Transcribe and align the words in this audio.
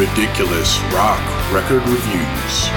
Ridiculous 0.00 0.80
Rock 0.94 1.20
Record 1.52 1.86
Reviews. 1.86 2.68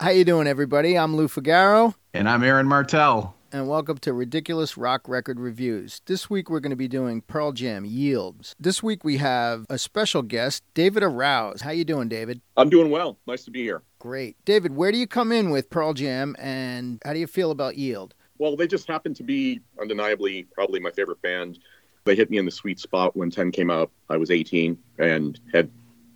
How 0.00 0.10
you 0.10 0.24
doing, 0.24 0.48
everybody? 0.48 0.98
I'm 0.98 1.14
Lou 1.14 1.28
Figaro, 1.28 1.94
And 2.12 2.28
I'm 2.28 2.42
Aaron 2.42 2.66
Martell. 2.66 3.36
And 3.52 3.68
welcome 3.68 3.98
to 3.98 4.14
Ridiculous 4.14 4.78
Rock 4.78 5.06
Record 5.06 5.38
Reviews. 5.38 6.00
This 6.06 6.30
week 6.30 6.48
we're 6.48 6.60
going 6.60 6.70
to 6.70 6.76
be 6.76 6.88
doing 6.88 7.20
Pearl 7.20 7.52
Jam 7.52 7.84
Yields. 7.84 8.56
This 8.58 8.82
week 8.82 9.04
we 9.04 9.18
have 9.18 9.66
a 9.68 9.76
special 9.76 10.22
guest, 10.22 10.64
David 10.72 11.02
Arouse. 11.02 11.60
How 11.60 11.70
you 11.70 11.84
doing, 11.84 12.08
David? 12.08 12.40
I'm 12.56 12.70
doing 12.70 12.90
well. 12.90 13.18
Nice 13.26 13.44
to 13.44 13.50
be 13.50 13.62
here. 13.62 13.82
Great. 13.98 14.42
David, 14.46 14.74
where 14.74 14.90
do 14.90 14.96
you 14.96 15.06
come 15.06 15.32
in 15.32 15.50
with 15.50 15.68
Pearl 15.68 15.92
Jam, 15.92 16.34
and 16.38 16.98
how 17.04 17.12
do 17.12 17.18
you 17.18 17.26
feel 17.26 17.50
about 17.50 17.76
Yield? 17.76 18.14
Well, 18.38 18.56
they 18.56 18.66
just 18.66 18.88
happen 18.88 19.12
to 19.14 19.22
be 19.22 19.60
undeniably 19.78 20.44
probably 20.54 20.80
my 20.80 20.90
favorite 20.90 21.20
band. 21.20 21.58
They 22.04 22.16
hit 22.16 22.30
me 22.30 22.38
in 22.38 22.46
the 22.46 22.50
sweet 22.50 22.80
spot 22.80 23.14
when 23.14 23.30
10 23.30 23.52
came 23.52 23.70
out. 23.70 23.90
I 24.08 24.16
was 24.16 24.30
18 24.30 24.78
and 24.98 25.38
had 25.52 25.70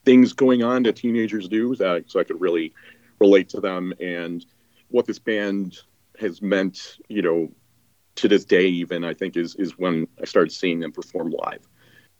things 0.06 0.32
going 0.32 0.62
on 0.62 0.84
that 0.84 0.96
teenagers 0.96 1.48
do, 1.48 1.76
that, 1.76 2.04
so 2.10 2.18
I 2.18 2.24
could 2.24 2.40
really 2.40 2.72
relate 3.20 3.50
to 3.50 3.60
them 3.60 3.92
and 4.00 4.44
what 4.88 5.04
this 5.04 5.18
band 5.18 5.80
has 6.18 6.42
meant, 6.42 6.98
you 7.08 7.22
know, 7.22 7.48
to 8.16 8.28
this 8.28 8.44
day. 8.44 8.66
Even 8.66 9.04
I 9.04 9.14
think 9.14 9.36
is 9.36 9.54
is 9.56 9.78
when 9.78 10.06
I 10.20 10.24
started 10.24 10.52
seeing 10.52 10.80
them 10.80 10.92
perform 10.92 11.30
live. 11.30 11.66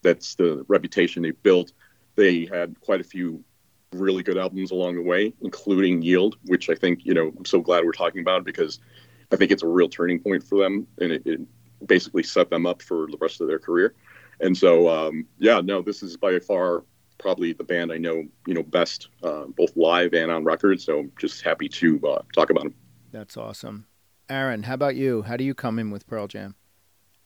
That's 0.03 0.35
the 0.35 0.65
reputation 0.69 1.23
they 1.23 1.33
built. 1.33 1.73
They 2.15 2.47
had 2.47 2.81
quite 2.81 3.01
a 3.01 3.05
few 3.05 3.43
really 3.93 4.23
good 4.23 4.37
albums 4.37 4.71
along 4.71 4.97
the 4.97 5.03
way, 5.03 5.33
including 5.41 6.03
Yield, 6.03 6.37
which 6.47 6.69
I 6.69 6.75
think 6.75 7.05
you 7.05 7.15
know 7.15 7.33
I'm 7.37 7.45
so 7.45 7.61
glad 7.61 7.85
we're 7.85 7.93
talking 7.93 8.21
about 8.21 8.45
because 8.45 8.81
I 9.33 9.37
think 9.37 9.51
it's 9.51 9.63
a 9.63 9.69
real 9.69 9.89
turning 9.89 10.21
point 10.21 10.43
for 10.43 10.59
them, 10.59 10.87
and 11.01 11.13
it, 11.13 11.23
it 11.27 11.41
basically 11.87 12.23
set 12.23 12.51
them 12.51 12.67
up 12.67 12.83
for 12.83 13.07
the 13.11 13.19
rest 13.21 13.41
of 13.41 13.49
their 13.49 13.59
career. 13.59 13.95
And 14.41 14.57
so, 14.57 14.89
um, 14.89 15.27
yeah, 15.39 15.61
no, 15.63 15.83
this 15.83 16.03
is 16.03 16.17
by 16.17 16.39
far 16.39 16.85
probably 17.19 17.53
the 17.53 17.65
band 17.65 17.93
I 17.93 17.97
know, 17.97 18.25
you 18.47 18.55
know, 18.55 18.63
best, 18.63 19.09
uh, 19.23 19.45
both 19.47 19.75
live 19.77 20.13
and 20.13 20.31
on 20.31 20.45
record. 20.45 20.81
So 20.81 21.01
I'm 21.01 21.13
just 21.19 21.43
happy 21.43 21.69
to 21.69 22.01
uh, 22.07 22.23
talk 22.35 22.51
about 22.51 22.65
them. 22.65 22.75
That's 23.13 23.37
awesome. 23.37 23.87
Aaron, 24.29 24.65
how 24.65 24.75
about 24.75 24.97
you? 24.97 25.23
How 25.23 25.37
do 25.37 25.45
you 25.45 25.55
come 25.55 25.79
in 25.79 25.91
with 25.91 26.07
Pearl 26.07 26.27
Jam? 26.27 26.55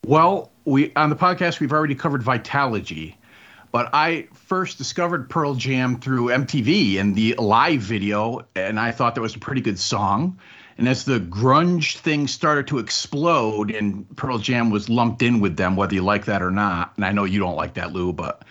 Well, 0.06 0.51
we 0.65 0.93
on 0.95 1.11
the 1.11 1.17
podcast 1.17 1.61
we've 1.61 1.73
already 1.73 1.95
covered 1.95 2.23
Vitalogy, 2.23 3.15
but 3.73 3.89
I 3.95 4.29
first 4.34 4.77
discovered 4.77 5.31
Pearl 5.31 5.55
Jam 5.55 6.01
through 6.01 6.27
MTV 6.27 6.98
and 6.98 7.15
the 7.15 7.34
live 7.39 7.81
video, 7.81 8.47
and 8.55 8.78
I 8.78 8.93
thought 8.93 9.15
that 9.15 9.21
was 9.21 9.34
a 9.34 9.39
pretty 9.39 9.61
good 9.62 9.78
song. 9.78 10.39
And 10.77 10.89
as 10.89 11.05
the 11.05 11.21
grunge 11.21 11.97
thing 11.98 12.27
started 12.27 12.67
to 12.69 12.78
explode, 12.78 13.71
and 13.71 14.06
Pearl 14.17 14.39
Jam 14.39 14.71
was 14.71 14.89
lumped 14.89 15.23
in 15.23 15.41
with 15.41 15.56
them, 15.56 15.77
whether 15.77 15.95
you 15.95 16.03
like 16.03 16.27
that 16.27 16.43
or 16.43 16.51
not, 16.51 16.93
and 16.97 17.05
I 17.05 17.12
know 17.12 17.25
you 17.25 17.39
don't 17.39 17.56
like 17.56 17.75
that, 17.75 17.93
Lou, 17.93 18.12
but 18.12 18.45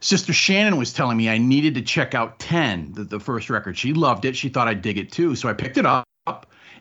Sister 0.00 0.32
Shannon 0.32 0.78
was 0.78 0.92
telling 0.92 1.16
me 1.16 1.28
I 1.28 1.38
needed 1.38 1.74
to 1.74 1.82
check 1.82 2.14
out 2.14 2.38
10, 2.38 2.92
the, 2.92 3.04
the 3.04 3.20
first 3.20 3.50
record. 3.50 3.76
She 3.76 3.92
loved 3.92 4.24
it. 4.24 4.36
She 4.36 4.48
thought 4.48 4.68
I'd 4.68 4.82
dig 4.82 4.98
it 4.98 5.12
too. 5.12 5.34
So 5.34 5.48
I 5.48 5.52
picked 5.52 5.78
it 5.78 5.86
up 5.86 6.06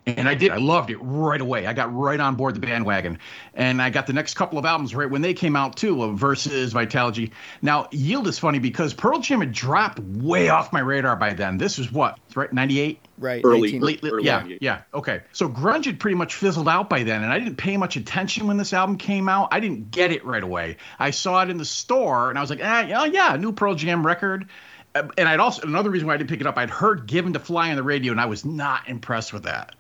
and 0.06 0.30
I 0.30 0.36
did. 0.36 0.52
I 0.52 0.58
loved 0.58 0.92
it 0.92 0.98
right 0.98 1.42
away. 1.42 1.66
I 1.66 1.74
got 1.74 1.94
right 1.96 2.20
on 2.20 2.36
board 2.36 2.56
the 2.56 2.60
bandwagon. 2.60 3.18
And 3.54 3.82
I 3.82 3.90
got 3.90 4.06
the 4.08 4.14
next 4.14 4.36
couple 4.36 4.60
of 4.60 4.66
albums 4.66 4.94
right 4.94 5.10
when 5.10 5.22
they 5.22 5.34
came 5.34 5.56
out 5.56 5.78
too, 5.78 6.04
of 6.04 6.18
Versus, 6.20 6.74
Vitalogy. 6.74 7.32
Now, 7.62 7.88
Yield 7.92 8.28
is 8.28 8.38
funny 8.38 8.60
because 8.60 8.94
Pearl 8.94 9.20
Jam 9.20 9.40
had 9.40 9.52
dropped 9.52 10.00
way 10.00 10.50
off 10.50 10.72
my 10.72 10.80
radar 10.80 11.16
by 11.16 11.34
then. 11.34 11.58
This 11.58 11.78
was 11.78 11.92
what, 11.92 12.20
right? 12.36 12.52
98? 12.54 13.00
Right. 13.18 13.42
Early- 13.44 13.72
19 13.72 13.82
Late, 13.82 14.00
Early 14.04 14.26
yeah, 14.26 14.38
98. 14.38 14.62
yeah. 14.62 14.82
Okay. 14.94 15.22
So 15.32 15.50
grunge 15.50 15.86
had 15.86 16.00
pretty 16.00 16.16
much 16.16 16.36
fizzled 16.36 16.68
out 16.70 16.90
by 16.90 17.04
then, 17.04 17.24
and 17.24 17.32
I 17.34 17.40
didn't 17.40 17.56
pay 17.56 17.78
much 17.78 17.96
attention 17.96 18.48
when 18.48 18.58
this 18.58 18.74
album 18.74 18.98
came 18.98 19.28
out. 19.28 19.50
I 19.52 19.60
didn't 19.60 19.90
get 19.92 20.12
it 20.12 20.24
right 20.26 20.44
away. 20.44 20.78
I 21.00 21.12
saw 21.12 21.42
it 21.42 21.50
in 21.50 21.58
the 21.58 21.66
store, 21.66 22.30
and 22.30 22.38
I 22.38 22.42
was 22.42 22.50
like, 22.50 22.62
ah, 22.64 22.82
yeah, 22.82 23.06
yeah, 23.06 23.36
new 23.38 23.52
Pearl 23.54 23.74
Jam 23.76 24.06
record. 24.06 24.48
Uh, 24.94 25.08
And 25.18 25.28
I'd 25.28 25.40
also 25.40 25.64
another 25.64 25.90
reason 25.90 26.08
why 26.08 26.14
I 26.14 26.18
didn't 26.18 26.30
pick 26.30 26.42
it 26.42 26.48
up. 26.48 26.58
I'd 26.58 26.70
heard 26.70 27.06
"Given 27.08 27.34
to 27.34 27.40
Fly" 27.40 27.70
on 27.70 27.76
the 27.76 27.84
radio, 27.84 28.12
and 28.12 28.22
I 28.22 28.28
was 28.28 28.46
not 28.46 28.88
impressed 28.88 29.34
with 29.34 29.44
that. 29.44 29.76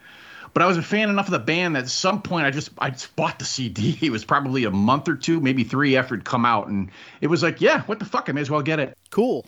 But 0.55 0.61
I 0.63 0.67
was 0.67 0.77
a 0.77 0.81
fan 0.81 1.09
enough 1.09 1.27
of 1.27 1.31
the 1.31 1.39
band 1.39 1.75
that 1.75 1.83
at 1.83 1.89
some 1.89 2.21
point 2.21 2.45
I 2.45 2.51
just 2.51 2.69
I 2.79 2.89
just 2.89 3.13
bought 3.17 3.39
the 3.39 3.45
CD. 3.45 3.99
It 4.01 4.09
was 4.09 4.23
probably 4.23 4.63
a 4.63 4.71
month 4.71 5.09
or 5.09 5.15
two, 5.15 5.41
maybe 5.41 5.65
three 5.65 5.97
after 5.97 6.15
it'd 6.15 6.25
come 6.25 6.45
out, 6.45 6.67
and 6.67 6.89
it 7.19 7.27
was 7.27 7.43
like, 7.43 7.59
yeah, 7.59 7.81
what 7.81 7.99
the 7.99 8.05
fuck? 8.05 8.29
I 8.29 8.31
may 8.31 8.39
as 8.39 8.49
well 8.49 8.61
get 8.61 8.79
it. 8.79 8.97
Cool. 9.11 9.45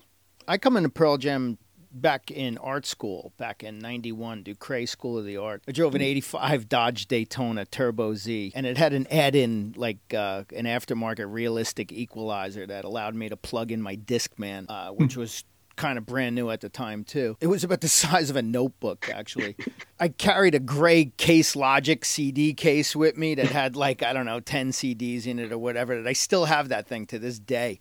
I 0.50 0.58
come 0.58 0.76
into 0.76 0.90
Pearl 0.90 1.18
Jam 1.18 1.58
back 1.92 2.30
in 2.30 2.58
art 2.58 2.86
school, 2.86 3.32
back 3.38 3.64
in 3.64 3.80
91, 3.80 4.44
Ducray 4.44 4.88
School 4.88 5.18
of 5.18 5.26
the 5.26 5.38
Art. 5.38 5.64
I 5.68 5.72
drove 5.72 5.96
an 5.96 6.02
85 6.02 6.68
Dodge 6.68 7.08
Daytona 7.08 7.66
Turbo 7.66 8.14
Z, 8.14 8.52
and 8.54 8.66
it 8.66 8.78
had 8.78 8.92
an 8.92 9.08
add 9.10 9.36
in, 9.36 9.74
like 9.78 10.14
uh, 10.14 10.44
an 10.54 10.66
aftermarket 10.66 11.32
realistic 11.32 11.94
equalizer 11.94 12.68
that 12.68 12.84
allowed 12.84 13.16
me 13.16 13.30
to 13.30 13.38
plug 13.38 13.72
in 13.72 13.82
my 13.82 13.96
Discman, 13.96 14.66
uh, 14.70 14.92
which 14.92 15.16
was 15.16 15.46
kind 15.78 15.98
of 15.98 16.06
brand 16.06 16.36
new 16.36 16.50
at 16.50 16.62
the 16.62 16.70
time 16.70 17.04
too. 17.04 17.38
It 17.40 17.48
was 17.48 17.64
about 17.64 17.82
the 17.82 17.88
size 17.88 18.30
of 18.30 18.36
a 18.36 18.42
notebook 18.42 19.10
actually. 19.14 19.56
I 20.00 20.10
carried 20.10 20.56
a 20.56 20.60
gray 20.60 21.06
Case 21.18 21.56
Logic 21.56 22.04
CD 22.04 22.54
case 22.54 22.96
with 22.96 23.18
me 23.18 23.36
that 23.36 23.48
had 23.48 23.76
like 23.76 24.04
I 24.04 24.12
don't 24.12 24.26
know 24.26 24.40
10 24.40 24.72
CDs 24.72 25.26
in 25.26 25.40
it 25.40 25.52
or 25.52 25.58
whatever. 25.58 26.02
That 26.02 26.10
I 26.10 26.14
still 26.14 26.46
have 26.46 26.70
that 26.70 26.88
thing 26.88 27.06
to 27.08 27.20
this 27.20 27.40
day. 27.40 27.80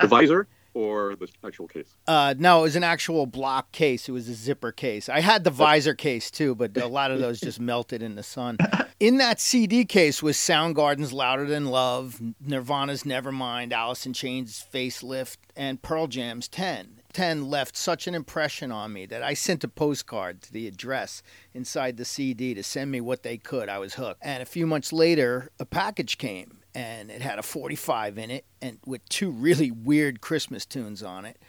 The 0.00 0.06
visor 0.06 0.48
or 0.74 1.16
the 1.16 1.28
actual 1.44 1.66
case? 1.66 1.96
Uh, 2.06 2.34
no, 2.38 2.60
it 2.60 2.62
was 2.62 2.76
an 2.76 2.84
actual 2.84 3.26
block 3.26 3.72
case. 3.72 4.08
It 4.08 4.12
was 4.12 4.28
a 4.28 4.34
zipper 4.34 4.70
case. 4.70 5.08
I 5.08 5.20
had 5.20 5.42
the 5.42 5.50
visor 5.50 5.94
case 5.94 6.30
too, 6.30 6.54
but 6.54 6.76
a 6.76 6.86
lot 6.86 7.10
of 7.10 7.18
those 7.18 7.40
just 7.40 7.58
melted 7.58 8.02
in 8.02 8.14
the 8.14 8.22
sun. 8.22 8.58
In 9.00 9.18
that 9.18 9.40
CD 9.40 9.84
case 9.84 10.22
was 10.22 10.36
Soundgarden's 10.36 11.12
"Louder 11.12 11.46
Than 11.46 11.66
Love," 11.66 12.20
Nirvana's 12.40 13.02
"Nevermind," 13.02 13.72
Alice 13.72 14.06
in 14.06 14.12
Chains' 14.12 14.64
"Facelift," 14.72 15.38
and 15.56 15.82
Pearl 15.82 16.06
Jam's 16.06 16.48
"10." 16.48 16.97
10 17.18 17.50
left 17.50 17.76
such 17.76 18.06
an 18.06 18.14
impression 18.14 18.70
on 18.70 18.92
me 18.92 19.04
that 19.04 19.24
I 19.24 19.34
sent 19.34 19.64
a 19.64 19.68
postcard 19.68 20.40
to 20.42 20.52
the 20.52 20.68
address 20.68 21.20
inside 21.52 21.96
the 21.96 22.04
CD 22.04 22.54
to 22.54 22.62
send 22.62 22.92
me 22.92 23.00
what 23.00 23.24
they 23.24 23.36
could. 23.36 23.68
I 23.68 23.80
was 23.80 23.94
hooked. 23.94 24.20
And 24.22 24.40
a 24.40 24.46
few 24.46 24.68
months 24.68 24.92
later, 24.92 25.50
a 25.58 25.64
package 25.64 26.16
came 26.16 26.60
and 26.76 27.10
it 27.10 27.20
had 27.20 27.40
a 27.40 27.42
45 27.42 28.18
in 28.18 28.30
it 28.30 28.44
and 28.62 28.78
with 28.86 29.04
two 29.08 29.32
really 29.32 29.72
weird 29.72 30.20
Christmas 30.20 30.64
tunes 30.64 31.02
on 31.02 31.24
it 31.24 31.42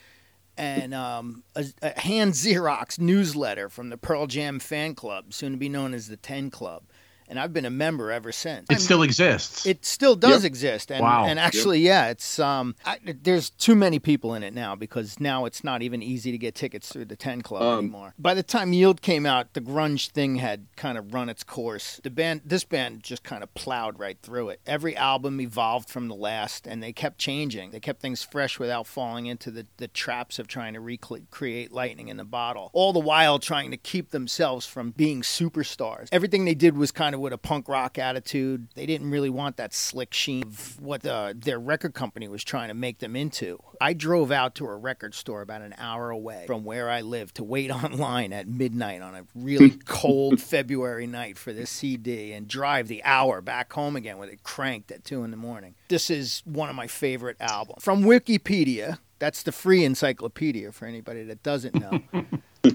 and 0.58 0.92
um, 0.96 1.44
a, 1.56 1.64
a 1.84 2.00
hand 2.00 2.34
Xerox 2.34 2.98
newsletter 2.98 3.70
from 3.70 3.90
the 3.90 3.98
Pearl 3.98 4.26
Jam 4.26 4.58
fan 4.60 4.96
club, 4.96 5.36
soon 5.36 5.52
to 5.52 5.58
be 5.60 5.70
known 5.70 5.94
as 5.94 6.08
the 6.08 6.18
10 6.18 6.50
Club. 6.50 6.82
And 7.30 7.40
I've 7.40 7.54
been 7.54 7.66
a 7.66 7.70
member 7.70 8.12
ever 8.12 8.32
since. 8.32 8.66
It 8.70 8.82
still 8.82 9.04
exists. 9.04 9.66
It 9.66 9.86
still 9.86 10.16
does 10.16 10.44
Yep. 10.44 10.48
exist, 10.48 10.92
and 10.92 11.02
Wow. 11.04 11.26
and 11.26 11.40
actually, 11.40 11.80
yeah, 11.82 12.08
it's 12.10 12.40
um, 12.40 12.76
I, 12.86 12.98
there's 13.06 13.52
too 13.52 13.76
many 13.76 14.00
people 14.00 14.34
in 14.34 14.42
it 14.44 14.54
now 14.54 14.76
because 14.76 15.20
now 15.20 15.46
it's 15.46 15.64
not 15.64 15.82
even 15.82 16.02
easy 16.02 16.32
to 16.32 16.38
get 16.38 16.56
tickets 16.56 16.90
through 16.92 17.06
the 17.06 17.16
Ten 17.16 17.42
Club 17.42 17.62
Um, 17.62 17.80
anymore. 17.86 18.14
By 18.18 18.34
the 18.34 18.42
time 18.44 18.74
Yield 18.74 19.02
came 19.02 19.26
out, 19.26 19.54
the 19.54 19.62
grunge 19.62 20.10
thing 20.10 20.38
had 20.38 20.66
kind 20.76 20.98
of 20.98 21.14
run 21.14 21.30
its 21.30 21.44
course. 21.44 22.00
The 22.04 22.10
band, 22.10 22.42
this 22.46 22.64
band, 22.64 23.04
just 23.04 23.24
kind 23.24 23.44
of 23.44 23.54
plowed 23.54 24.00
right 24.00 24.18
through 24.22 24.50
it. 24.50 24.60
Every 24.66 24.96
album 24.98 25.40
evolved 25.40 25.90
from 25.90 26.08
the 26.08 26.16
last, 26.16 26.66
and 26.66 26.82
they 26.82 26.92
kept 26.94 27.20
changing. 27.20 27.72
They 27.72 27.80
kept 27.80 28.02
things 28.02 28.24
fresh 28.24 28.58
without 28.60 28.88
falling 28.88 29.28
into 29.28 29.52
the 29.52 29.68
the 29.78 29.88
traps 29.88 30.40
of 30.40 30.48
trying 30.48 30.74
to 30.74 30.80
recreate 30.80 31.72
lightning 31.72 32.08
in 32.08 32.18
the 32.18 32.26
bottle. 32.26 32.72
All 32.74 32.92
the 32.92 33.00
while 33.00 33.38
trying 33.40 33.70
to 33.72 33.78
keep 33.78 34.10
themselves 34.12 34.66
from 34.66 34.92
being 34.92 35.22
superstars. 35.22 36.08
Everything 36.12 36.46
they 36.46 36.56
did 36.56 36.76
was 36.78 36.92
kind 36.92 37.14
of 37.14 37.19
with 37.20 37.34
a 37.34 37.38
punk 37.38 37.68
rock 37.68 37.98
attitude. 37.98 38.68
They 38.76 38.86
didn't 38.86 39.12
really 39.12 39.30
want 39.30 39.58
that 39.58 39.74
slick 39.74 40.14
sheen 40.14 40.44
of 40.44 40.80
what 40.82 41.06
uh, 41.06 41.34
their 41.36 41.60
record 41.60 41.94
company 41.94 42.28
was 42.28 42.44
trying 42.44 42.70
to 42.70 42.74
make 42.74 43.00
them 43.00 43.16
into. 43.16 43.60
I 43.82 43.94
drove 43.94 44.32
out 44.32 44.56
to 44.56 44.66
a 44.66 44.76
record 44.76 45.14
store 45.14 45.42
about 45.42 45.62
an 45.62 45.76
hour 45.78 46.10
away 46.10 46.46
from 46.48 46.64
where 46.64 46.90
I 46.90 47.02
live 47.02 47.34
to 47.36 47.44
wait 47.44 47.72
online 47.84 48.34
at 48.34 48.48
midnight 48.48 49.02
on 49.02 49.16
a 49.16 49.26
really 49.36 49.70
cold 49.86 50.42
February 50.42 51.08
night 51.08 51.38
for 51.38 51.54
this 51.54 51.70
CD 51.70 52.34
and 52.34 52.48
drive 52.48 52.88
the 52.88 53.04
hour 53.04 53.42
back 53.42 53.72
home 53.74 53.96
again 53.96 54.18
with 54.18 54.30
it 54.30 54.44
cranked 54.44 54.92
at 54.92 55.04
2 55.04 55.24
in 55.24 55.32
the 55.32 55.38
morning. 55.38 55.76
This 55.88 56.10
is 56.10 56.42
one 56.46 56.70
of 56.70 56.76
my 56.76 56.88
favorite 56.88 57.38
albums. 57.40 57.84
From 57.84 58.04
Wikipedia, 58.04 59.00
that's 59.20 59.44
the 59.44 59.52
free 59.52 59.84
encyclopedia 59.84 60.72
for 60.72 60.86
anybody 60.86 61.24
that 61.24 61.44
doesn't 61.44 61.76
know. 61.76 62.02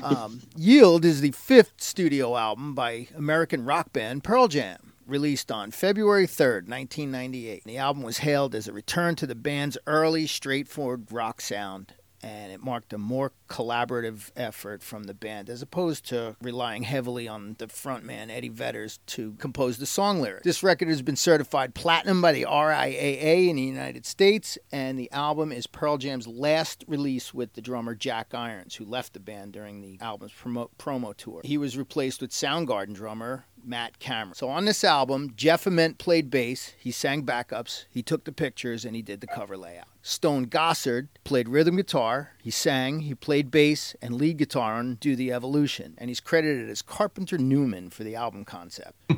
Um, 0.03 0.41
Yield 0.57 1.05
is 1.05 1.21
the 1.21 1.33
fifth 1.33 1.75
studio 1.77 2.37
album 2.37 2.75
by 2.75 3.09
American 3.15 3.65
rock 3.65 3.93
band 3.93 4.25
Pearl 4.25 4.49
Jam, 4.49 4.95
released 5.07 5.53
on 5.53 5.71
February 5.71 6.27
3rd, 6.27 6.69
1998. 6.69 7.65
The 7.65 7.79
album 7.79 8.03
was 8.03 8.19
hailed 8.19 8.55
as 8.55 8.67
a 8.67 8.73
return 8.73 9.15
to 9.17 9.27
the 9.27 9.35
band's 9.35 9.79
early, 9.87 10.27
straightforward 10.27 11.13
rock 11.13 11.41
sound, 11.41 11.95
and 12.23 12.51
it 12.51 12.63
marked 12.63 12.93
a 12.95 12.99
more 12.99 13.33
collaborative 13.49 14.31
effort 14.37 14.83
from 14.83 15.05
the 15.05 15.15
band, 15.15 15.51
as 15.51 15.63
opposed 15.63 16.07
to 16.07 16.37
relying 16.41 16.83
heavily 16.83 17.29
on 17.29 17.57
the 17.59 17.67
frontman 17.67 18.31
Eddie 18.31 18.49
Vedder's 18.49 18.99
to 19.07 19.33
compose 19.35 19.79
the 19.79 19.87
song 19.87 20.21
lyrics. 20.21 20.45
This 20.45 20.63
record 20.63 20.89
has 20.89 21.03
been 21.03 21.17
certified 21.17 21.75
platinum 21.75 22.21
by 22.21 22.33
the 22.33 22.45
RIAA 22.45 23.49
in 23.49 23.57
the 23.57 23.63
United 23.63 24.07
States, 24.07 24.59
and 24.73 24.99
the 24.99 25.11
album 25.13 25.53
is 25.53 25.67
Pearl 25.67 25.99
Jam's 25.99 26.27
last 26.27 26.85
release 26.87 27.35
with 27.35 27.53
the 27.55 27.63
drummer 27.63 27.95
Jack 27.95 28.35
Irons, 28.35 28.75
who 28.75 28.85
left 28.85 29.13
the 29.13 29.21
band 29.21 29.53
during 29.53 29.81
the 29.81 29.99
album's 30.01 30.33
promo, 30.33 30.69
promo 30.79 31.17
tour. 31.17 31.41
He 31.45 31.59
was 31.59 31.77
replaced 31.77 32.21
with 32.21 32.31
Soundgarden 32.31 32.95
drummer 32.95 33.45
Matt 33.65 33.99
Cameron. 33.99 34.35
So 34.35 34.49
on 34.49 34.65
this 34.65 34.85
album, 34.85 35.33
Jeff 35.37 35.67
Ament 35.67 35.99
played 35.99 36.31
bass, 36.31 36.75
he 36.79 36.91
sang 36.91 37.25
backups, 37.25 37.87
he 37.89 38.03
took 38.03 38.25
the 38.25 38.33
pictures, 38.33 38.85
and 38.85 38.95
he 38.95 39.03
did 39.03 39.21
the 39.21 39.27
cover 39.27 39.57
layout. 39.57 39.89
Stone 40.03 40.49
Gossard 40.49 41.09
played 41.25 41.49
rhythm 41.49 41.77
guitar, 41.77 42.33
he 42.43 42.51
sang, 42.51 43.01
he 43.01 43.15
played 43.15 43.44
bass 43.51 43.95
and 44.03 44.15
lead 44.15 44.39
guitar 44.39 44.75
on 44.75 44.97
Do 44.97 45.17
the 45.17 45.33
Evolution, 45.33 45.95
and 45.99 46.11
he's 46.11 46.21
credited 46.21 46.69
as 46.69 46.83
Carpenter 46.83 47.39
Newman 47.39 47.91
for 47.91 48.05
the 48.05 48.15
album 48.15 48.45
concept. 48.45 48.95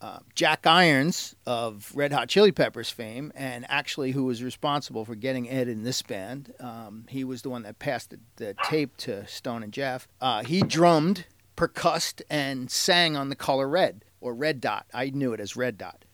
Uh, 0.00 0.20
Jack 0.36 0.64
Irons 0.64 1.34
of 1.44 1.90
Red 1.92 2.12
Hot 2.12 2.28
Chili 2.28 2.52
Peppers 2.52 2.88
fame, 2.88 3.32
and 3.34 3.66
actually 3.68 4.12
who 4.12 4.24
was 4.24 4.44
responsible 4.44 5.04
for 5.04 5.16
getting 5.16 5.50
Ed 5.50 5.66
in 5.66 5.82
this 5.82 6.02
band. 6.02 6.54
Um, 6.60 7.04
he 7.08 7.24
was 7.24 7.42
the 7.42 7.50
one 7.50 7.64
that 7.64 7.80
passed 7.80 8.10
the, 8.10 8.20
the 8.36 8.54
tape 8.62 8.96
to 8.98 9.26
Stone 9.26 9.64
and 9.64 9.72
Jeff. 9.72 10.06
Uh, 10.20 10.44
he 10.44 10.60
drummed, 10.60 11.26
percussed, 11.56 12.22
and 12.30 12.70
sang 12.70 13.16
on 13.16 13.28
The 13.28 13.34
Color 13.34 13.68
Red, 13.68 14.04
or 14.20 14.34
Red 14.34 14.60
Dot. 14.60 14.86
I 14.94 15.10
knew 15.10 15.32
it 15.32 15.40
as 15.40 15.56
Red 15.56 15.76
Dot. 15.76 16.04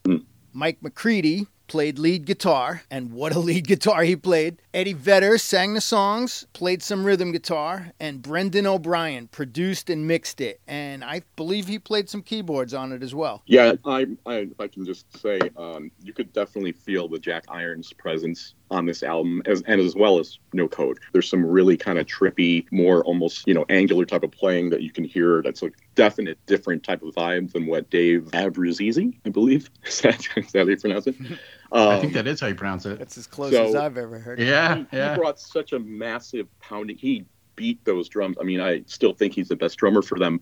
Mike 0.54 0.78
McCready 0.80 1.46
played 1.66 1.98
lead 1.98 2.26
guitar, 2.26 2.82
and 2.90 3.12
what 3.12 3.34
a 3.34 3.38
lead 3.38 3.66
guitar 3.66 4.02
he 4.02 4.16
played. 4.16 4.60
Eddie 4.72 4.92
Vedder 4.92 5.38
sang 5.38 5.74
the 5.74 5.80
songs, 5.80 6.46
played 6.52 6.82
some 6.82 7.04
rhythm 7.04 7.32
guitar, 7.32 7.92
and 8.00 8.22
Brendan 8.22 8.66
O'Brien 8.66 9.28
produced 9.28 9.90
and 9.90 10.06
mixed 10.06 10.40
it. 10.40 10.60
And 10.66 11.04
I 11.04 11.22
believe 11.36 11.68
he 11.68 11.78
played 11.78 12.08
some 12.08 12.22
keyboards 12.22 12.74
on 12.74 12.92
it 12.92 13.02
as 13.02 13.14
well. 13.14 13.42
Yeah, 13.46 13.74
I, 13.84 14.06
I, 14.26 14.48
I 14.58 14.68
can 14.68 14.84
just 14.84 15.06
say 15.20 15.38
um, 15.56 15.90
you 16.02 16.12
could 16.12 16.32
definitely 16.32 16.72
feel 16.72 17.08
the 17.08 17.18
Jack 17.18 17.44
Irons 17.48 17.92
presence 17.92 18.54
on 18.74 18.86
this 18.86 19.02
album, 19.02 19.40
as, 19.46 19.62
and 19.66 19.80
as 19.80 19.94
well 19.94 20.18
as 20.18 20.38
No 20.52 20.68
Code. 20.68 20.98
There's 21.12 21.28
some 21.28 21.44
really 21.44 21.76
kind 21.76 21.98
of 21.98 22.06
trippy, 22.06 22.66
more 22.70 23.02
almost 23.04 23.46
you 23.46 23.54
know 23.54 23.64
angular 23.68 24.04
type 24.04 24.22
of 24.24 24.32
playing 24.32 24.70
that 24.70 24.82
you 24.82 24.90
can 24.90 25.04
hear. 25.04 25.40
That's 25.42 25.62
a 25.62 25.70
definite 25.94 26.38
different 26.46 26.82
type 26.82 27.02
of 27.02 27.14
vibe 27.14 27.52
than 27.52 27.66
what 27.66 27.88
Dave 27.90 28.24
Abruzzese, 28.32 29.14
I 29.24 29.28
believe, 29.30 29.70
is 29.84 30.00
that, 30.02 30.26
is 30.36 30.52
that 30.52 30.64
how 30.64 30.68
you 30.68 30.76
pronounce 30.76 31.06
it? 31.06 31.16
Um, 31.72 31.88
I 31.88 31.98
think 31.98 32.12
that 32.12 32.28
is 32.28 32.38
how 32.40 32.46
you 32.46 32.54
pronounce 32.54 32.86
it. 32.86 33.00
That's 33.00 33.18
as 33.18 33.26
close 33.26 33.52
So- 33.52 33.64
as 33.64 33.74
I've 33.74 33.98
ever 33.98 34.20
heard. 34.20 34.38
Yeah, 34.38 34.76
he, 34.76 34.86
yeah. 34.92 35.14
he 35.14 35.18
brought 35.18 35.40
such 35.40 35.72
a 35.72 35.78
massive 35.80 36.46
pounding. 36.60 36.96
He 36.96 37.24
beat 37.56 37.84
those 37.84 38.08
drums. 38.08 38.36
I 38.40 38.44
mean, 38.44 38.60
I 38.60 38.82
still 38.86 39.12
think 39.12 39.34
he's 39.34 39.48
the 39.48 39.56
best 39.56 39.78
drummer 39.78 40.02
for 40.02 40.18
them. 40.18 40.40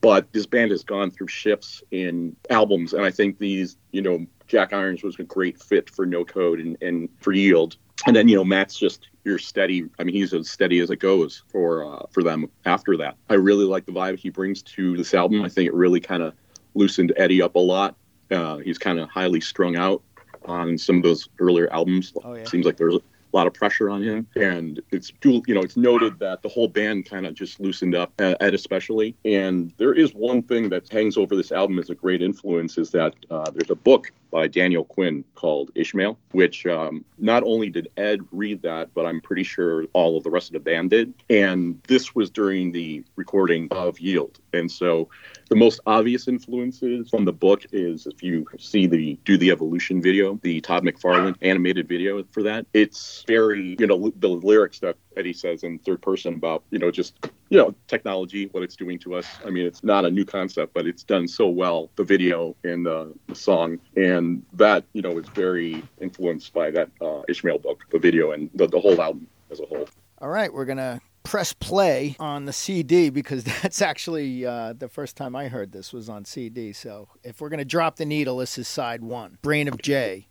But 0.00 0.32
this 0.32 0.46
band 0.46 0.70
has 0.70 0.82
gone 0.82 1.10
through 1.10 1.28
shifts 1.28 1.82
in 1.90 2.34
albums, 2.48 2.94
and 2.94 3.04
I 3.04 3.10
think 3.10 3.38
these, 3.38 3.76
you 3.92 4.00
know, 4.00 4.26
Jack 4.46 4.72
Irons 4.72 5.02
was 5.02 5.18
a 5.18 5.24
great 5.24 5.62
fit 5.62 5.90
for 5.90 6.06
No 6.06 6.24
Code 6.24 6.58
and, 6.58 6.76
and 6.80 7.08
for 7.20 7.32
Yield. 7.32 7.76
And 8.06 8.16
then, 8.16 8.26
you 8.26 8.36
know, 8.36 8.44
Matt's 8.44 8.78
just 8.78 9.08
your 9.24 9.38
steady. 9.38 9.84
I 9.98 10.04
mean, 10.04 10.14
he's 10.14 10.32
as 10.32 10.48
steady 10.48 10.78
as 10.80 10.90
it 10.90 10.96
goes 10.96 11.42
for 11.48 11.84
uh, 11.84 12.06
for 12.10 12.22
them 12.22 12.50
after 12.64 12.96
that. 12.96 13.16
I 13.28 13.34
really 13.34 13.66
like 13.66 13.84
the 13.84 13.92
vibe 13.92 14.18
he 14.18 14.30
brings 14.30 14.62
to 14.62 14.96
this 14.96 15.12
album. 15.12 15.42
I 15.42 15.50
think 15.50 15.66
it 15.66 15.74
really 15.74 16.00
kind 16.00 16.22
of 16.22 16.32
loosened 16.74 17.12
Eddie 17.16 17.42
up 17.42 17.56
a 17.56 17.58
lot. 17.58 17.96
Uh, 18.30 18.56
he's 18.58 18.78
kind 18.78 18.98
of 18.98 19.10
highly 19.10 19.40
strung 19.40 19.76
out 19.76 20.02
on 20.46 20.78
some 20.78 20.96
of 20.96 21.02
those 21.02 21.28
earlier 21.38 21.70
albums. 21.72 22.14
Oh, 22.24 22.34
yeah. 22.34 22.44
Seems 22.44 22.64
like 22.64 22.78
there's 22.78 22.96
a 23.32 23.36
lot 23.36 23.46
of 23.46 23.54
pressure 23.54 23.90
on 23.90 24.02
him, 24.02 24.26
and 24.36 24.80
it's 24.90 25.12
you 25.22 25.54
know 25.54 25.60
it's 25.60 25.76
noted 25.76 26.18
that 26.18 26.42
the 26.42 26.48
whole 26.48 26.68
band 26.68 27.06
kind 27.06 27.26
of 27.26 27.34
just 27.34 27.60
loosened 27.60 27.94
up, 27.94 28.12
uh, 28.18 28.34
Ed 28.40 28.54
especially. 28.54 29.14
And 29.24 29.72
there 29.76 29.92
is 29.92 30.14
one 30.14 30.42
thing 30.42 30.68
that 30.70 30.88
hangs 30.88 31.16
over 31.16 31.36
this 31.36 31.52
album 31.52 31.78
as 31.78 31.90
a 31.90 31.94
great 31.94 32.22
influence 32.22 32.78
is 32.78 32.90
that 32.90 33.14
uh, 33.30 33.50
there's 33.50 33.70
a 33.70 33.74
book 33.74 34.12
by 34.30 34.46
Daniel 34.46 34.84
Quinn 34.84 35.24
called 35.34 35.70
Ishmael, 35.74 36.16
which 36.32 36.64
um, 36.66 37.04
not 37.18 37.42
only 37.42 37.68
did 37.68 37.88
Ed 37.96 38.20
read 38.30 38.62
that, 38.62 38.94
but 38.94 39.04
I'm 39.04 39.20
pretty 39.20 39.42
sure 39.42 39.86
all 39.92 40.16
of 40.16 40.22
the 40.22 40.30
rest 40.30 40.48
of 40.48 40.52
the 40.52 40.60
band 40.60 40.90
did. 40.90 41.12
And 41.28 41.80
this 41.88 42.14
was 42.14 42.30
during 42.30 42.70
the 42.72 43.04
recording 43.16 43.68
of 43.72 43.98
Yield, 43.98 44.38
and 44.52 44.70
so 44.70 45.08
the 45.50 45.56
most 45.56 45.80
obvious 45.84 46.28
influences 46.28 47.10
from 47.10 47.24
the 47.24 47.32
book 47.32 47.66
is 47.72 48.06
if 48.06 48.22
you 48.22 48.46
see 48.56 48.86
the 48.86 49.18
Do 49.24 49.36
the 49.36 49.50
Evolution 49.50 50.00
video, 50.00 50.38
the 50.42 50.60
Todd 50.60 50.84
McFarlane 50.84 51.34
animated 51.42 51.88
video 51.88 52.22
for 52.30 52.44
that. 52.44 52.66
It's 52.72 53.24
very, 53.26 53.76
you 53.80 53.86
know, 53.88 54.12
the 54.16 54.28
lyrics 54.28 54.78
that 54.78 54.96
Eddie 55.16 55.32
says 55.32 55.64
in 55.64 55.80
third 55.80 56.02
person 56.02 56.34
about, 56.34 56.62
you 56.70 56.78
know, 56.78 56.92
just, 56.92 57.14
you 57.48 57.58
know, 57.58 57.74
technology, 57.88 58.46
what 58.52 58.62
it's 58.62 58.76
doing 58.76 58.96
to 59.00 59.16
us. 59.16 59.26
I 59.44 59.50
mean, 59.50 59.66
it's 59.66 59.82
not 59.82 60.04
a 60.04 60.10
new 60.10 60.24
concept, 60.24 60.72
but 60.72 60.86
it's 60.86 61.02
done 61.02 61.26
so 61.26 61.48
well, 61.48 61.90
the 61.96 62.04
video 62.04 62.54
and 62.62 62.86
the, 62.86 63.12
the 63.26 63.34
song. 63.34 63.80
And 63.96 64.44
that, 64.52 64.84
you 64.92 65.02
know, 65.02 65.18
is 65.18 65.28
very 65.30 65.82
influenced 66.00 66.52
by 66.54 66.70
that 66.70 66.90
uh, 67.00 67.22
Ishmael 67.28 67.58
book, 67.58 67.82
the 67.90 67.98
video, 67.98 68.30
and 68.30 68.50
the, 68.54 68.68
the 68.68 68.78
whole 68.78 69.02
album 69.02 69.26
as 69.50 69.58
a 69.58 69.66
whole. 69.66 69.88
All 70.18 70.28
right, 70.28 70.52
we're 70.52 70.66
gonna 70.66 71.00
press 71.30 71.52
play 71.52 72.16
on 72.18 72.44
the 72.44 72.52
CD 72.52 73.08
because 73.08 73.44
that's 73.62 73.80
actually 73.80 74.44
uh, 74.44 74.72
the 74.72 74.88
first 74.88 75.14
time 75.14 75.36
I 75.36 75.46
heard 75.46 75.70
this 75.70 75.92
was 75.92 76.08
on 76.08 76.24
CD. 76.24 76.72
So 76.72 77.06
if 77.22 77.40
we're 77.40 77.50
gonna 77.50 77.64
drop 77.64 77.96
the 77.96 78.04
needle, 78.04 78.38
this 78.38 78.58
is 78.58 78.66
side 78.66 79.00
one. 79.00 79.38
Brain 79.40 79.68
of 79.68 79.80
Jay. 79.80 80.26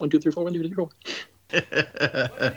One, 0.00 0.08
two, 0.08 0.18
three, 0.18 0.32
four, 0.32 0.44
one, 0.44 0.54
two, 0.54 0.66
three, 0.66 0.72
four. 0.72 0.88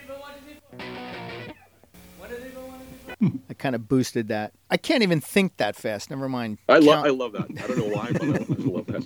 I 3.50 3.54
kind 3.58 3.76
of 3.76 3.90
boosted 3.90 4.30
that. 4.30 4.54
I 4.70 4.78
can't 4.78 5.04
even 5.04 5.20
think 5.20 5.58
that 5.58 5.76
fast. 5.76 6.10
Never 6.10 6.30
mind. 6.30 6.60
I 6.70 6.78
love, 6.78 7.04
count- 7.04 7.08
I 7.08 7.10
love 7.10 7.34
that. 7.34 7.48
I 7.62 7.68
don't 7.68 7.78
know 7.80 7.94
why, 7.94 8.14
but 8.14 8.22
I, 8.24 8.28
I 8.28 8.66
love 8.66 8.86
that. 8.86 9.04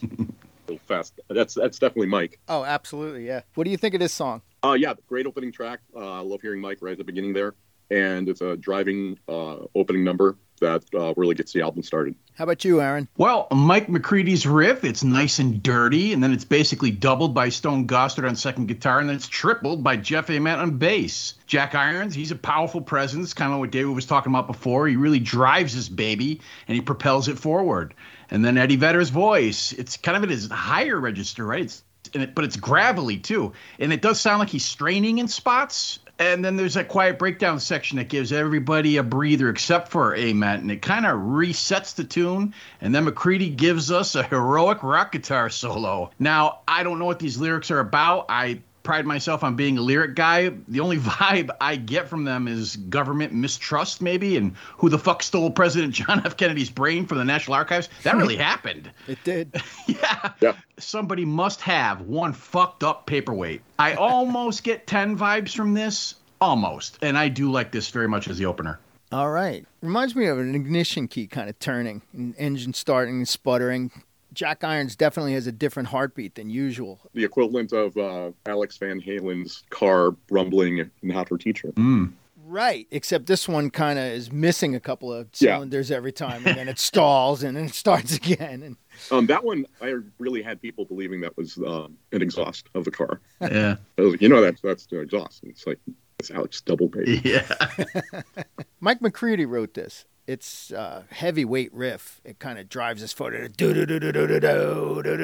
So 0.67 0.77
fast. 0.85 1.19
That's 1.31 1.55
that's 1.55 1.79
definitely 1.79 2.09
Mike. 2.09 2.37
Oh, 2.47 2.63
absolutely, 2.63 3.25
yeah. 3.25 3.41
What 3.55 3.63
do 3.63 3.71
you 3.71 3.77
think 3.77 3.95
of 3.95 4.01
this 4.01 4.13
song? 4.13 4.43
Uh, 4.63 4.73
yeah, 4.73 4.93
great 5.07 5.25
opening 5.25 5.51
track. 5.51 5.79
Uh, 5.95 6.11
I 6.11 6.19
love 6.19 6.41
hearing 6.43 6.61
Mike 6.61 6.77
right 6.81 6.91
at 6.91 6.99
the 6.99 7.03
beginning 7.03 7.33
there, 7.33 7.55
and 7.89 8.29
it's 8.29 8.41
a 8.41 8.55
driving 8.55 9.17
uh, 9.27 9.57
opening 9.73 10.03
number 10.03 10.37
that 10.59 10.83
uh, 10.93 11.13
really 11.15 11.35
gets 11.35 11.53
the 11.53 11.61
album 11.61 11.83
started. 11.83 12.15
How 12.35 12.43
about 12.43 12.63
you, 12.63 12.81
Aaron? 12.81 13.07
Well, 13.17 13.47
Mike 13.51 13.87
McCready's 13.87 14.45
riff, 14.45 14.83
it's 14.83 15.03
nice 15.03 15.39
and 15.39 15.63
dirty, 15.63 16.13
and 16.13 16.21
then 16.21 16.33
it's 16.33 16.45
basically 16.45 16.91
doubled 16.91 17.33
by 17.33 17.49
Stone 17.49 17.87
Gossard 17.87 18.27
on 18.27 18.35
second 18.35 18.67
guitar, 18.67 18.99
and 18.99 19.09
then 19.09 19.15
it's 19.15 19.27
tripled 19.27 19.83
by 19.83 19.97
Jeff 19.97 20.29
Ament 20.29 20.61
on 20.61 20.77
bass. 20.77 21.33
Jack 21.47 21.73
Irons, 21.73 22.13
he's 22.13 22.31
a 22.31 22.35
powerful 22.35 22.81
presence, 22.81 23.33
kind 23.33 23.53
of 23.53 23.59
what 23.59 23.71
David 23.71 23.95
was 23.95 24.05
talking 24.05 24.31
about 24.31 24.45
before. 24.45 24.87
He 24.87 24.97
really 24.97 25.19
drives 25.19 25.75
this 25.75 25.89
baby, 25.89 26.41
and 26.67 26.75
he 26.75 26.81
propels 26.81 27.27
it 27.27 27.39
forward. 27.39 27.95
And 28.29 28.45
then 28.45 28.57
Eddie 28.57 28.75
Vedder's 28.75 29.09
voice, 29.09 29.71
it's 29.71 29.97
kind 29.97 30.15
of 30.15 30.23
in 30.23 30.29
his 30.29 30.47
higher 30.49 30.99
register, 30.99 31.45
right? 31.45 31.61
It's, 31.61 31.83
and 32.13 32.23
it, 32.23 32.35
but 32.35 32.45
it's 32.45 32.55
gravelly 32.55 33.17
too, 33.17 33.53
and 33.79 33.91
it 33.91 34.01
does 34.01 34.19
sound 34.19 34.39
like 34.39 34.49
he's 34.49 34.65
straining 34.65 35.17
in 35.17 35.27
spots. 35.27 35.99
And 36.19 36.43
then 36.43 36.55
there's 36.55 36.75
a 36.75 36.83
quiet 36.83 37.19
breakdown 37.19 37.59
section 37.59 37.97
that 37.97 38.09
gives 38.09 38.31
everybody 38.31 38.97
a 38.97 39.03
breather 39.03 39.49
except 39.49 39.89
for 39.89 40.15
Ament, 40.15 40.61
and 40.61 40.71
it 40.71 40.81
kind 40.81 41.05
of 41.05 41.19
resets 41.19 41.93
the 41.93 42.03
tune. 42.03 42.55
And 42.81 42.93
then 42.93 43.05
McCready 43.05 43.49
gives 43.49 43.91
us 43.91 44.15
a 44.15 44.23
heroic 44.23 44.81
rock 44.81 45.11
guitar 45.11 45.49
solo. 45.49 46.09
Now, 46.17 46.61
I 46.67 46.81
don't 46.81 46.97
know 46.97 47.05
what 47.05 47.19
these 47.19 47.37
lyrics 47.37 47.69
are 47.69 47.79
about. 47.79 48.25
I 48.29 48.61
pride 48.87 49.05
myself 49.05 49.43
on 49.43 49.57
being 49.57 49.77
a 49.77 49.81
lyric 49.81 50.15
guy. 50.15 50.49
The 50.69 50.79
only 50.79 50.97
vibe 50.97 51.49
I 51.59 51.75
get 51.75 52.07
from 52.07 52.23
them 52.23 52.47
is 52.47 52.77
government 52.77 53.33
mistrust, 53.33 54.01
maybe, 54.01 54.37
and 54.37 54.55
who 54.77 54.87
the 54.87 54.97
fuck 54.97 55.21
stole 55.21 55.51
President 55.51 55.93
John 55.93 56.25
F. 56.25 56.37
Kennedy's 56.37 56.69
brain 56.69 57.05
from 57.05 57.17
the 57.17 57.25
National 57.25 57.55
Archives. 57.55 57.89
That 58.03 58.15
really 58.15 58.37
happened. 58.51 58.89
It 59.09 59.21
did. 59.25 59.61
Yeah. 59.87 60.31
Yeah. 60.39 60.53
Somebody 60.77 61.25
must 61.25 61.59
have 61.61 62.01
one 62.01 62.31
fucked 62.31 62.81
up 62.81 63.05
paperweight. 63.05 63.61
I 63.77 63.95
almost 63.95 64.63
get 64.63 64.87
10 64.87 65.17
vibes 65.17 65.53
from 65.53 65.73
this. 65.73 66.15
Almost. 66.39 66.99
And 67.01 67.17
I 67.17 67.27
do 67.27 67.51
like 67.51 67.73
this 67.73 67.89
very 67.89 68.07
much 68.07 68.29
as 68.29 68.37
the 68.37 68.45
opener. 68.45 68.79
All 69.11 69.29
right. 69.29 69.65
Reminds 69.81 70.15
me 70.15 70.27
of 70.27 70.37
an 70.37 70.55
ignition 70.55 71.09
key 71.09 71.27
kind 71.27 71.49
of 71.49 71.59
turning, 71.59 72.03
an 72.13 72.35
engine 72.37 72.73
starting 72.73 73.17
and 73.17 73.27
sputtering. 73.27 73.91
Jack 74.37 74.63
Irons 74.63 74.95
definitely 74.95 75.33
has 75.33 75.47
a 75.47 75.51
different 75.51 75.89
heartbeat 75.89 76.35
than 76.35 76.47
usual. 76.49 76.99
The 77.15 77.23
equivalent 77.23 77.73
of 77.73 77.97
uh, 77.97 78.31
Alex 78.45 78.77
Van 78.77 78.99
Halen's 79.01 79.63
car 79.71 80.15
rumbling 80.29 80.89
in 81.01 81.09
Hot 81.09 81.27
for 81.27 81.39
Teacher. 81.39 81.69
Mm. 81.73 82.13
Right, 82.45 82.87
except 82.91 83.25
this 83.25 83.47
one 83.49 83.71
kind 83.71 83.97
of 83.97 84.05
is 84.05 84.31
missing 84.31 84.75
a 84.75 84.79
couple 84.79 85.11
of 85.11 85.27
Yeah. 85.39 85.55
cylinders 85.55 85.89
every 85.89 86.11
time, 86.11 86.45
and 86.45 86.55
then 86.55 86.69
it 86.69 86.77
stalls, 86.79 87.41
and 87.41 87.57
then 87.57 87.65
it 87.65 87.73
starts 87.73 88.15
again. 88.21 88.61
And 88.61 88.77
Um, 89.11 89.25
that 89.25 89.43
one, 89.43 89.65
I 89.81 89.95
really 90.19 90.43
had 90.43 90.61
people 90.61 90.85
believing 90.85 91.19
that 91.21 91.35
was 91.35 91.57
um, 91.57 91.97
an 92.11 92.21
exhaust 92.21 92.69
of 92.75 92.85
the 92.85 92.91
car. 92.91 93.19
Yeah. 93.41 93.77
I 93.97 94.01
was 94.01 94.11
like, 94.11 94.21
you 94.21 94.29
know, 94.29 94.39
that's 94.39 94.61
that's 94.61 94.85
the 94.85 94.99
exhaust. 94.99 95.41
And 95.43 95.51
it's 95.51 95.65
like 95.65 95.79
it's 96.19 96.29
Alex 96.31 96.61
Doublebaby. 96.65 97.25
Yeah. 97.25 98.43
Mike 98.79 99.01
McCready 99.01 99.45
wrote 99.45 99.73
this. 99.73 100.05
It's 100.27 100.73
uh, 100.73 101.03
heavyweight 101.09 101.73
riff. 101.73 102.19
It 102.25 102.37
kind 102.37 102.59
of 102.59 102.67
drives 102.67 103.01
us 103.01 103.13
forward. 103.13 103.55
Do 103.55 103.73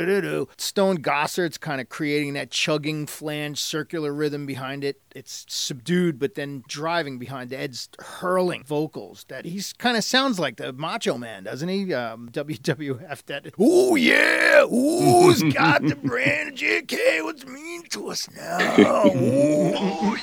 do 0.07 0.21
do. 0.21 0.47
Stone 0.57 0.99
Gossard's 0.99 1.57
kind 1.57 1.81
of 1.81 1.89
creating 1.89 2.33
that 2.35 2.51
chugging 2.51 3.05
flange 3.05 3.59
circular 3.59 4.13
rhythm 4.13 4.45
behind 4.45 4.85
it. 4.85 5.01
It's 5.13 5.45
subdued, 5.49 6.19
but 6.19 6.35
then 6.35 6.63
driving 6.69 7.19
behind 7.19 7.51
Ed's 7.51 7.89
hurling 7.99 8.63
vocals. 8.63 9.25
That 9.27 9.43
he's 9.43 9.73
kind 9.73 9.97
of 9.97 10.05
sounds 10.05 10.39
like 10.39 10.55
the 10.55 10.71
Macho 10.71 11.17
Man, 11.17 11.43
doesn't 11.43 11.67
he? 11.67 11.93
Um, 11.93 12.29
WWF. 12.31 13.25
That. 13.25 13.53
Oh 13.59 13.95
yeah. 13.95 14.65
Who's 14.65 15.43
got 15.53 15.83
the 15.83 15.95
brand 15.97 16.57
JK? 16.57 17.23
What's 17.25 17.45
mean 17.45 17.83
to 17.89 18.09
us 18.09 18.29
now? 18.31 18.57
Oh 18.77 20.17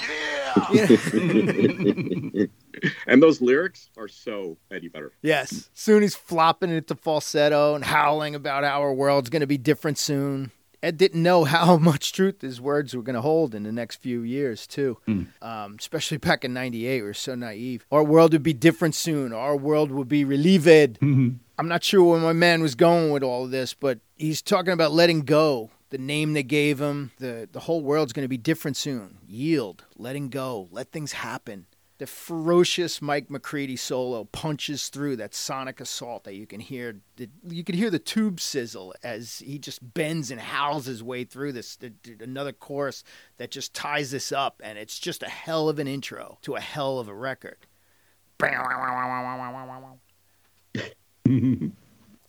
yeah. 0.73 2.47
and 3.07 3.23
those 3.23 3.41
lyrics 3.41 3.91
are 3.97 4.09
so 4.09 4.57
Eddie 4.71 4.89
Vedder. 4.89 5.13
Yes. 5.23 5.71
Soon 5.75 6.03
he's 6.03 6.15
flopping 6.15 6.71
into 6.71 6.95
falsetto 6.95 7.75
and 7.75 7.85
howling 7.85 8.35
about 8.35 8.65
how 8.65 8.81
our 8.81 8.95
world's 8.95 9.31
going 9.31 9.41
to 9.41 9.47
be 9.47 9.59
different 9.59 9.99
soon. 9.99 10.53
Ed 10.83 10.97
didn't 10.97 11.23
know 11.23 11.45
how 11.45 11.77
much 11.91 12.13
truth 12.13 12.41
his 12.41 12.61
words 12.61 12.95
were 12.95 13.03
going 13.03 13.15
to 13.15 13.21
hold 13.21 13.55
in 13.55 13.65
the 13.65 13.73
next 13.73 13.97
few 13.97 14.23
years, 14.23 14.67
too. 14.67 14.99
Um, 15.07 15.77
especially 15.79 16.17
back 16.17 16.45
in 16.45 16.53
98, 16.55 17.01
we 17.01 17.07
were 17.07 17.15
so 17.15 17.35
naive. 17.35 17.87
Our 17.91 18.05
world 18.05 18.33
would 18.33 18.43
be 18.43 18.55
different 18.55 18.95
soon. 18.95 19.33
Our 19.33 19.57
world 19.57 19.91
would 19.91 20.09
be 20.09 20.25
relieved. 20.25 20.61
I'm 21.03 21.69
not 21.69 21.85
sure 21.85 22.03
where 22.05 22.21
my 22.21 22.33
man 22.33 22.63
was 22.63 22.75
going 22.75 23.11
with 23.13 23.23
all 23.23 23.45
of 23.45 23.51
this, 23.51 23.75
but 23.75 23.99
he's 24.17 24.43
talking 24.43 24.73
about 24.73 24.93
letting 24.93 25.21
go. 25.23 25.71
The 25.91 25.99
name 25.99 26.35
they 26.35 26.45
gave 26.45 26.81
him, 26.81 27.11
the, 27.19 27.49
the 27.51 27.61
whole 27.61 27.83
world's 27.83 28.13
going 28.13 28.25
to 28.25 28.29
be 28.29 28.39
different 28.39 28.77
soon. 28.77 29.19
Yield, 29.27 29.85
letting 29.97 30.29
go, 30.29 30.69
let 30.71 30.93
things 30.93 31.13
happen. 31.13 31.67
The 32.01 32.07
ferocious 32.07 33.03
Mike 33.03 33.31
McCready 33.31 33.77
solo 33.77 34.25
punches 34.25 34.89
through 34.89 35.17
that 35.17 35.35
sonic 35.35 35.81
assault 35.83 36.25
that 36.25 36.35
you 36.35 36.47
can 36.47 36.59
hear. 36.59 36.97
The, 37.17 37.29
you 37.47 37.63
can 37.63 37.75
hear 37.75 37.91
the 37.91 37.99
tube 37.99 38.41
sizzle 38.41 38.95
as 39.03 39.41
he 39.41 39.59
just 39.59 39.93
bends 39.93 40.31
and 40.31 40.41
howls 40.41 40.87
his 40.87 41.03
way 41.03 41.25
through 41.25 41.53
this. 41.53 41.77
the- 41.77 41.93
the- 42.03 42.25
Another 42.25 42.53
chorus 42.53 43.05
that 43.37 43.51
just 43.51 43.75
ties 43.75 44.13
this 44.13 44.33
up, 44.33 44.63
and 44.65 44.79
it's 44.79 44.99
just 44.99 45.23
a 45.23 45.29
hell 45.29 45.69
of 45.69 45.79
an 45.79 45.87
intro 45.87 46.39
to 46.41 46.55
a 46.55 46.61
hell 46.61 46.99
of 47.01 47.07
a 47.09 47.15
record. 47.15 47.67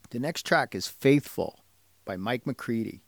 The 0.10 0.20
next 0.20 0.46
track 0.46 0.76
is 0.76 0.90
Faithful 0.90 1.64
by 2.04 2.18
Mike 2.18 2.46
McCready. 2.46 3.04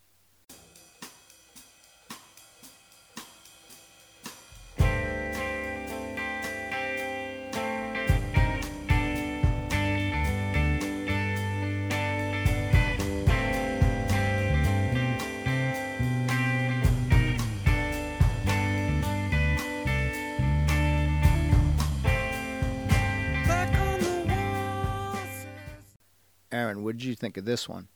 You 27.14 27.16
think 27.16 27.36
of 27.36 27.44
this 27.44 27.68
one? 27.68 27.86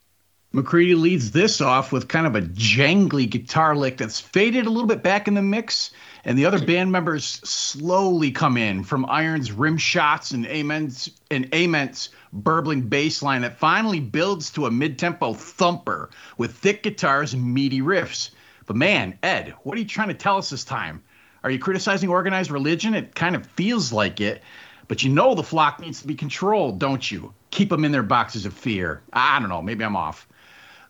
McCready 0.53 0.95
leads 0.95 1.33
this 1.33 1.61
off 1.61 1.91
with 1.91 2.07
kind 2.07 2.25
of 2.25 2.37
a 2.37 2.43
jangly 2.43 3.29
guitar 3.29 3.75
lick 3.75 3.97
that's 3.97 4.21
faded 4.21 4.65
a 4.65 4.71
little 4.71 4.87
bit 4.87 5.03
back 5.03 5.27
in 5.27 5.35
the 5.35 5.43
mix, 5.43 5.91
and 6.25 6.39
the 6.39 6.47
other 6.47 6.65
band 6.65 6.93
members 6.93 7.25
slowly 7.25 8.31
come 8.31 8.57
in 8.57 8.85
from 8.85 9.05
Iron's 9.07 9.51
rim 9.51 9.77
shots 9.77 10.31
and 10.31 10.47
Ament's 10.47 11.11
and 11.33 11.49
Ament's 11.53 12.11
burbling 12.33 12.83
bass 12.83 13.21
line 13.21 13.43
that 13.43 13.59
finally 13.59 13.99
builds 13.99 14.51
to 14.51 14.67
a 14.67 14.71
mid-tempo 14.71 15.35
thumper 15.35 16.11
with 16.37 16.55
thick 16.55 16.85
guitars 16.85 17.35
and 17.35 17.53
meaty 17.53 17.81
riffs. 17.81 18.31
But 18.67 18.77
man, 18.77 19.19
Ed, 19.25 19.53
what 19.65 19.77
are 19.77 19.81
you 19.81 19.89
trying 19.89 20.09
to 20.09 20.15
tell 20.15 20.37
us 20.37 20.51
this 20.51 20.63
time? 20.63 21.03
Are 21.43 21.51
you 21.51 21.59
criticizing 21.59 22.09
organized 22.09 22.53
religion? 22.53 22.95
It 22.95 23.17
kind 23.17 23.35
of 23.35 23.45
feels 23.47 23.93
like 23.93 24.21
it. 24.21 24.45
But 24.87 25.03
you 25.03 25.11
know 25.11 25.35
the 25.35 25.43
flock 25.43 25.81
needs 25.81 26.03
to 26.03 26.07
be 26.07 26.15
controlled, 26.15 26.79
don't 26.79 27.11
you? 27.11 27.35
Keep 27.51 27.71
them 27.71 27.85
in 27.85 27.93
their 27.93 28.03
boxes 28.03 28.47
of 28.47 28.53
fear. 28.55 29.03
I 29.13 29.39
don't 29.41 29.49
know. 29.49 29.63
Maybe 29.63 29.85
I'm 29.85 29.97
off. 29.97 30.29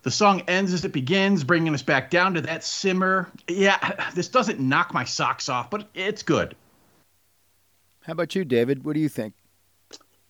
The 0.02 0.10
song 0.10 0.42
ends 0.48 0.72
as 0.72 0.84
it 0.84 0.92
begins, 0.92 1.44
bringing 1.44 1.74
us 1.74 1.82
back 1.82 2.10
down 2.10 2.34
to 2.34 2.40
that 2.42 2.64
simmer. 2.64 3.30
Yeah, 3.48 4.10
this 4.14 4.28
doesn't 4.28 4.60
knock 4.60 4.94
my 4.94 5.04
socks 5.04 5.48
off, 5.48 5.70
but 5.70 5.88
it's 5.94 6.22
good. 6.22 6.56
How 8.02 8.12
about 8.12 8.34
you, 8.34 8.44
David? 8.44 8.84
What 8.84 8.94
do 8.94 9.00
you 9.00 9.08
think? 9.08 9.34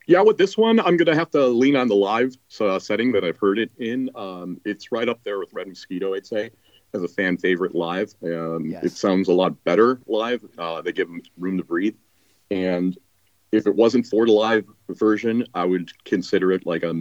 Yeah, 0.06 0.22
with 0.22 0.38
this 0.38 0.56
one, 0.56 0.80
I'm 0.80 0.96
gonna 0.96 1.14
have 1.14 1.30
to 1.32 1.46
lean 1.46 1.76
on 1.76 1.86
the 1.86 1.94
live 1.94 2.34
uh, 2.60 2.78
setting 2.78 3.12
that 3.12 3.24
I've 3.24 3.36
heard 3.36 3.58
it 3.58 3.70
in. 3.78 4.10
Um, 4.14 4.58
it's 4.64 4.90
right 4.90 5.08
up 5.08 5.20
there 5.22 5.38
with 5.38 5.52
Red 5.52 5.68
Mosquito, 5.68 6.14
I'd 6.14 6.26
say, 6.26 6.50
as 6.94 7.02
a 7.02 7.08
fan 7.08 7.36
favorite 7.36 7.74
live. 7.74 8.14
Um, 8.24 8.64
Yes. 8.66 8.84
It 8.84 8.92
sounds 8.92 9.28
a 9.28 9.34
lot 9.34 9.62
better 9.64 10.00
live. 10.06 10.40
Uh, 10.56 10.80
they 10.80 10.92
give 10.92 11.08
them 11.08 11.20
room 11.36 11.58
to 11.58 11.64
breathe, 11.64 11.94
and 12.50 12.96
if 13.52 13.66
it 13.66 13.74
wasn't 13.74 14.06
for 14.06 14.26
the 14.26 14.32
live 14.32 14.64
version, 14.90 15.46
I 15.54 15.64
would 15.64 15.90
consider 16.04 16.52
it 16.52 16.66
like 16.66 16.82
a 16.82 16.94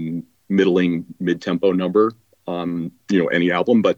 middling 0.49 1.05
mid-tempo 1.19 1.73
number 1.73 2.13
on 2.45 2.91
you 3.09 3.19
know 3.19 3.27
any 3.27 3.51
album. 3.51 3.81
But 3.81 3.97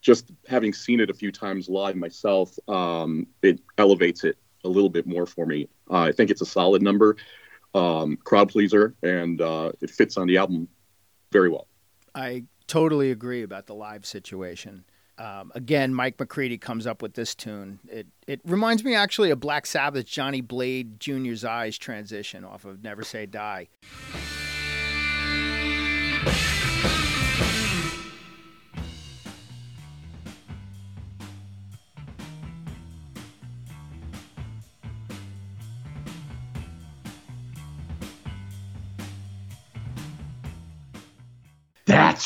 just 0.00 0.30
having 0.48 0.72
seen 0.72 1.00
it 1.00 1.10
a 1.10 1.14
few 1.14 1.30
times 1.30 1.68
live 1.68 1.96
myself, 1.96 2.58
um, 2.68 3.26
it 3.42 3.60
elevates 3.78 4.24
it 4.24 4.38
a 4.64 4.68
little 4.68 4.90
bit 4.90 5.06
more 5.06 5.26
for 5.26 5.46
me. 5.46 5.68
Uh, 5.90 6.00
I 6.02 6.12
think 6.12 6.30
it's 6.30 6.40
a 6.40 6.46
solid 6.46 6.82
number 6.82 7.16
um, 7.74 8.16
crowd 8.24 8.48
pleaser, 8.48 8.94
and 9.02 9.40
uh, 9.40 9.72
it 9.80 9.90
fits 9.90 10.16
on 10.16 10.26
the 10.26 10.36
album 10.38 10.68
very 11.32 11.48
well. 11.48 11.66
I 12.14 12.44
totally 12.66 13.10
agree 13.10 13.42
about 13.42 13.66
the 13.66 13.74
live 13.74 14.06
situation. 14.06 14.84
Um, 15.20 15.52
again, 15.54 15.94
Mike 15.94 16.18
McCready 16.18 16.56
comes 16.56 16.86
up 16.86 17.02
with 17.02 17.12
this 17.12 17.34
tune. 17.34 17.78
It 17.90 18.06
it 18.26 18.40
reminds 18.44 18.82
me 18.82 18.94
actually 18.94 19.30
of 19.30 19.38
Black 19.38 19.66
Sabbath 19.66 20.06
Johnny 20.06 20.40
Blade 20.40 20.98
Junior's 20.98 21.44
Eyes 21.44 21.76
transition 21.76 22.42
off 22.42 22.64
of 22.64 22.82
Never 22.82 23.02
Say 23.02 23.26
Die. 23.26 23.68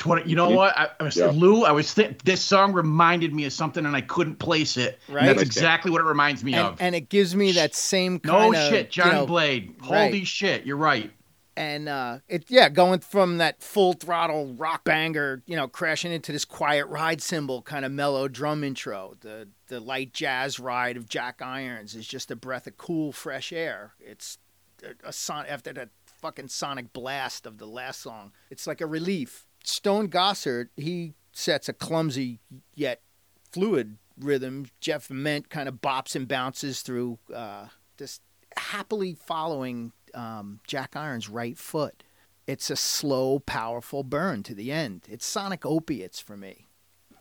That's 0.04 0.20
what 0.20 0.28
you 0.28 0.37
know. 0.37 0.50
What 0.50 0.76
I, 0.76 0.88
I 1.00 1.02
was 1.04 1.16
Yeah. 1.16 1.30
Lou. 1.34 1.64
I 1.64 1.73
was 1.73 1.92
think 1.92 2.23
this 2.25 2.42
song 2.42 2.73
reminded 2.73 3.34
me 3.34 3.44
of 3.46 3.52
something, 3.52 3.87
and 3.87 3.96
I 3.96 4.00
couldn't 4.02 4.37
place 4.37 4.76
it. 4.76 4.99
And 5.06 5.16
Right. 5.16 5.26
that's 5.26 5.42
exactly 5.42 5.90
what 5.90 6.00
it 6.00 6.04
reminds 6.04 6.44
me 6.44 6.54
And, 6.54 6.66
of. 6.66 6.80
and 6.82 6.94
it 6.94 7.08
gives 7.08 7.34
me 7.34 7.52
that 7.52 7.75
same 7.75 8.20
no 8.25 8.32
kind 8.32 8.54
of 8.56 8.68
shit, 8.68 8.90
Johnny 8.90 9.11
you 9.11 9.16
know, 9.16 9.26
Blade. 9.26 9.75
right. 9.88 10.06
Holy 10.11 10.25
shit, 10.25 10.66
you're 10.66 10.76
right. 10.76 11.11
and 11.56 11.88
uh, 11.88 12.18
it 12.28 12.44
yeah, 12.49 12.68
going 12.68 13.00
from 13.00 13.38
that 13.38 13.62
full 13.62 13.92
throttle 13.94 14.54
rock 14.54 14.84
banger, 14.84 15.42
you 15.46 15.56
know, 15.56 15.68
crashing 15.68 16.12
into 16.12 16.32
this 16.32 16.44
quiet 16.44 16.87
ride 16.88 17.23
cymbal 17.23 17.62
kind 17.62 17.84
of 17.84 17.92
mellow 17.92 18.28
drum 18.28 18.62
intro. 18.64 19.16
The 19.20 19.49
the 19.68 19.80
light 19.80 20.12
jazz 20.12 20.58
ride 20.61 20.96
of 20.96 21.08
Jack 21.08 21.40
Irons 21.40 21.94
is 21.94 22.06
just 22.06 22.30
a 22.30 22.37
breath 22.37 22.66
of 22.66 22.76
cool, 22.76 23.12
fresh 23.12 23.52
air. 23.52 23.94
It's 24.00 24.37
a, 24.82 25.08
a 25.08 25.12
son 25.12 25.46
after 25.49 25.73
that 25.73 25.88
fucking 26.20 26.49
sonic 26.49 26.92
blast 26.92 27.46
of 27.46 27.58
the 27.58 27.66
last 27.66 28.00
song. 28.00 28.32
It's 28.50 28.66
like 28.66 28.80
a 28.80 28.87
relief. 28.87 29.43
Stone 29.64 30.09
Gossard 30.09 30.68
he 30.76 31.14
sets 31.33 31.68
a 31.68 31.73
clumsy 31.73 32.40
yet 32.75 33.00
fluid 33.50 33.99
rhythm. 34.18 34.66
Jeff 34.80 35.11
Ament 35.11 35.50
kind 35.50 35.68
of 35.68 35.76
bops 35.76 36.14
and 36.14 36.28
bounces 36.28 36.83
through 36.83 37.18
uh, 37.35 37.66
this 37.97 38.21
happily 38.56 39.14
following 39.14 39.92
um, 40.14 40.61
Jack 40.66 40.97
Iron's 40.97 41.28
right 41.28 41.59
foot. 41.59 42.02
It's 42.47 42.71
a 42.71 42.76
slow, 42.76 43.38
powerful 43.40 44.04
burn 44.04 44.42
to 44.44 44.54
the 44.54 44.71
end. 44.71 45.06
It's 45.09 45.25
sonic 45.25 45.64
opiates 45.64 46.21
for 46.21 46.37
me. 46.37 46.68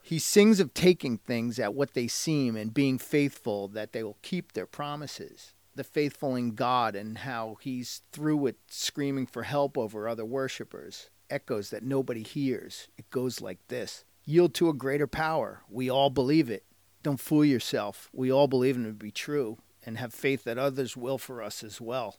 He 0.01 0.19
sings 0.19 0.59
of 0.59 0.73
taking 0.73 1.17
things 1.17 1.59
at 1.59 1.73
what 1.73 1.93
they 1.93 2.07
seem 2.07 2.57
and 2.57 2.73
being 2.73 2.97
faithful 2.97 3.69
that 3.69 3.93
they 3.93 4.03
will 4.03 4.17
keep 4.21 4.51
their 4.51 4.65
promises. 4.65 5.53
The 5.75 5.85
faithful 5.85 6.35
in 6.35 6.55
God 6.55 6.93
and 6.93 7.19
how 7.19 7.57
he's 7.61 8.01
through 8.11 8.47
it 8.47 8.57
screaming 8.67 9.25
for 9.25 9.43
help 9.43 9.77
over 9.77 10.07
other 10.07 10.25
worshippers. 10.25 11.09
Echoes 11.29 11.69
that 11.71 11.83
nobody 11.83 12.23
hears. 12.23 12.87
It 12.97 13.09
goes 13.09 13.41
like 13.41 13.59
this 13.67 14.05
Yield 14.25 14.53
to 14.55 14.69
a 14.69 14.73
greater 14.73 15.07
power. 15.07 15.63
We 15.69 15.89
all 15.89 16.09
believe 16.09 16.49
it. 16.49 16.63
Don't 17.01 17.19
fool 17.19 17.43
yourself. 17.43 18.09
We 18.13 18.31
all 18.31 18.47
believe 18.47 18.77
it 18.77 18.83
to 18.83 18.93
be 18.93 19.11
true. 19.11 19.57
and 19.85 19.97
have 19.97 20.13
faith 20.13 20.45
that 20.45 20.57
others 20.57 20.95
will 20.95 21.17
for 21.17 21.41
us 21.41 21.61
as 21.63 21.81
well. 21.81 22.17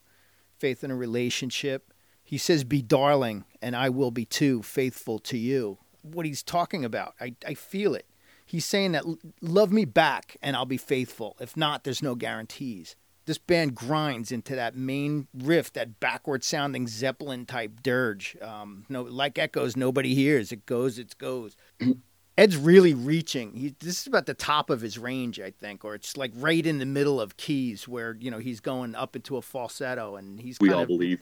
Faith 0.59 0.83
in 0.83 0.91
a 0.91 0.95
relationship. 0.95 1.91
He 2.23 2.37
says, 2.37 2.63
Be 2.63 2.81
darling, 2.81 3.45
and 3.61 3.75
I 3.75 3.89
will 3.89 4.11
be 4.11 4.25
too, 4.25 4.61
faithful 4.61 5.17
to 5.19 5.37
you. 5.37 5.79
What 6.03 6.25
he's 6.27 6.43
talking 6.43 6.85
about, 6.85 7.15
I, 7.19 7.35
I 7.45 7.55
feel 7.55 7.95
it. 7.95 8.05
He's 8.45 8.65
saying 8.65 8.91
that 8.91 9.05
love 9.41 9.71
me 9.71 9.85
back 9.85 10.37
and 10.43 10.55
I'll 10.55 10.65
be 10.65 10.77
faithful. 10.77 11.35
If 11.39 11.57
not, 11.57 11.83
there's 11.83 12.03
no 12.03 12.13
guarantees. 12.13 12.95
This 13.25 13.37
band 13.37 13.75
grinds 13.75 14.31
into 14.31 14.55
that 14.55 14.75
main 14.75 15.27
riff, 15.33 15.73
that 15.73 15.99
backward 15.99 16.43
sounding 16.43 16.87
Zeppelin 16.87 17.45
type 17.45 17.81
dirge. 17.81 18.37
Um, 18.41 18.85
no, 18.87 19.01
like 19.01 19.39
echoes, 19.39 19.75
nobody 19.75 20.13
hears. 20.13 20.51
It 20.51 20.65
goes, 20.65 20.99
it 20.99 21.17
goes. 21.17 21.57
Ed's 22.37 22.57
really 22.57 22.93
reaching. 22.93 23.55
He, 23.55 23.75
this 23.79 24.01
is 24.01 24.07
about 24.07 24.25
the 24.25 24.33
top 24.33 24.69
of 24.69 24.81
his 24.81 24.99
range, 24.99 25.39
I 25.39 25.51
think, 25.51 25.85
or 25.85 25.95
it's 25.95 26.17
like 26.17 26.31
right 26.35 26.65
in 26.65 26.79
the 26.79 26.85
middle 26.85 27.21
of 27.21 27.37
keys 27.37 27.87
where 27.87 28.17
you 28.19 28.29
know 28.29 28.39
he's 28.39 28.59
going 28.59 28.93
up 28.93 29.15
into 29.15 29.37
a 29.37 29.41
falsetto, 29.41 30.15
and 30.17 30.39
he's. 30.39 30.57
We 30.59 30.71
all 30.71 30.81
of, 30.81 30.87
believe. 30.87 31.21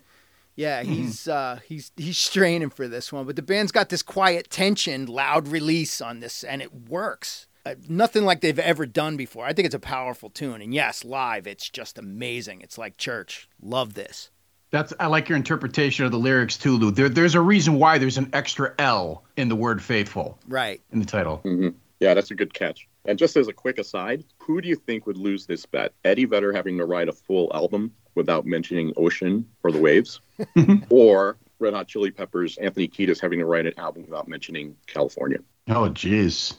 Yeah, 0.55 0.81
he's 0.83 1.27
uh, 1.27 1.59
he's 1.65 1.91
he's 1.95 2.17
straining 2.17 2.71
for 2.71 2.87
this 2.87 3.13
one, 3.13 3.25
but 3.25 3.35
the 3.35 3.43
band's 3.43 3.71
got 3.71 3.89
this 3.89 4.01
quiet 4.01 4.49
tension, 4.49 5.05
loud 5.05 5.47
release 5.47 6.01
on 6.01 6.19
this, 6.19 6.43
and 6.43 6.61
it 6.61 6.89
works. 6.89 7.47
Uh, 7.65 7.75
nothing 7.87 8.25
like 8.25 8.41
they've 8.41 8.59
ever 8.59 8.85
done 8.85 9.15
before. 9.15 9.45
I 9.45 9.53
think 9.53 9.65
it's 9.65 9.75
a 9.75 9.79
powerful 9.79 10.29
tune, 10.29 10.61
and 10.61 10.73
yes, 10.73 11.05
live, 11.05 11.47
it's 11.47 11.69
just 11.69 11.97
amazing. 11.97 12.61
It's 12.61 12.77
like 12.77 12.97
church. 12.97 13.47
Love 13.61 13.93
this. 13.93 14.29
That's 14.71 14.91
I 14.99 15.07
like 15.07 15.29
your 15.29 15.35
interpretation 15.37 16.03
of 16.03 16.11
the 16.11 16.17
lyrics 16.17 16.57
too, 16.57 16.77
Lou. 16.77 16.91
There, 16.91 17.07
there's 17.07 17.35
a 17.35 17.41
reason 17.41 17.75
why 17.75 17.99
there's 17.99 18.17
an 18.17 18.29
extra 18.33 18.73
L 18.79 19.23
in 19.37 19.47
the 19.47 19.55
word 19.55 19.81
faithful 19.83 20.39
Right. 20.47 20.81
in 20.91 20.99
the 20.99 21.05
title. 21.05 21.37
hmm 21.37 21.69
Yeah, 21.99 22.13
that's 22.15 22.31
a 22.31 22.35
good 22.35 22.53
catch. 22.53 22.87
And 23.05 23.19
just 23.19 23.37
as 23.37 23.47
a 23.47 23.53
quick 23.53 23.77
aside, 23.77 24.23
who 24.39 24.61
do 24.61 24.67
you 24.67 24.75
think 24.75 25.05
would 25.05 25.17
lose 25.17 25.45
this 25.45 25.65
bet? 25.65 25.93
Eddie 26.03 26.25
Vedder 26.25 26.51
having 26.53 26.77
to 26.79 26.85
write 26.85 27.07
a 27.07 27.11
full 27.13 27.51
album 27.53 27.93
without 28.15 28.45
mentioning 28.45 28.93
ocean 28.97 29.47
or 29.63 29.71
the 29.71 29.79
waves, 29.79 30.21
or 30.89 31.37
Red 31.59 31.73
Hot 31.73 31.87
Chili 31.87 32.11
Peppers 32.11 32.57
Anthony 32.57 32.87
Kiedis 32.87 33.19
having 33.21 33.39
to 33.39 33.45
write 33.45 33.65
an 33.67 33.73
album 33.77 34.03
without 34.03 34.27
mentioning 34.27 34.75
California? 34.87 35.37
Oh, 35.69 35.89
jeez. 35.89 36.55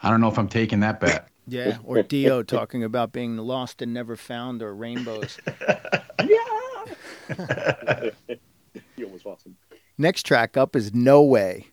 I 0.00 0.10
don't 0.10 0.20
know 0.20 0.28
if 0.28 0.38
I'm 0.38 0.48
taking 0.48 0.80
that 0.80 1.00
bet. 1.00 1.28
Yeah, 1.50 1.78
or 1.82 2.02
Dio 2.02 2.42
talking 2.42 2.84
about 2.84 3.10
being 3.10 3.38
lost 3.38 3.80
and 3.80 3.94
never 3.94 4.16
found, 4.16 4.62
or 4.62 4.74
rainbows. 4.74 5.38
Yeah. 6.28 8.10
He 8.96 9.04
was 9.04 9.24
awesome. 9.24 9.56
Next 9.96 10.24
track 10.24 10.58
up 10.58 10.76
is 10.76 10.92
No 10.92 11.22
Way. 11.22 11.68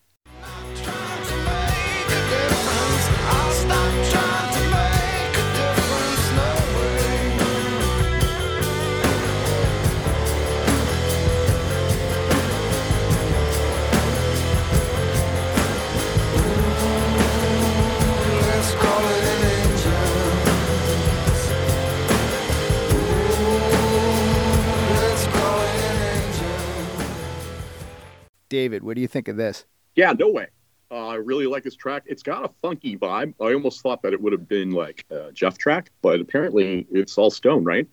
David, 28.55 28.83
what 28.83 28.95
do 28.95 29.01
you 29.01 29.07
think 29.09 29.27
of 29.27 29.35
this? 29.35 29.65
Yeah, 29.95 30.13
no 30.17 30.29
way. 30.29 30.47
Uh, 30.89 31.07
I 31.07 31.15
really 31.15 31.45
like 31.45 31.63
this 31.63 31.75
track. 31.75 32.03
It's 32.05 32.23
got 32.23 32.45
a 32.45 32.49
funky 32.61 32.95
vibe. 32.95 33.33
I 33.41 33.53
almost 33.53 33.81
thought 33.81 34.01
that 34.03 34.13
it 34.13 34.21
would 34.21 34.31
have 34.31 34.47
been 34.47 34.71
like 34.71 35.03
a 35.09 35.29
Jeff 35.33 35.57
track, 35.57 35.91
but 36.01 36.21
apparently 36.21 36.87
it's 36.89 37.17
all 37.17 37.29
Stone, 37.29 37.65
right? 37.65 37.85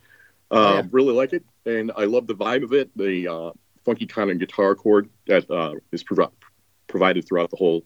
Uh, 0.53 0.83
Yeah. 0.85 0.89
Really 0.93 1.13
like 1.13 1.33
it, 1.33 1.43
and 1.67 1.91
I 1.97 2.05
love 2.05 2.29
the 2.29 2.37
vibe 2.37 2.63
of 2.63 2.73
it. 2.73 2.97
The 2.97 3.27
uh, 3.27 3.51
funky 3.85 4.07
kind 4.07 4.31
of 4.31 4.39
guitar 4.39 4.77
chord 4.77 5.09
that 5.27 5.51
uh, 5.51 5.75
is 5.91 6.05
provi- 6.05 6.33
provided 6.87 7.27
throughout 7.27 7.51
the 7.51 7.57
whole 7.57 7.83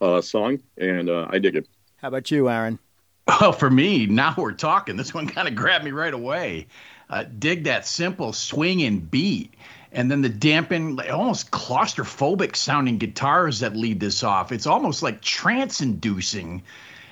uh, 0.00 0.20
song, 0.20 0.58
and 0.78 1.08
uh, 1.08 1.28
I 1.30 1.38
dig 1.38 1.54
it. 1.54 1.68
How 1.98 2.08
about 2.08 2.28
you, 2.32 2.48
Aaron? 2.48 2.80
Well, 3.28 3.52
for 3.52 3.70
me, 3.70 4.06
now 4.06 4.34
we're 4.36 4.50
talking. 4.52 4.96
This 4.96 5.14
one 5.14 5.28
kind 5.28 5.46
of 5.46 5.54
grabbed 5.54 5.84
me 5.84 5.92
right 5.92 6.14
away. 6.14 6.66
Uh, 7.08 7.22
dig 7.38 7.64
that 7.64 7.86
simple 7.86 8.32
swinging 8.32 8.98
beat. 8.98 9.54
And 9.92 10.10
then 10.10 10.22
the 10.22 10.28
dampened, 10.28 11.00
almost 11.00 11.50
claustrophobic 11.50 12.56
sounding 12.56 12.98
guitars 12.98 13.60
that 13.60 13.76
lead 13.76 14.00
this 14.00 14.22
off. 14.22 14.52
It's 14.52 14.66
almost 14.66 15.02
like 15.02 15.20
trance 15.20 15.80
inducing. 15.80 16.62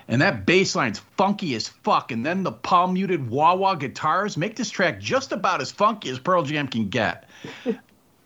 And 0.09 0.20
that 0.20 0.44
bass 0.44 0.75
line's 0.75 0.98
funky 1.16 1.55
as 1.55 1.68
fuck. 1.68 2.12
And 2.12 2.27
then 2.27 2.42
the 2.42 2.53
palm 2.53 2.94
muted 2.94 3.31
wah 3.31 3.55
wah 3.55 3.75
guitars 3.75 4.37
make 4.37 4.57
this 4.57 4.70
track 4.70 5.01
just 5.01 5.33
about 5.33 5.61
as 5.61 5.70
funky 5.70 6.11
as 6.11 6.18
Pearl 6.18 6.42
Jam 6.42 6.68
can 6.68 6.88
get. 6.88 7.29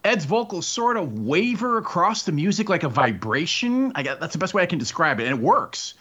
Ed's 0.05 0.25
vocals 0.25 0.67
sort 0.67 0.97
of 0.97 1.19
waver 1.19 1.77
across 1.77 2.23
the 2.23 2.33
music 2.33 2.69
like 2.69 2.83
a 2.83 2.89
vibration. 2.89 3.93
I 3.95 4.03
got, 4.03 4.21
that's 4.21 4.33
the 4.33 4.39
best 4.39 4.55
way 4.55 4.63
I 4.63 4.67
can 4.67 4.79
describe 4.79 5.21
it, 5.21 5.27
and 5.27 5.39
it 5.39 5.43
works. 5.43 5.95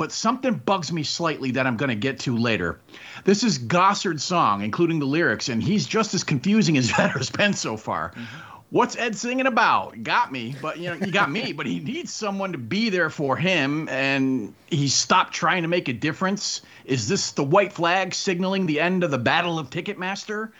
But 0.00 0.12
something 0.12 0.54
bugs 0.54 0.90
me 0.94 1.02
slightly 1.02 1.50
that 1.50 1.66
I'm 1.66 1.76
going 1.76 1.90
to 1.90 1.94
get 1.94 2.20
to 2.20 2.34
later. 2.34 2.80
This 3.24 3.44
is 3.44 3.58
Gossard's 3.58 4.24
song, 4.24 4.62
including 4.62 4.98
the 4.98 5.04
lyrics, 5.04 5.50
and 5.50 5.62
he's 5.62 5.86
just 5.86 6.14
as 6.14 6.24
confusing 6.24 6.78
as 6.78 6.90
Vedder's 6.96 7.28
been 7.28 7.52
so 7.52 7.76
far. 7.76 8.12
Mm-hmm. 8.12 8.24
What's 8.70 8.96
Ed 8.96 9.14
singing 9.14 9.46
about? 9.46 10.02
Got 10.02 10.32
me, 10.32 10.56
but 10.62 10.78
you 10.78 10.88
know, 10.88 10.94
he 10.96 11.10
got 11.10 11.30
me, 11.30 11.52
but 11.52 11.66
he 11.66 11.80
needs 11.80 12.10
someone 12.14 12.50
to 12.52 12.56
be 12.56 12.88
there 12.88 13.10
for 13.10 13.36
him, 13.36 13.90
and 13.90 14.54
he 14.70 14.88
stopped 14.88 15.34
trying 15.34 15.60
to 15.64 15.68
make 15.68 15.88
a 15.88 15.92
difference. 15.92 16.62
Is 16.86 17.06
this 17.06 17.32
the 17.32 17.44
white 17.44 17.74
flag 17.74 18.14
signaling 18.14 18.64
the 18.64 18.80
end 18.80 19.04
of 19.04 19.10
the 19.10 19.18
Battle 19.18 19.58
of 19.58 19.68
Ticketmaster? 19.68 20.52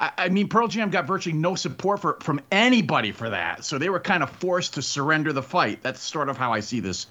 I, 0.00 0.10
I 0.18 0.28
mean, 0.28 0.48
Pearl 0.48 0.66
Jam 0.66 0.90
got 0.90 1.06
virtually 1.06 1.36
no 1.36 1.54
support 1.54 2.00
for, 2.00 2.18
from 2.20 2.40
anybody 2.50 3.12
for 3.12 3.30
that, 3.30 3.64
so 3.64 3.78
they 3.78 3.90
were 3.90 4.00
kind 4.00 4.24
of 4.24 4.30
forced 4.30 4.74
to 4.74 4.82
surrender 4.82 5.32
the 5.32 5.42
fight. 5.42 5.84
That's 5.84 6.00
sort 6.00 6.28
of 6.28 6.36
how 6.36 6.52
I 6.52 6.58
see 6.58 6.80
this. 6.80 7.06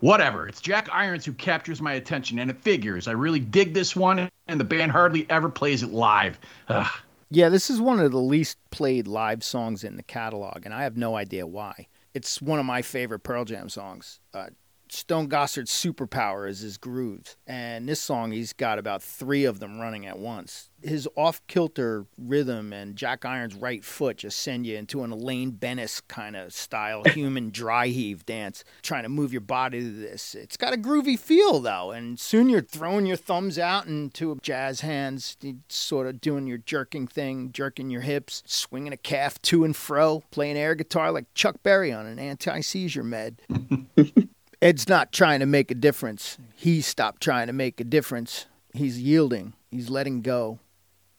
Whatever. 0.00 0.46
It's 0.46 0.60
Jack 0.60 0.88
Irons 0.92 1.24
who 1.24 1.32
captures 1.32 1.82
my 1.82 1.94
attention, 1.94 2.38
and 2.38 2.50
it 2.50 2.60
figures. 2.60 3.08
I 3.08 3.12
really 3.12 3.40
dig 3.40 3.74
this 3.74 3.96
one, 3.96 4.28
and 4.46 4.60
the 4.60 4.64
band 4.64 4.92
hardly 4.92 5.26
ever 5.28 5.48
plays 5.48 5.82
it 5.82 5.92
live. 5.92 6.38
Ugh. 6.68 6.90
Yeah, 7.30 7.48
this 7.48 7.68
is 7.68 7.80
one 7.80 8.00
of 8.00 8.12
the 8.12 8.20
least 8.20 8.58
played 8.70 9.06
live 9.08 9.42
songs 9.42 9.84
in 9.84 9.96
the 9.96 10.02
catalog, 10.02 10.64
and 10.64 10.72
I 10.72 10.84
have 10.84 10.96
no 10.96 11.16
idea 11.16 11.46
why. 11.46 11.88
It's 12.14 12.40
one 12.40 12.58
of 12.58 12.64
my 12.64 12.80
favorite 12.80 13.20
Pearl 13.20 13.44
Jam 13.44 13.68
songs. 13.68 14.20
Uh, 14.32 14.46
Stone 14.92 15.28
Gossard's 15.28 15.70
superpower 15.70 16.48
is 16.48 16.60
his 16.60 16.78
grooves, 16.78 17.36
and 17.46 17.88
this 17.88 18.00
song 18.00 18.32
he's 18.32 18.52
got 18.52 18.78
about 18.78 19.02
three 19.02 19.44
of 19.44 19.60
them 19.60 19.80
running 19.80 20.06
at 20.06 20.18
once. 20.18 20.70
His 20.82 21.08
off 21.16 21.44
kilter 21.48 22.06
rhythm 22.16 22.72
and 22.72 22.94
Jack 22.94 23.24
Iron's 23.24 23.54
right 23.54 23.84
foot 23.84 24.18
just 24.18 24.38
send 24.38 24.66
you 24.66 24.76
into 24.76 25.02
an 25.02 25.10
Elaine 25.10 25.50
Benes 25.50 26.00
kind 26.08 26.36
of 26.36 26.52
style 26.52 27.02
human 27.06 27.50
dry 27.50 27.88
heave 27.88 28.24
dance, 28.24 28.64
trying 28.82 29.02
to 29.02 29.08
move 29.08 29.32
your 29.32 29.40
body 29.40 29.80
to 29.80 29.90
this. 29.90 30.34
It's 30.34 30.56
got 30.56 30.72
a 30.72 30.76
groovy 30.76 31.18
feel 31.18 31.60
though, 31.60 31.90
and 31.90 32.18
soon 32.18 32.48
you're 32.48 32.62
throwing 32.62 33.06
your 33.06 33.16
thumbs 33.16 33.58
out 33.58 33.86
into 33.86 34.38
jazz 34.42 34.82
hands, 34.82 35.36
sort 35.68 36.06
of 36.06 36.20
doing 36.20 36.46
your 36.46 36.58
jerking 36.58 37.06
thing, 37.06 37.50
jerking 37.52 37.90
your 37.90 38.02
hips, 38.02 38.42
swinging 38.46 38.92
a 38.92 38.96
calf 38.96 39.40
to 39.42 39.64
and 39.64 39.74
fro, 39.74 40.22
playing 40.30 40.56
air 40.56 40.74
guitar 40.74 41.10
like 41.10 41.32
Chuck 41.34 41.62
Berry 41.62 41.92
on 41.92 42.06
an 42.06 42.18
anti 42.18 42.60
seizure 42.60 43.04
med. 43.04 43.40
Ed's 44.60 44.88
not 44.88 45.12
trying 45.12 45.38
to 45.38 45.46
make 45.46 45.70
a 45.70 45.74
difference. 45.74 46.36
He 46.56 46.80
stopped 46.80 47.22
trying 47.22 47.46
to 47.46 47.52
make 47.52 47.80
a 47.80 47.84
difference. 47.84 48.46
He's 48.74 49.00
yielding. 49.00 49.52
He's 49.70 49.88
letting 49.88 50.20
go. 50.20 50.58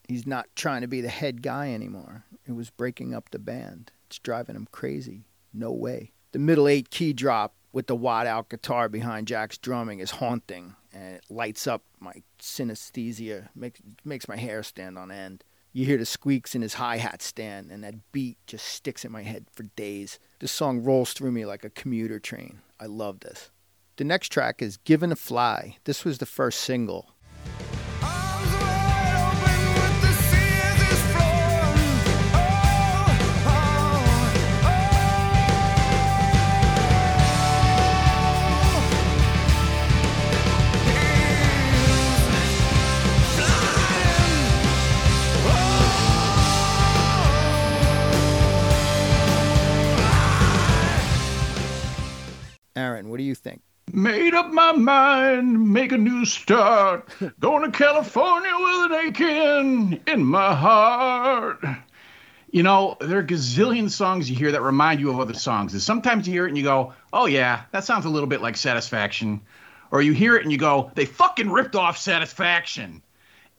He's 0.07 0.27
not 0.27 0.47
trying 0.55 0.81
to 0.81 0.87
be 0.87 0.99
the 0.99 1.07
head 1.07 1.41
guy 1.41 1.73
anymore. 1.73 2.25
It 2.45 2.51
was 2.51 2.69
breaking 2.69 3.13
up 3.13 3.29
the 3.29 3.39
band. 3.39 3.91
It's 4.07 4.19
driving 4.19 4.57
him 4.57 4.67
crazy. 4.71 5.23
No 5.53 5.71
way. 5.71 6.11
The 6.33 6.39
middle 6.39 6.67
eight 6.67 6.89
key 6.89 7.13
drop 7.13 7.53
with 7.71 7.87
the 7.87 7.95
wad 7.95 8.27
out 8.27 8.49
guitar 8.49 8.89
behind 8.89 9.27
Jack's 9.27 9.57
drumming 9.57 9.99
is 9.99 10.11
haunting 10.11 10.75
and 10.91 11.15
it 11.15 11.23
lights 11.29 11.65
up 11.65 11.83
my 11.99 12.13
synesthesia, 12.41 13.47
makes 13.55 13.79
makes 14.03 14.27
my 14.27 14.37
hair 14.37 14.63
stand 14.63 14.97
on 14.97 15.11
end. 15.11 15.43
You 15.71 15.85
hear 15.85 15.97
the 15.97 16.05
squeaks 16.05 16.55
in 16.55 16.63
his 16.63 16.73
hi 16.73 16.97
hat 16.97 17.21
stand, 17.21 17.71
and 17.71 17.83
that 17.83 18.11
beat 18.11 18.37
just 18.47 18.65
sticks 18.65 19.05
in 19.05 19.11
my 19.11 19.21
head 19.21 19.45
for 19.53 19.63
days. 19.63 20.19
This 20.39 20.51
song 20.51 20.83
rolls 20.83 21.13
through 21.13 21.31
me 21.31 21.45
like 21.45 21.63
a 21.63 21.69
commuter 21.69 22.19
train. 22.19 22.61
I 22.79 22.85
love 22.85 23.19
this. 23.19 23.51
The 23.97 24.05
next 24.05 24.31
track 24.31 24.61
is 24.61 24.77
Given 24.77 25.11
a 25.11 25.15
Fly. 25.17 25.77
This 25.83 26.05
was 26.05 26.19
the 26.19 26.25
first 26.25 26.61
single. 26.61 27.11
What 53.09 53.17
do 53.17 53.23
you 53.23 53.35
think? 53.35 53.61
Made 53.91 54.35
up 54.35 54.51
my 54.51 54.71
mind, 54.71 55.73
make 55.73 55.91
a 55.91 55.97
new 55.97 56.25
start. 56.25 57.09
Going 57.39 57.69
to 57.69 57.75
California 57.75 58.51
with 58.59 58.91
an 58.91 59.07
aching 59.07 59.99
in 60.05 60.23
my 60.23 60.53
heart. 60.53 61.63
You 62.51 62.63
know, 62.63 62.97
there 62.99 63.19
are 63.19 63.23
gazillion 63.23 63.89
songs 63.89 64.29
you 64.29 64.35
hear 64.35 64.51
that 64.51 64.61
remind 64.61 64.99
you 64.99 65.09
of 65.09 65.19
other 65.19 65.33
songs. 65.33 65.73
And 65.73 65.81
sometimes 65.81 66.27
you 66.27 66.33
hear 66.33 66.45
it 66.45 66.49
and 66.49 66.57
you 66.57 66.63
go, 66.63 66.93
oh, 67.13 67.25
yeah, 67.25 67.63
that 67.71 67.83
sounds 67.83 68.05
a 68.05 68.09
little 68.09 68.29
bit 68.29 68.41
like 68.41 68.57
Satisfaction. 68.57 69.41
Or 69.91 70.01
you 70.01 70.13
hear 70.13 70.35
it 70.35 70.43
and 70.43 70.51
you 70.51 70.57
go, 70.57 70.91
they 70.95 71.05
fucking 71.05 71.49
ripped 71.49 71.75
off 71.75 71.97
Satisfaction. 71.97 73.01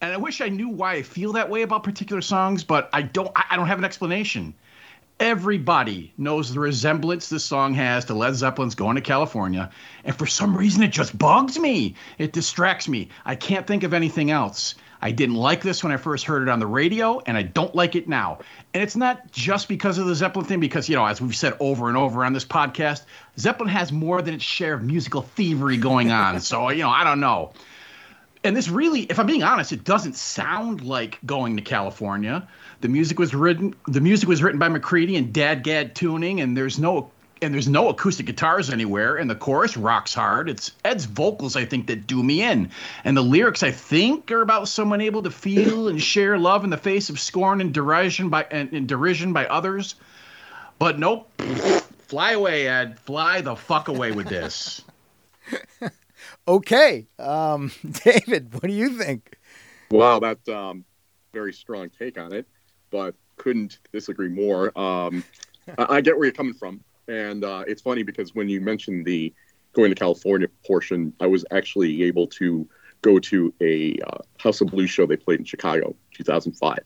And 0.00 0.12
I 0.12 0.16
wish 0.16 0.40
I 0.40 0.48
knew 0.48 0.68
why 0.68 0.94
I 0.94 1.02
feel 1.02 1.32
that 1.34 1.50
way 1.50 1.62
about 1.62 1.82
particular 1.82 2.22
songs, 2.22 2.64
but 2.64 2.88
I 2.92 3.02
don't. 3.02 3.30
I 3.36 3.44
I 3.50 3.56
don't 3.56 3.66
have 3.66 3.78
an 3.78 3.84
explanation. 3.84 4.54
Everybody 5.20 6.14
knows 6.16 6.50
the 6.50 6.60
resemblance 6.60 7.28
this 7.28 7.44
song 7.44 7.74
has 7.74 8.06
to 8.06 8.14
Led 8.14 8.34
Zeppelin's 8.36 8.74
Going 8.74 8.96
to 8.96 9.02
California, 9.02 9.68
and 10.02 10.16
for 10.16 10.24
some 10.24 10.56
reason 10.56 10.82
it 10.82 10.92
just 10.92 11.16
bugs 11.16 11.58
me. 11.58 11.94
It 12.16 12.32
distracts 12.32 12.88
me. 12.88 13.10
I 13.26 13.34
can't 13.34 13.66
think 13.66 13.82
of 13.82 13.92
anything 13.92 14.30
else. 14.30 14.76
I 15.02 15.10
didn't 15.10 15.34
like 15.34 15.60
this 15.60 15.84
when 15.84 15.92
I 15.92 15.98
first 15.98 16.24
heard 16.24 16.40
it 16.40 16.48
on 16.48 16.58
the 16.58 16.66
radio, 16.66 17.20
and 17.26 17.36
I 17.36 17.42
don't 17.42 17.74
like 17.74 17.96
it 17.96 18.08
now. 18.08 18.38
And 18.72 18.82
it's 18.82 18.96
not 18.96 19.30
just 19.30 19.68
because 19.68 19.98
of 19.98 20.06
the 20.06 20.14
Zeppelin 20.14 20.46
thing, 20.46 20.58
because, 20.58 20.88
you 20.88 20.96
know, 20.96 21.04
as 21.04 21.20
we've 21.20 21.36
said 21.36 21.54
over 21.60 21.88
and 21.88 21.98
over 21.98 22.24
on 22.24 22.32
this 22.32 22.46
podcast, 22.46 23.02
Zeppelin 23.38 23.68
has 23.68 23.92
more 23.92 24.22
than 24.22 24.32
its 24.32 24.44
share 24.44 24.72
of 24.72 24.82
musical 24.82 25.20
thievery 25.20 25.76
going 25.76 26.10
on. 26.10 26.40
so, 26.40 26.70
you 26.70 26.82
know, 26.82 26.88
I 26.88 27.04
don't 27.04 27.20
know 27.20 27.52
and 28.42 28.56
this 28.56 28.68
really, 28.68 29.02
if 29.02 29.18
I'm 29.18 29.26
being 29.26 29.42
honest, 29.42 29.72
it 29.72 29.84
doesn't 29.84 30.16
sound 30.16 30.82
like 30.82 31.18
going 31.26 31.56
to 31.56 31.62
California. 31.62 32.46
The 32.80 32.88
music 32.88 33.18
was 33.18 33.34
written. 33.34 33.74
The 33.86 34.00
music 34.00 34.28
was 34.28 34.42
written 34.42 34.58
by 34.58 34.68
McCready 34.68 35.16
and 35.16 35.32
DADGAD 35.32 35.94
tuning, 35.94 36.40
and 36.40 36.56
there's 36.56 36.78
no 36.78 37.10
and 37.42 37.54
there's 37.54 37.68
no 37.68 37.88
acoustic 37.88 38.26
guitars 38.26 38.70
anywhere. 38.70 39.16
And 39.16 39.28
the 39.28 39.34
chorus 39.34 39.76
rocks 39.76 40.14
hard. 40.14 40.48
It's 40.48 40.72
Ed's 40.84 41.04
vocals, 41.04 41.54
I 41.56 41.66
think, 41.66 41.86
that 41.88 42.06
do 42.06 42.22
me 42.22 42.42
in, 42.42 42.70
and 43.04 43.14
the 43.16 43.22
lyrics, 43.22 43.62
I 43.62 43.72
think, 43.72 44.30
are 44.30 44.40
about 44.40 44.68
someone 44.68 45.02
able 45.02 45.22
to 45.24 45.30
feel 45.30 45.88
and 45.88 46.02
share 46.02 46.38
love 46.38 46.64
in 46.64 46.70
the 46.70 46.78
face 46.78 47.10
of 47.10 47.20
scorn 47.20 47.60
and 47.60 47.74
derision 47.74 48.30
by 48.30 48.46
and, 48.50 48.72
and 48.72 48.88
derision 48.88 49.34
by 49.34 49.46
others. 49.46 49.96
But 50.78 50.98
nope, 50.98 51.30
fly 52.08 52.32
away, 52.32 52.68
Ed. 52.68 52.98
Fly 53.00 53.42
the 53.42 53.54
fuck 53.54 53.88
away 53.88 54.12
with 54.12 54.28
this. 54.28 54.82
Okay, 56.48 57.06
um, 57.18 57.70
David, 58.04 58.52
what 58.54 58.64
do 58.64 58.72
you 58.72 58.90
think? 58.90 59.38
Wow, 59.90 60.20
that's 60.20 60.48
um, 60.48 60.84
very 61.32 61.52
strong 61.52 61.90
take 61.90 62.18
on 62.18 62.32
it, 62.32 62.46
but 62.90 63.14
couldn't 63.36 63.78
disagree 63.92 64.28
more. 64.28 64.76
Um, 64.78 65.24
I, 65.78 66.00
get 66.00 66.16
where 66.16 66.26
you're 66.26 66.32
coming 66.32 66.54
from, 66.54 66.82
and 67.08 67.44
uh, 67.44 67.64
it's 67.66 67.82
funny 67.82 68.02
because 68.02 68.34
when 68.34 68.48
you 68.48 68.60
mentioned 68.60 69.04
the 69.04 69.32
going 69.72 69.90
to 69.90 69.94
California 69.94 70.48
portion, 70.66 71.12
I 71.20 71.26
was 71.26 71.44
actually 71.50 72.02
able 72.04 72.26
to 72.28 72.68
go 73.02 73.18
to 73.18 73.54
a 73.60 73.98
uh, 74.06 74.18
House 74.38 74.60
of 74.60 74.68
Blues 74.68 74.90
show 74.90 75.06
they 75.06 75.16
played 75.16 75.38
in 75.38 75.44
Chicago, 75.44 75.94
2005, 76.14 76.78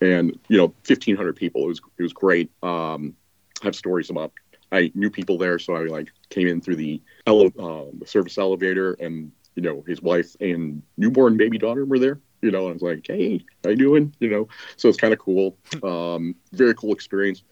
and 0.00 0.38
you 0.48 0.56
know, 0.56 0.66
1,500 0.86 1.36
people. 1.36 1.64
It 1.64 1.68
was 1.68 1.80
it 1.98 2.02
was 2.02 2.12
great. 2.12 2.50
Um, 2.62 3.14
I 3.62 3.66
have 3.66 3.76
stories 3.76 4.10
about. 4.10 4.32
I 4.74 4.90
knew 4.94 5.10
people 5.10 5.38
there, 5.38 5.58
so 5.58 5.76
I 5.76 5.84
like 5.84 6.12
came 6.30 6.48
in 6.48 6.60
through 6.60 6.76
the 6.76 7.00
ele- 7.26 7.52
uh, 7.58 7.90
the 7.98 8.06
service 8.06 8.36
elevator, 8.38 8.94
and 8.94 9.30
you 9.54 9.62
know, 9.62 9.84
his 9.86 10.02
wife 10.02 10.36
and 10.40 10.82
newborn 10.96 11.36
baby 11.36 11.58
daughter 11.58 11.84
were 11.84 11.98
there. 11.98 12.20
You 12.42 12.50
know, 12.50 12.66
and 12.66 12.70
I 12.70 12.72
was 12.72 12.82
like, 12.82 13.06
"Hey, 13.06 13.44
how 13.62 13.70
you 13.70 13.76
doing?" 13.76 14.14
You 14.18 14.28
know, 14.28 14.48
so 14.76 14.88
it's 14.88 14.98
kind 14.98 15.12
of 15.12 15.18
cool. 15.18 15.56
Um, 15.82 16.34
very 16.52 16.74
cool 16.74 16.92
experience. 16.92 17.42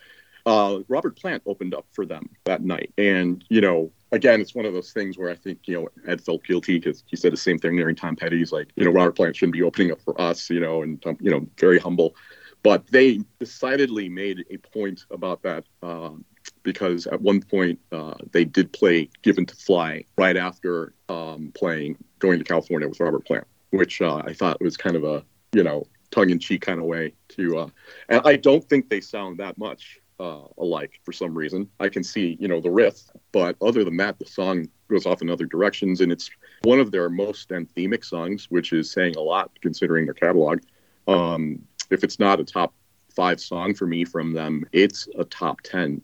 Uh, 0.45 0.81
Robert 0.89 1.17
Plant 1.17 1.43
opened 1.47 1.75
up 1.75 1.87
for 1.93 2.05
them 2.05 2.29
that 2.45 2.63
night, 2.63 2.93
and 2.99 3.45
you 3.49 3.61
know, 3.61 3.93
again, 4.11 4.41
it's 4.41 4.55
one 4.55 4.65
of 4.65 4.73
those 4.73 4.93
things 4.93 5.17
where 5.17 5.31
I 5.31 5.37
think 5.37 5.61
you 5.65 5.75
know 5.75 5.89
Ed 6.07 6.21
felt 6.21 6.45
guilty 6.45 6.79
because 6.79 7.05
he 7.07 7.17
said 7.17 7.33
the 7.33 7.37
same 7.37 7.59
thing 7.59 7.77
during 7.77 7.95
Tom 7.95 8.17
Petty's, 8.17 8.51
like, 8.51 8.69
you 8.75 8.85
know, 8.85 8.91
Robert 8.91 9.15
Plant 9.15 9.37
shouldn't 9.37 9.55
be 9.55 9.63
opening 9.63 9.93
up 9.93 10.01
for 10.03 10.21
us, 10.21 10.51
you 10.51 10.61
know, 10.61 10.83
and 10.83 11.05
um, 11.07 11.17
you 11.21 11.31
know, 11.31 11.47
very 11.59 11.79
humble. 11.79 12.17
But 12.63 12.87
they 12.89 13.21
decidedly 13.41 14.09
made 14.09 14.45
a 14.51 14.57
point 14.57 15.05
about 15.11 15.43
that 15.43 15.65
um, 15.83 16.25
because 16.63 17.07
at 17.07 17.21
one 17.21 17.41
point 17.41 17.79
uh, 17.91 18.15
they 18.33 18.45
did 18.45 18.73
play 18.73 19.09
"Given 19.23 19.47
to 19.47 19.57
Fly" 19.57 20.05
right 20.17 20.37
after 20.37 20.95
um, 21.09 21.53
playing 21.55 21.97
"Going 22.19 22.39
to 22.39 22.45
California" 22.45 22.89
with 22.89 23.01
Robert 23.01 23.25
Plant, 23.27 23.47
which 23.71 24.01
uh, 24.01 24.23
I 24.25 24.33
thought 24.33 24.61
was 24.61 24.77
kind 24.77 24.97
of 24.97 25.05
a 25.05 25.25
you 25.53 25.63
know 25.63 25.87
tongue-in-cheek 26.11 26.61
kind 26.61 26.79
of 26.79 26.87
way 26.87 27.15
to. 27.29 27.59
Uh, 27.59 27.69
and 28.09 28.21
I 28.25 28.37
don't 28.37 28.65
think 28.69 28.89
they 28.89 29.01
sound 29.01 29.39
that 29.39 29.59
much 29.59 29.99
uh, 30.21 30.43
alike 30.59 31.01
for 31.05 31.13
some 31.13 31.37
reason. 31.37 31.69
I 31.81 31.89
can 31.89 32.05
see 32.05 32.37
you 32.39 32.49
know 32.49 32.61
the 32.61 32.71
riff, 32.71 33.01
but 33.33 33.57
other 33.61 33.85
than 33.85 33.97
that, 33.99 34.19
the 34.19 34.27
song 34.27 34.69
goes 34.89 35.07
off 35.07 35.23
in 35.23 35.31
other 35.31 35.47
directions, 35.47 36.01
and 36.01 36.13
it's 36.13 36.31
one 36.63 36.79
of 36.79 36.91
their 36.91 37.09
most 37.09 37.49
anthemic 37.49 38.05
songs, 38.05 38.47
which 38.51 38.73
is 38.73 38.91
saying 38.91 39.17
a 39.17 39.21
lot 39.21 39.51
considering 39.61 40.05
their 40.05 40.15
catalog. 40.15 40.61
Um, 41.09 41.63
if 41.91 42.05
it's 42.05 42.19
not 42.19 42.41
a 42.41 42.45
top 42.45 42.73
five 43.15 43.41
song 43.41 43.75
for 43.75 43.87
me 43.87 44.05
from 44.05 44.33
them, 44.33 44.65
it's 44.73 45.09
a 45.19 45.25
top 45.25 45.61
ten 45.63 46.01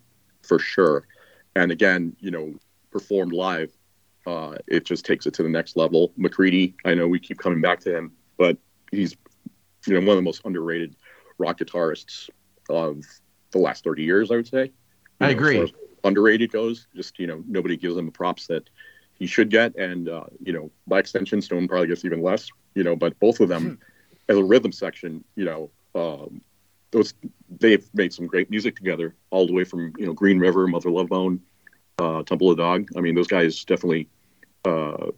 for 0.49 0.59
sure. 0.59 1.07
And 1.55 1.71
again, 1.71 2.17
you 2.19 2.31
know, 2.31 2.55
performed 2.91 3.33
live, 3.33 3.73
uh, 4.27 4.57
it 4.67 4.85
just 4.85 5.05
takes 5.05 5.27
it 5.27 5.35
to 5.35 5.43
the 5.43 5.49
next 5.49 5.77
level. 5.77 6.13
McCready, 6.17 6.75
I 6.85 6.95
know 6.95 7.07
we 7.07 7.21
keep 7.21 7.39
coming 7.39 7.61
back 7.61 7.81
to 7.81 7.97
him, 7.97 8.13
but 8.37 8.57
he's 8.91 9.17
you 9.87 9.95
know 9.95 10.01
one 10.01 10.11
of 10.11 10.17
the 10.17 10.23
most 10.23 10.43
underrated 10.45 10.97
rock 11.39 11.59
guitarists 11.59 12.29
of 12.69 13.03
the 13.53 13.59
last 13.59 13.85
30 13.85 14.03
years, 14.03 14.31
I 14.31 14.37
would 14.37 14.49
say. 14.49 14.65
You 14.65 14.73
I 15.21 15.27
know, 15.27 15.39
agree. 15.39 15.59
as 15.59 15.71
as 15.71 15.77
underrated 16.05 16.53
goes, 16.53 16.87
just 16.95 17.19
you 17.19 17.27
know, 17.27 17.43
nobody 17.47 17.77
gives 17.77 17.97
him 17.97 18.07
the 18.07 18.13
props 18.13 18.47
that 18.49 18.69
he 19.15 19.27
should 19.27 19.51
get, 19.51 19.75
and 19.77 20.09
uh, 20.09 20.25
you 20.43 20.53
know, 20.53 20.71
by 20.87 20.99
extension, 20.99 21.41
Stone 21.43 21.69
probably 21.69 21.89
gets 21.89 22.05
even 22.05 22.23
less. 22.23 22.49
You 22.75 22.85
know, 22.85 22.97
but 22.97 23.19
both 23.19 23.41
of 23.41 23.49
them, 23.49 23.79
as 24.29 24.37
a 24.37 24.45
rhythm 24.45 24.73
section, 24.73 25.25
you 25.35 25.45
know, 25.45 25.71
um, 25.95 26.41
those 26.91 27.15
they've 27.61 27.89
made 27.95 28.13
some 28.13 28.27
great 28.27 28.51
music 28.51 28.77
together, 28.77 29.15
all 29.31 29.47
the 29.47 29.53
way 29.53 29.65
from 29.65 29.93
you 29.99 30.07
know 30.07 30.13
Green 30.13 30.39
River, 30.39 30.67
Mother 30.67 30.91
Love 30.91 31.09
Bone, 31.09 31.41
uh, 31.99 32.23
Temple 32.23 32.51
of 32.51 32.57
Dog. 32.59 32.89
I 32.97 33.01
mean, 33.01 33.15
those 33.15 33.29
guys 33.29 33.65
definitely. 33.65 34.09
Uh, 34.65 35.11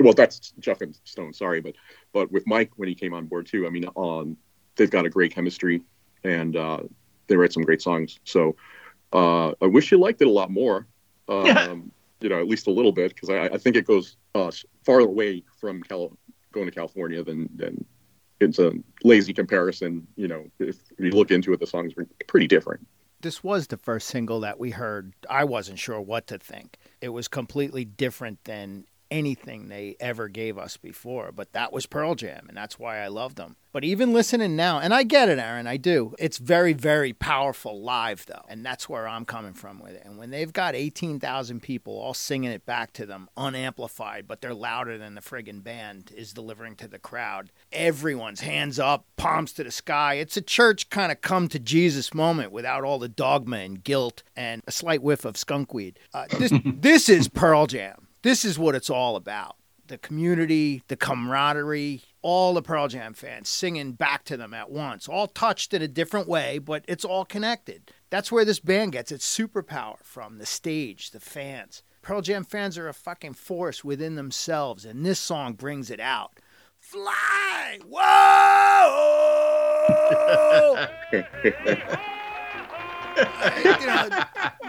well, 0.00 0.14
that's 0.14 0.52
Jeff 0.58 0.80
and 0.80 0.96
Stone. 1.04 1.32
Sorry, 1.32 1.60
but 1.60 1.74
but 2.12 2.30
with 2.32 2.46
Mike 2.46 2.72
when 2.76 2.88
he 2.88 2.94
came 2.94 3.12
on 3.14 3.26
board 3.26 3.46
too. 3.46 3.66
I 3.66 3.70
mean, 3.70 3.86
um, 3.96 4.36
they've 4.76 4.90
got 4.90 5.04
a 5.04 5.10
great 5.10 5.34
chemistry, 5.34 5.82
and 6.22 6.56
uh, 6.56 6.80
they 7.26 7.36
write 7.36 7.52
some 7.52 7.62
great 7.62 7.82
songs. 7.82 8.18
So 8.24 8.56
uh, 9.12 9.52
I 9.60 9.66
wish 9.66 9.90
you 9.92 9.98
liked 9.98 10.22
it 10.22 10.26
a 10.26 10.30
lot 10.30 10.50
more. 10.50 10.86
Um, 11.28 11.46
Yeah. 11.46 11.74
You 12.20 12.30
know, 12.30 12.40
at 12.40 12.48
least 12.48 12.68
a 12.68 12.70
little 12.70 12.92
bit, 12.92 13.14
because 13.14 13.28
I, 13.28 13.46
I 13.46 13.58
think 13.58 13.76
it 13.76 13.86
goes 13.86 14.16
uh, 14.34 14.50
farther 14.86 15.04
away 15.04 15.42
from 15.60 15.82
Cal- 15.82 16.16
going 16.52 16.64
to 16.64 16.72
California 16.72 17.22
than 17.22 17.50
than 17.54 17.84
it's 18.40 18.58
a 18.58 18.72
lazy 19.02 19.32
comparison. 19.32 20.06
You 20.16 20.28
know, 20.28 20.46
if 20.58 20.76
you 20.98 21.10
look 21.10 21.30
into 21.30 21.52
it, 21.52 21.60
the 21.60 21.66
songs 21.66 21.92
are 21.96 22.06
pretty 22.26 22.46
different. 22.46 22.86
This 23.20 23.42
was 23.42 23.68
the 23.68 23.78
first 23.78 24.08
single 24.08 24.40
that 24.40 24.58
we 24.58 24.70
heard. 24.70 25.14
I 25.30 25.44
wasn't 25.44 25.78
sure 25.78 26.00
what 26.00 26.26
to 26.26 26.38
think. 26.38 26.76
It 27.00 27.08
was 27.08 27.26
completely 27.26 27.84
different 27.84 28.44
than 28.44 28.84
anything 29.14 29.68
they 29.68 29.94
ever 30.00 30.28
gave 30.28 30.58
us 30.58 30.76
before, 30.76 31.30
but 31.30 31.52
that 31.52 31.72
was 31.72 31.86
Pearl 31.86 32.16
Jam, 32.16 32.46
and 32.48 32.56
that's 32.56 32.80
why 32.80 32.98
I 32.98 33.06
loved 33.06 33.36
them. 33.36 33.54
But 33.70 33.84
even 33.84 34.12
listening 34.12 34.56
now, 34.56 34.80
and 34.80 34.92
I 34.92 35.04
get 35.04 35.28
it, 35.28 35.38
Aaron, 35.38 35.68
I 35.68 35.76
do. 35.76 36.14
It's 36.18 36.38
very, 36.38 36.72
very 36.72 37.12
powerful 37.12 37.80
live, 37.80 38.26
though, 38.26 38.44
and 38.48 38.66
that's 38.66 38.88
where 38.88 39.06
I'm 39.06 39.24
coming 39.24 39.52
from 39.52 39.78
with 39.78 39.92
it. 39.92 40.02
And 40.04 40.18
when 40.18 40.30
they've 40.30 40.52
got 40.52 40.74
18,000 40.74 41.60
people 41.60 41.94
all 41.94 42.14
singing 42.14 42.50
it 42.50 42.66
back 42.66 42.92
to 42.94 43.06
them, 43.06 43.28
unamplified, 43.36 44.26
but 44.26 44.40
they're 44.40 44.52
louder 44.54 44.98
than 44.98 45.14
the 45.14 45.20
friggin' 45.20 45.62
band 45.62 46.12
is 46.16 46.32
delivering 46.32 46.74
to 46.76 46.88
the 46.88 46.98
crowd, 46.98 47.52
everyone's 47.72 48.40
hands 48.40 48.80
up, 48.80 49.06
palms 49.16 49.52
to 49.52 49.64
the 49.64 49.70
sky. 49.70 50.14
It's 50.14 50.36
a 50.36 50.42
church 50.42 50.90
kind 50.90 51.12
of 51.12 51.20
come 51.20 51.48
to 51.48 51.60
Jesus 51.60 52.12
moment 52.14 52.50
without 52.50 52.82
all 52.82 52.98
the 52.98 53.08
dogma 53.08 53.58
and 53.58 53.82
guilt 53.82 54.24
and 54.34 54.62
a 54.66 54.72
slight 54.72 55.02
whiff 55.02 55.24
of 55.24 55.34
skunkweed. 55.34 55.96
Uh, 56.12 56.26
this, 56.38 56.52
this 56.64 57.08
is 57.08 57.28
Pearl 57.28 57.66
Jam. 57.66 58.03
This 58.24 58.44
is 58.46 58.58
what 58.58 58.74
it's 58.74 58.88
all 58.88 59.14
about. 59.16 59.56
The 59.86 59.98
community, 59.98 60.82
the 60.88 60.96
camaraderie, 60.96 62.00
all 62.22 62.54
the 62.54 62.62
Pearl 62.62 62.88
Jam 62.88 63.12
fans 63.12 63.50
singing 63.50 63.92
back 63.92 64.24
to 64.24 64.38
them 64.38 64.54
at 64.54 64.70
once, 64.70 65.06
all 65.06 65.26
touched 65.26 65.74
in 65.74 65.82
a 65.82 65.88
different 65.88 66.26
way, 66.26 66.56
but 66.56 66.86
it's 66.88 67.04
all 67.04 67.26
connected. 67.26 67.92
That's 68.08 68.32
where 68.32 68.46
this 68.46 68.60
band 68.60 68.92
gets 68.92 69.12
its 69.12 69.26
superpower 69.26 69.98
from 70.02 70.38
the 70.38 70.46
stage, 70.46 71.10
the 71.10 71.20
fans. 71.20 71.82
Pearl 72.00 72.22
Jam 72.22 72.44
fans 72.44 72.78
are 72.78 72.88
a 72.88 72.94
fucking 72.94 73.34
force 73.34 73.84
within 73.84 74.14
themselves, 74.14 74.86
and 74.86 75.04
this 75.04 75.20
song 75.20 75.52
brings 75.52 75.90
it 75.90 76.00
out. 76.00 76.40
Fly! 76.78 77.78
Whoa! 77.86 78.94
you 83.16 83.86
know, 83.86 84.08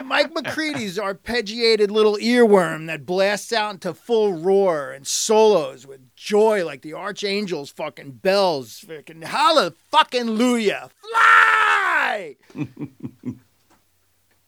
Mike 0.03 0.33
McCready's 0.33 0.97
arpeggiated 0.97 1.89
little 1.89 2.17
earworm 2.17 2.87
that 2.87 3.05
blasts 3.05 3.51
out 3.51 3.73
into 3.73 3.93
full 3.93 4.33
roar 4.33 4.91
and 4.91 5.05
solos 5.07 5.87
with 5.87 6.15
joy 6.15 6.65
like 6.65 6.81
the 6.81 6.93
archangel's 6.93 7.69
fucking 7.69 8.11
bells. 8.11 8.79
Fucking 8.79 9.23
holla 9.23 9.73
fucking 9.91 10.27
luya. 10.27 10.89
Fly! 11.01 12.35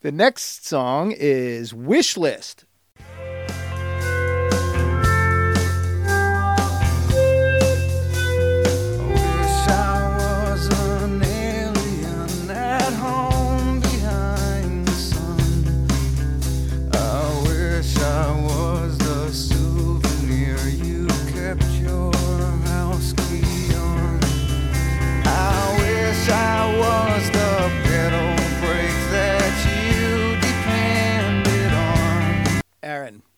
the 0.01 0.11
next 0.11 0.65
song 0.65 1.13
is 1.17 1.73
Wish 1.73 2.17
List. 2.17 2.65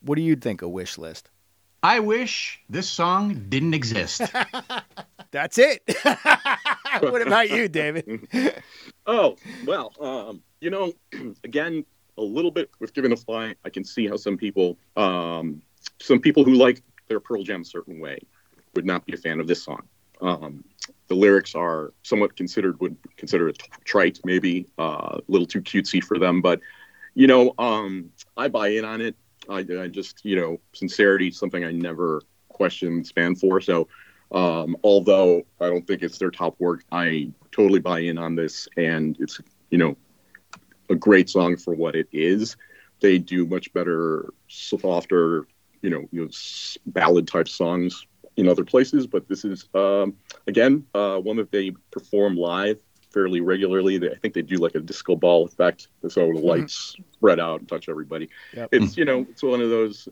What 0.10 0.16
do 0.16 0.24
you 0.24 0.36
think 0.36 0.64
of 0.64 0.72
Wish 0.72 0.98
List? 0.98 1.30
I 1.84 2.00
wish 2.00 2.60
this 2.68 2.90
song 2.90 3.46
didn't 3.48 3.76
exist. 3.76 4.24
That's 5.32 5.60
it. 5.60 5.84
what 7.00 7.22
about 7.22 7.52
you, 7.52 7.70
David? 7.70 8.28
Oh, 9.06 9.38
well, 9.66 9.92
um, 10.00 10.44
you 10.62 10.70
know, 10.70 10.94
again, 11.44 11.84
a 12.18 12.22
little 12.22 12.52
bit 12.52 12.70
with 12.80 12.94
Given 12.94 13.12
a 13.12 13.16
Fly, 13.16 13.56
I 13.66 13.70
can 13.70 13.84
see 13.84 14.08
how 14.08 14.18
some 14.18 14.38
people, 14.38 14.78
um, 14.98 15.64
some 16.00 16.20
people 16.20 16.44
who 16.44 16.54
like 16.54 16.84
their 17.08 17.20
Pearl 17.20 17.42
Jam 17.44 17.62
a 17.62 17.66
certain 17.66 18.00
way 18.00 18.20
would 18.76 18.86
not 18.86 19.06
be 19.06 19.14
a 19.14 19.18
fan 19.18 19.40
of 19.40 19.48
this 19.48 19.64
song. 19.64 19.84
Um, 20.22 20.64
the 21.08 21.16
lyrics 21.16 21.56
are 21.56 21.92
somewhat 22.04 22.36
considered, 22.36 22.80
would 22.82 22.98
consider 23.18 23.50
it 23.50 23.64
trite, 23.84 24.20
maybe 24.24 24.68
uh, 24.78 25.18
a 25.18 25.22
little 25.28 25.48
too 25.48 25.62
cutesy 25.62 26.04
for 26.04 26.20
them, 26.20 26.42
but, 26.42 26.60
you 27.16 27.26
know, 27.26 27.54
um, 27.58 28.12
I 28.38 28.48
buy 28.48 28.70
in 28.70 28.86
on 28.86 29.02
it. 29.02 29.16
I, 29.50 29.60
I 29.60 29.88
just, 29.88 30.24
you 30.24 30.36
know, 30.36 30.60
sincerity 30.74 31.30
is 31.30 31.38
something 31.38 31.64
I 31.64 31.72
never 31.72 32.22
question 32.50 33.04
span 33.04 33.36
for. 33.36 33.62
So, 33.62 33.88
um, 34.32 34.78
although 34.84 35.44
I 35.60 35.68
don't 35.68 35.86
think 35.88 36.04
it's 36.04 36.18
their 36.18 36.32
top 36.32 36.56
work, 36.60 36.84
I 36.92 37.32
totally 37.52 37.80
buy 37.80 38.00
in 38.00 38.18
on 38.18 38.36
this, 38.36 38.68
and 38.78 39.18
it's 39.20 39.40
you 39.72 39.78
know 39.78 39.98
a 40.90 40.96
great 40.96 41.30
song 41.30 41.58
for 41.58 41.74
what 41.74 41.96
it 41.96 42.08
is. 42.12 42.56
They 43.00 43.18
do 43.18 43.46
much 43.46 43.74
better, 43.74 44.34
softer, 44.48 45.48
you 45.82 45.90
know, 45.90 46.08
you 46.12 46.26
know 46.26 46.30
ballad 46.86 47.28
type 47.28 47.48
songs 47.48 48.06
in 48.38 48.48
other 48.48 48.64
places, 48.64 49.08
but 49.08 49.28
this 49.28 49.44
is 49.46 49.68
um, 49.74 50.16
again 50.46 50.86
uh, 50.94 51.18
one 51.18 51.38
that 51.38 51.52
they 51.52 51.72
perform 51.92 52.36
live 52.36 52.80
fairly 53.10 53.42
regularly. 53.42 53.98
They, 53.98 54.12
I 54.12 54.16
think 54.16 54.34
they 54.34 54.42
do 54.42 54.58
like 54.58 54.76
a 54.76 54.80
disco 54.80 55.16
ball 55.16 55.46
effect, 55.46 55.88
so 56.08 56.32
the 56.32 56.40
lights 56.40 56.96
spread 57.14 57.40
out 57.40 57.60
and 57.60 57.70
touch 57.70 57.90
everybody. 57.90 58.30
Yep. 58.54 58.70
It's 58.72 58.98
you 58.98 59.06
know 59.06 59.26
it's 59.30 59.44
one 59.44 59.62
of 59.62 59.70
those 59.70 60.08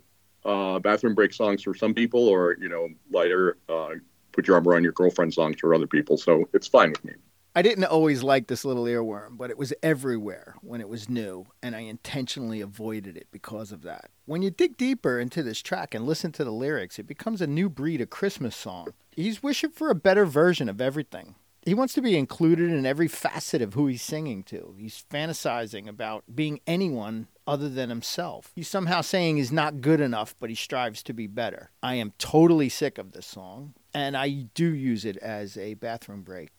uh, 0.46 0.80
bathroom 0.80 1.16
break 1.16 1.34
songs 1.34 1.64
for 1.64 1.74
some 1.74 1.94
people, 1.94 2.28
or 2.28 2.58
you 2.60 2.70
know, 2.70 2.90
lighter, 3.12 3.58
uh, 3.70 3.90
put 4.32 4.48
your 4.48 4.56
arm 4.56 4.68
around 4.68 4.84
your 4.84 4.94
girlfriend 4.94 5.34
songs 5.34 5.60
for 5.60 5.74
other 5.74 5.88
people. 5.88 6.18
So 6.18 6.48
it's 6.54 6.68
fine 6.68 6.92
with 6.92 7.04
me. 7.04 7.14
I 7.56 7.64
didn't 7.64 7.86
always 7.86 8.22
like 8.22 8.46
this 8.46 8.64
little 8.64 8.84
earworm, 8.84 9.36
but 9.36 9.50
it 9.50 9.58
was 9.58 9.74
everywhere 9.82 10.54
when 10.62 10.80
it 10.80 10.88
was 10.88 11.10
new, 11.10 11.48
and 11.64 11.76
I 11.76 11.80
intentionally 11.80 12.62
avoided 12.62 13.18
it 13.18 13.28
because 13.32 13.72
of 13.72 13.82
that. 13.82 14.12
When 14.26 14.44
you 14.44 14.52
dig 14.52 14.78
deeper 14.78 15.20
into 15.20 15.42
this 15.42 15.60
track 15.64 15.96
and 15.96 16.06
listen 16.06 16.32
to 16.34 16.44
the 16.44 16.52
lyrics, 16.52 17.00
it 17.00 17.08
becomes 17.08 17.42
a 17.42 17.48
new 17.48 17.68
breed 17.68 18.00
of 18.00 18.12
Christmas 18.12 18.56
song. 18.56 18.90
He's 19.10 19.42
wishing 19.42 19.72
for 19.72 19.90
a 19.90 19.96
better 19.96 20.24
version 20.24 20.70
of 20.70 20.80
everything. 20.80 21.34
He 21.68 21.74
wants 21.74 21.94
to 21.96 22.02
be 22.02 22.18
included 22.18 22.72
in 22.72 22.86
every 22.86 23.10
facet 23.10 23.62
of 23.62 23.74
who 23.74 23.88
he's 23.88 24.02
singing 24.02 24.42
to. 24.44 24.74
He's 24.80 25.04
fantasizing 25.12 25.86
about 25.90 26.24
being 26.34 26.62
anyone 26.66 27.28
other 27.46 27.68
than 27.68 27.90
himself. 27.90 28.54
He's 28.56 28.70
somehow 28.70 29.02
saying 29.02 29.36
he's 29.36 29.52
not 29.52 29.82
good 29.82 30.00
enough, 30.00 30.34
but 30.40 30.48
he 30.50 30.56
strives 30.56 31.04
to 31.04 31.14
be 31.14 31.28
better. 31.28 31.72
I 31.84 31.96
am 31.96 32.14
totally 32.20 32.70
sick 32.70 32.98
of 32.98 33.12
this 33.12 33.26
song, 33.26 33.74
and 33.94 34.16
I 34.16 34.46
do 34.54 34.74
use 34.74 35.04
it 35.04 35.18
as 35.18 35.58
a 35.58 35.74
bathroom 35.74 36.22
break. 36.22 36.52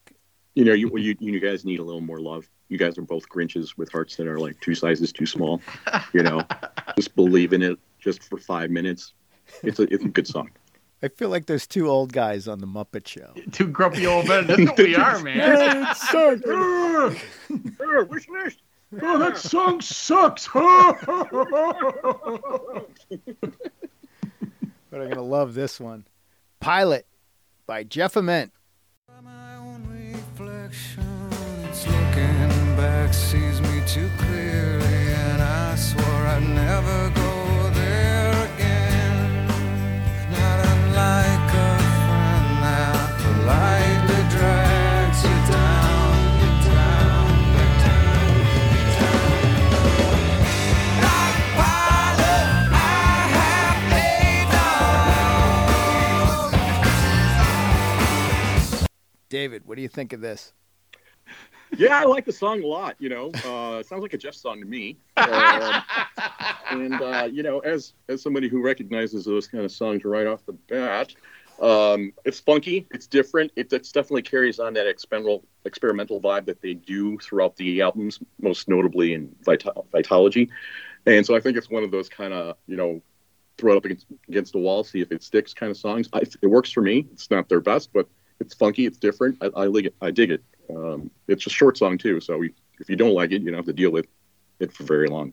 You 0.54 0.66
know, 0.66 0.74
you, 0.74 0.94
you 0.98 1.16
you 1.18 1.40
guys 1.40 1.64
need 1.64 1.80
a 1.80 1.84
little 1.84 2.02
more 2.02 2.20
love. 2.20 2.46
You 2.68 2.76
guys 2.76 2.98
are 2.98 3.02
both 3.02 3.30
Grinches 3.30 3.78
with 3.78 3.90
hearts 3.90 4.14
that 4.16 4.26
are 4.26 4.38
like 4.38 4.60
two 4.60 4.74
sizes 4.74 5.10
too 5.10 5.24
small. 5.24 5.62
You 6.12 6.22
know, 6.22 6.42
just 6.96 7.16
believe 7.16 7.54
in 7.54 7.62
it 7.62 7.78
just 7.98 8.24
for 8.24 8.36
five 8.36 8.68
minutes. 8.68 9.14
It's 9.62 9.78
a 9.78 9.84
it's 9.84 10.04
a 10.04 10.08
good 10.08 10.26
song. 10.26 10.50
I 11.02 11.08
feel 11.08 11.28
like 11.28 11.46
there's 11.46 11.66
two 11.66 11.88
old 11.88 12.12
guys 12.12 12.48
on 12.48 12.58
the 12.58 12.66
Muppet 12.66 13.06
Show. 13.06 13.32
Two 13.52 13.68
grumpy 13.68 14.04
old 14.06 14.26
men. 14.26 14.48
That's 14.48 14.60
what 14.60 14.78
we 14.78 14.96
are, 14.96 15.20
man. 15.20 15.86
it 15.90 15.96
sucks. 15.96 16.42
Wish 18.10 18.28
list. 18.28 18.62
oh, 19.02 19.18
that 19.18 19.38
song 19.38 19.80
sucks. 19.80 20.48
But 20.48 20.64
I'm 24.92 25.08
gonna 25.08 25.22
love 25.22 25.54
this 25.54 25.78
one. 25.78 26.04
Pilot 26.60 27.06
by 27.66 27.84
Jeff 27.84 28.16
Ament. 28.16 28.52
My 29.22 29.56
own 29.56 29.86
reflection, 30.12 31.28
it's 31.64 31.86
looking 31.86 32.76
back, 32.76 33.12
sees 33.14 33.60
me 33.60 33.82
too 33.86 34.10
clearly, 34.18 34.84
and 34.84 35.42
I 35.42 35.76
swore 35.76 36.04
I'd 36.04 36.42
never 36.48 37.10
go 37.10 37.37
David, 59.28 59.66
what 59.66 59.76
do 59.76 59.82
you 59.82 59.88
think 59.88 60.12
of 60.12 60.20
this? 60.20 60.52
Yeah, 61.76 62.00
I 62.00 62.04
like 62.04 62.24
the 62.24 62.32
song 62.32 62.62
a 62.62 62.66
lot. 62.66 62.96
You 62.98 63.08
know, 63.08 63.26
uh, 63.44 63.78
it 63.78 63.86
sounds 63.86 64.02
like 64.02 64.14
a 64.14 64.18
Jeff 64.18 64.34
song 64.34 64.60
to 64.60 64.66
me. 64.66 64.98
Um, 66.70 66.82
and 66.82 67.00
uh, 67.00 67.28
you 67.30 67.42
know, 67.42 67.60
as 67.60 67.94
as 68.08 68.22
somebody 68.22 68.48
who 68.48 68.62
recognizes 68.62 69.24
those 69.24 69.46
kind 69.46 69.64
of 69.64 69.72
songs 69.72 70.04
right 70.04 70.26
off 70.26 70.44
the 70.44 70.52
bat, 70.52 71.14
um, 71.60 72.12
it's 72.24 72.40
funky, 72.40 72.86
it's 72.90 73.06
different. 73.06 73.52
It 73.56 73.70
definitely 73.70 74.22
carries 74.22 74.58
on 74.58 74.74
that 74.74 74.86
experimental 74.86 75.44
experimental 75.64 76.20
vibe 76.20 76.46
that 76.46 76.60
they 76.60 76.74
do 76.74 77.18
throughout 77.18 77.56
the 77.56 77.80
albums, 77.80 78.20
most 78.40 78.68
notably 78.68 79.14
in 79.14 79.34
Vital- 79.42 79.86
Vitalogy. 79.92 80.48
And 81.06 81.24
so 81.24 81.34
I 81.34 81.40
think 81.40 81.56
it's 81.56 81.70
one 81.70 81.84
of 81.84 81.90
those 81.90 82.08
kind 82.08 82.32
of 82.32 82.56
you 82.66 82.76
know 82.76 83.02
throw 83.56 83.72
it 83.72 83.76
up 83.76 83.84
against, 83.84 84.06
against 84.28 84.52
the 84.52 84.58
wall, 84.58 84.84
see 84.84 85.00
if 85.00 85.10
it 85.10 85.22
sticks 85.22 85.52
kind 85.52 85.70
of 85.70 85.76
songs. 85.76 86.08
I, 86.12 86.20
it 86.40 86.46
works 86.46 86.70
for 86.70 86.80
me. 86.80 87.06
It's 87.12 87.30
not 87.30 87.48
their 87.48 87.60
best, 87.60 87.92
but 87.92 88.08
it's 88.40 88.54
funky, 88.54 88.86
it's 88.86 88.98
different. 88.98 89.38
I, 89.40 89.46
I 89.54 89.64
like 89.66 89.86
it. 89.86 89.94
I 90.00 90.10
dig 90.10 90.30
it. 90.30 90.42
Um, 90.70 91.10
it's 91.26 91.46
a 91.46 91.50
short 91.50 91.78
song 91.78 91.98
too, 91.98 92.20
so 92.20 92.38
we, 92.38 92.52
if 92.80 92.90
you 92.90 92.96
don't 92.96 93.14
like 93.14 93.32
it, 93.32 93.42
you 93.42 93.50
don't 93.50 93.56
have 93.56 93.66
to 93.66 93.72
deal 93.72 93.90
with 93.90 94.06
it 94.60 94.72
for 94.72 94.84
very 94.84 95.08
long. 95.08 95.32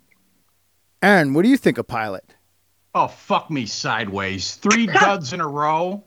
Aaron, 1.01 1.33
what 1.33 1.43
do 1.43 1.49
you 1.49 1.57
think 1.57 1.77
of 1.77 1.87
Pilot? 1.87 2.35
Oh, 2.93 3.07
fuck 3.07 3.51
me 3.51 3.65
sideways. 3.65 4.55
Three 4.55 4.87
duds 5.01 5.33
in 5.33 5.41
a 5.41 5.47
row. 5.47 6.03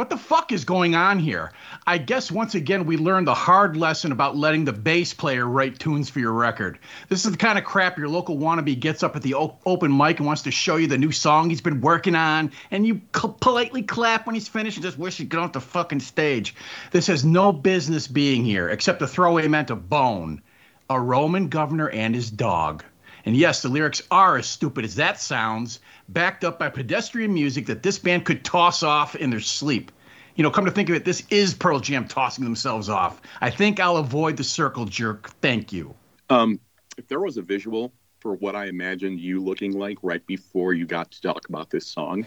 What 0.00 0.08
the 0.08 0.16
fuck 0.16 0.50
is 0.50 0.64
going 0.64 0.94
on 0.94 1.18
here? 1.18 1.52
I 1.86 1.98
guess 1.98 2.32
once 2.32 2.54
again 2.54 2.86
we 2.86 2.96
learned 2.96 3.26
the 3.26 3.34
hard 3.34 3.76
lesson 3.76 4.12
about 4.12 4.34
letting 4.34 4.64
the 4.64 4.72
bass 4.72 5.12
player 5.12 5.46
write 5.46 5.78
tunes 5.78 6.08
for 6.08 6.20
your 6.20 6.32
record. 6.32 6.78
This 7.10 7.26
is 7.26 7.32
the 7.32 7.36
kind 7.36 7.58
of 7.58 7.64
crap 7.64 7.98
your 7.98 8.08
local 8.08 8.38
wannabe 8.38 8.80
gets 8.80 9.02
up 9.02 9.14
at 9.14 9.20
the 9.20 9.34
open 9.34 9.94
mic 9.94 10.16
and 10.16 10.26
wants 10.26 10.40
to 10.44 10.50
show 10.50 10.76
you 10.76 10.86
the 10.86 10.96
new 10.96 11.12
song 11.12 11.50
he's 11.50 11.60
been 11.60 11.82
working 11.82 12.14
on, 12.14 12.50
and 12.70 12.86
you 12.86 13.02
politely 13.12 13.82
clap 13.82 14.24
when 14.24 14.34
he's 14.34 14.48
finished 14.48 14.78
and 14.78 14.84
just 14.84 14.98
wish 14.98 15.18
he'd 15.18 15.28
get 15.28 15.38
off 15.38 15.52
the 15.52 15.60
fucking 15.60 16.00
stage. 16.00 16.54
This 16.92 17.08
has 17.08 17.22
no 17.22 17.52
business 17.52 18.08
being 18.08 18.42
here 18.42 18.70
except 18.70 19.00
to 19.00 19.06
throw 19.06 19.36
Ament 19.36 19.68
a 19.68 19.76
bone. 19.76 20.40
A 20.88 20.98
Roman 20.98 21.50
governor 21.50 21.90
and 21.90 22.14
his 22.14 22.30
dog. 22.30 22.84
And 23.24 23.36
yes, 23.36 23.62
the 23.62 23.68
lyrics 23.68 24.02
are 24.10 24.38
as 24.38 24.46
stupid 24.46 24.84
as 24.84 24.94
that 24.96 25.20
sounds, 25.20 25.80
backed 26.08 26.44
up 26.44 26.58
by 26.58 26.68
pedestrian 26.68 27.32
music 27.32 27.66
that 27.66 27.82
this 27.82 27.98
band 27.98 28.24
could 28.24 28.44
toss 28.44 28.82
off 28.82 29.14
in 29.14 29.30
their 29.30 29.40
sleep. 29.40 29.92
You 30.36 30.42
know, 30.42 30.50
come 30.50 30.64
to 30.64 30.70
think 30.70 30.88
of 30.88 30.94
it, 30.94 31.04
this 31.04 31.22
is 31.28 31.52
Pearl 31.52 31.80
Jam 31.80 32.08
tossing 32.08 32.44
themselves 32.44 32.88
off. 32.88 33.20
I 33.40 33.50
think 33.50 33.78
I'll 33.78 33.98
avoid 33.98 34.36
the 34.36 34.44
circle 34.44 34.86
jerk. 34.86 35.30
Thank 35.42 35.72
you. 35.72 35.94
Um, 36.30 36.60
if 36.96 37.08
there 37.08 37.20
was 37.20 37.36
a 37.36 37.42
visual 37.42 37.92
for 38.20 38.34
what 38.34 38.54
I 38.54 38.66
imagined 38.66 39.20
you 39.20 39.42
looking 39.42 39.78
like 39.78 39.98
right 40.02 40.24
before 40.26 40.72
you 40.72 40.86
got 40.86 41.10
to 41.10 41.20
talk 41.20 41.48
about 41.48 41.70
this 41.70 41.86
song, 41.86 42.26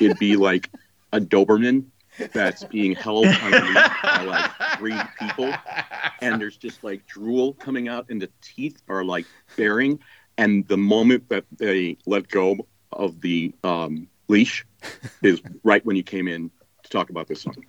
it'd 0.00 0.18
be 0.18 0.36
like 0.36 0.70
a 1.12 1.20
Doberman 1.20 1.86
that's 2.32 2.64
being 2.64 2.94
held 2.94 3.26
by 3.26 4.24
like 4.24 4.50
three 4.78 4.98
people, 5.18 5.54
and 6.22 6.40
there's 6.40 6.56
just 6.56 6.82
like 6.82 7.06
drool 7.06 7.52
coming 7.54 7.88
out, 7.88 8.06
and 8.08 8.20
the 8.20 8.30
teeth 8.40 8.82
are 8.88 9.04
like 9.04 9.26
baring. 9.56 10.00
And 10.38 10.66
the 10.68 10.76
moment 10.76 11.28
that 11.30 11.44
they 11.56 11.96
let 12.06 12.28
go 12.28 12.66
of 12.92 13.20
the 13.20 13.54
um, 13.64 14.08
leash 14.28 14.66
is 15.22 15.40
right 15.62 15.84
when 15.84 15.96
you 15.96 16.02
came 16.02 16.28
in 16.28 16.50
to 16.82 16.90
talk 16.90 17.10
about 17.10 17.26
this 17.26 17.42
song. 17.42 17.64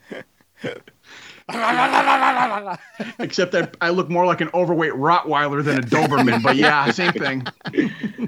Except 3.19 3.51
that 3.53 3.77
I 3.80 3.89
look 3.89 4.10
more 4.10 4.25
like 4.25 4.41
an 4.41 4.49
overweight 4.53 4.93
Rottweiler 4.93 5.63
than 5.63 5.80
a 5.80 5.82
Doberman, 5.82 6.43
but 6.43 6.56
yeah, 6.56 6.91
same 6.91 7.13
thing. 7.13 7.45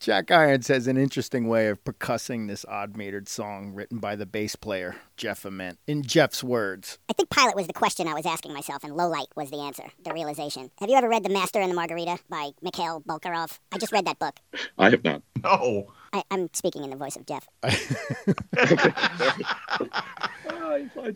Jack 0.00 0.30
Irons 0.30 0.68
has 0.68 0.86
an 0.86 0.96
interesting 0.96 1.46
way 1.46 1.68
of 1.68 1.84
percussing 1.84 2.48
this 2.48 2.64
odd 2.66 2.94
metered 2.94 3.28
song 3.28 3.74
written 3.74 3.98
by 3.98 4.16
the 4.16 4.24
bass 4.24 4.56
player, 4.56 4.96
Jeff 5.18 5.44
Ament. 5.44 5.78
In 5.86 6.02
Jeff's 6.02 6.42
words, 6.42 6.98
I 7.10 7.12
think 7.12 7.28
pilot 7.28 7.54
was 7.54 7.66
the 7.66 7.74
question 7.74 8.08
I 8.08 8.14
was 8.14 8.24
asking 8.24 8.54
myself, 8.54 8.82
and 8.82 8.96
low 8.96 9.08
light 9.08 9.26
was 9.36 9.50
the 9.50 9.60
answer, 9.60 9.90
the 10.02 10.14
realization. 10.14 10.70
Have 10.78 10.88
you 10.88 10.96
ever 10.96 11.06
read 11.06 11.22
The 11.22 11.28
Master 11.28 11.60
and 11.60 11.70
the 11.70 11.74
Margarita 11.74 12.18
by 12.30 12.52
Mikhail 12.62 13.02
Bulgakov? 13.02 13.58
I 13.72 13.76
just 13.76 13.92
read 13.92 14.06
that 14.06 14.18
book. 14.18 14.40
I 14.78 14.88
have 14.88 15.04
not. 15.04 15.20
No. 15.42 15.92
I, 16.12 16.22
I'm 16.30 16.48
speaking 16.52 16.84
in 16.84 16.90
the 16.90 16.96
voice 16.96 17.16
of 17.16 17.26
Jeff. 17.26 17.48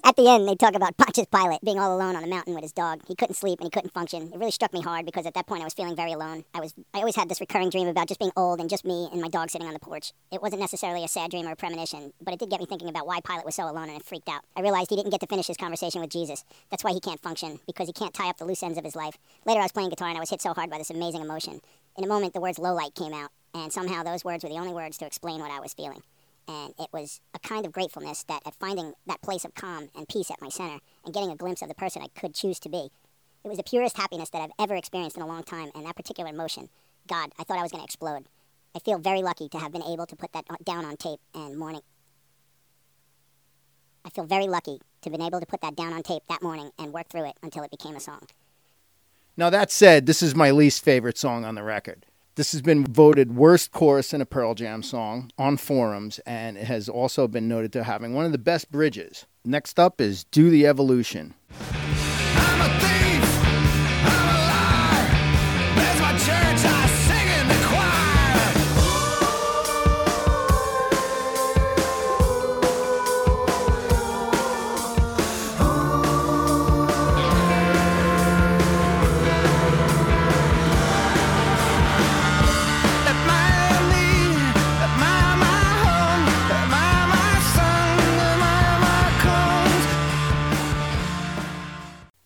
At 0.05 0.17
the 0.17 0.29
end, 0.29 0.49
they 0.49 0.55
talk 0.55 0.75
about 0.75 0.97
Pontius 0.97 1.27
Pilate 1.27 1.61
being 1.63 1.79
all 1.79 1.97
alone 1.97 2.17
on 2.17 2.25
a 2.25 2.27
mountain 2.27 2.55
with 2.55 2.63
his 2.63 2.73
dog. 2.73 3.01
He 3.07 3.15
couldn't 3.15 3.35
sleep 3.35 3.61
and 3.61 3.67
he 3.67 3.71
couldn't 3.71 3.93
function. 3.93 4.31
It 4.33 4.39
really 4.39 4.51
struck 4.51 4.73
me 4.73 4.83
hard 4.83 5.07
because 5.07 5.27
at 5.27 5.35
that 5.35 5.47
point 5.47 5.63
I 5.63 5.65
was 5.65 5.75
feeling 5.75 5.97
very 5.97 6.13
alone. 6.13 6.45
I 6.55 6.61
was 6.61 6.75
I 6.93 6.99
always 6.99 7.17
had 7.17 7.29
this 7.29 7.41
recurring 7.41 7.71
dream 7.71 7.89
about 7.89 8.09
just 8.09 8.21
being 8.21 8.33
old 8.37 8.61
and 8.61 8.69
just 8.71 8.85
me 8.85 9.09
and 9.13 9.21
my 9.21 9.29
dog 9.29 9.51
sitting 9.51 9.67
on 9.67 9.73
the 9.73 9.81
porch. 9.81 10.13
It 10.33 10.43
wasn't 10.43 10.61
necessarily 10.61 11.05
a 11.05 11.09
sad 11.09 11.31
dream 11.31 11.47
or 11.47 11.53
a 11.53 11.57
premonition, 11.57 12.13
but 12.21 12.35
it 12.35 12.41
did 12.41 12.51
get 12.51 12.61
me 12.61 12.67
thinking 12.67 12.89
about 12.89 13.07
why 13.07 13.21
Pilate 13.21 13.45
was 13.45 13.55
so 13.55 13.65
alone 13.65 13.89
and 13.89 14.01
it 14.01 14.05
freaked 14.05 14.29
out. 14.29 14.43
I 14.57 14.61
realized 14.61 14.91
he 14.91 14.97
didn't 14.97 15.11
get 15.11 15.21
to 15.21 15.27
finish 15.27 15.47
his 15.47 15.57
conversation 15.57 16.01
with 16.01 16.11
Jesus. 16.11 16.45
That's 16.71 16.85
why 16.85 16.93
he 16.93 17.01
can't 17.01 17.23
function 17.23 17.61
because 17.67 17.87
he 17.87 17.93
can't 17.93 18.15
tie 18.15 18.29
up 18.29 18.39
the 18.39 18.45
loose 18.45 18.63
ends 18.63 18.79
of 18.79 18.85
his 18.85 18.97
life. 18.97 19.19
Later 19.45 19.61
I 19.61 19.65
was 19.65 19.73
playing 19.73 19.91
guitar 19.91 20.09
and 20.09 20.17
I 20.17 20.21
was 20.21 20.31
hit 20.31 20.43
so 20.43 20.53
hard 20.55 20.71
by 20.71 20.79
this 20.79 20.91
amazing 20.91 21.23
emotion. 21.23 21.61
In 21.97 22.05
a 22.05 22.09
moment 22.09 22.35
the 22.35 22.41
words 22.41 22.59
low 22.59 22.75
light 22.75 22.95
came 22.95 23.15
out 23.15 23.31
and 23.55 23.73
somehow 23.73 24.03
those 24.03 24.25
words 24.25 24.45
were 24.45 24.51
the 24.51 24.59
only 24.59 24.75
words 24.75 24.99
to 24.99 25.07
explain 25.07 25.41
what 25.41 25.51
I 25.51 25.61
was 25.61 25.73
feeling 25.73 26.03
and 26.49 26.75
it 26.79 26.89
was 26.93 27.21
a 27.35 27.39
kind 27.39 27.65
of 27.65 27.73
gratefulness 27.73 28.23
that 28.25 28.43
at 28.47 28.55
finding 28.55 28.93
that 29.07 29.23
place 29.23 29.45
of 29.45 29.55
calm 29.55 29.89
and 29.97 30.09
peace 30.09 30.31
at 30.31 30.41
my 30.41 30.49
center 30.49 30.79
and 31.05 31.15
getting 31.15 31.31
a 31.31 31.37
glimpse 31.37 31.63
of 31.63 31.69
the 31.69 31.75
person 31.75 32.03
I 32.03 32.09
could 32.19 32.35
choose 32.35 32.59
to 32.61 32.69
be. 32.69 32.91
It 33.45 33.49
was 33.49 33.57
the 33.57 33.65
purest 33.65 33.97
happiness 33.97 34.31
that 34.31 34.43
I've 34.43 34.53
ever 34.59 34.75
experienced 34.75 35.17
in 35.17 35.23
a 35.23 35.27
long 35.27 35.43
time, 35.43 35.71
and 35.75 35.85
that 35.85 35.97
particular 35.97 36.31
emotion, 36.31 36.71
God, 37.07 37.31
I 37.39 37.45
thought 37.45 37.59
I 37.59 37.63
was 37.63 37.73
going 37.73 37.83
to 37.83 37.87
explode. 37.87 38.27
I 38.75 38.79
feel 38.79 38.99
very 38.99 39.23
lucky 39.23 39.49
to 39.51 39.59
have 39.59 39.73
been 39.73 39.83
able 39.83 40.07
to 40.07 40.17
put 40.17 40.33
that 40.33 40.47
down 40.65 40.85
on 40.85 40.97
tape 40.97 41.21
and 41.35 41.59
morning. 41.59 41.83
I 44.05 44.11
feel 44.11 44.25
very 44.25 44.47
lucky 44.47 44.81
to 45.03 45.11
have 45.11 45.13
been 45.13 45.27
able 45.27 45.41
to 45.41 45.47
put 45.47 45.61
that 45.61 45.77
down 45.77 45.93
on 45.93 46.03
tape 46.03 46.23
that 46.29 46.43
morning 46.43 46.71
and 46.79 46.93
work 46.93 47.09
through 47.09 47.27
it 47.27 47.37
until 47.43 47.63
it 47.63 47.71
became 47.71 47.97
a 47.97 48.01
song. 48.01 48.23
Now, 49.37 49.51
that 49.51 49.71
said, 49.71 50.07
this 50.07 50.23
is 50.23 50.35
my 50.35 50.51
least 50.51 50.85
favorite 50.85 51.19
song 51.19 51.45
on 51.45 51.55
the 51.55 51.63
record. 51.63 52.07
This 52.37 52.51
has 52.51 52.63
been 52.63 52.85
voted 52.85 53.37
worst 53.37 53.71
chorus 53.71 54.13
in 54.13 54.21
a 54.21 54.27
Pearl 54.27 54.55
Jam 54.55 54.83
song 54.83 55.31
on 55.39 55.57
forums, 55.57 56.19
and 56.27 56.59
it 56.59 56.65
has 56.65 56.89
also 56.89 57.29
been 57.29 57.47
noted 57.47 57.73
to 57.75 57.85
having 57.85 58.13
one 58.13 58.27
of 58.27 58.33
the 58.33 58.39
best 58.39 58.73
bridges. 58.73 59.27
Next 59.45 59.79
up 59.79 60.01
is 60.01 60.25
Do 60.25 60.51
the 60.51 60.67
Evolution. 60.67 61.35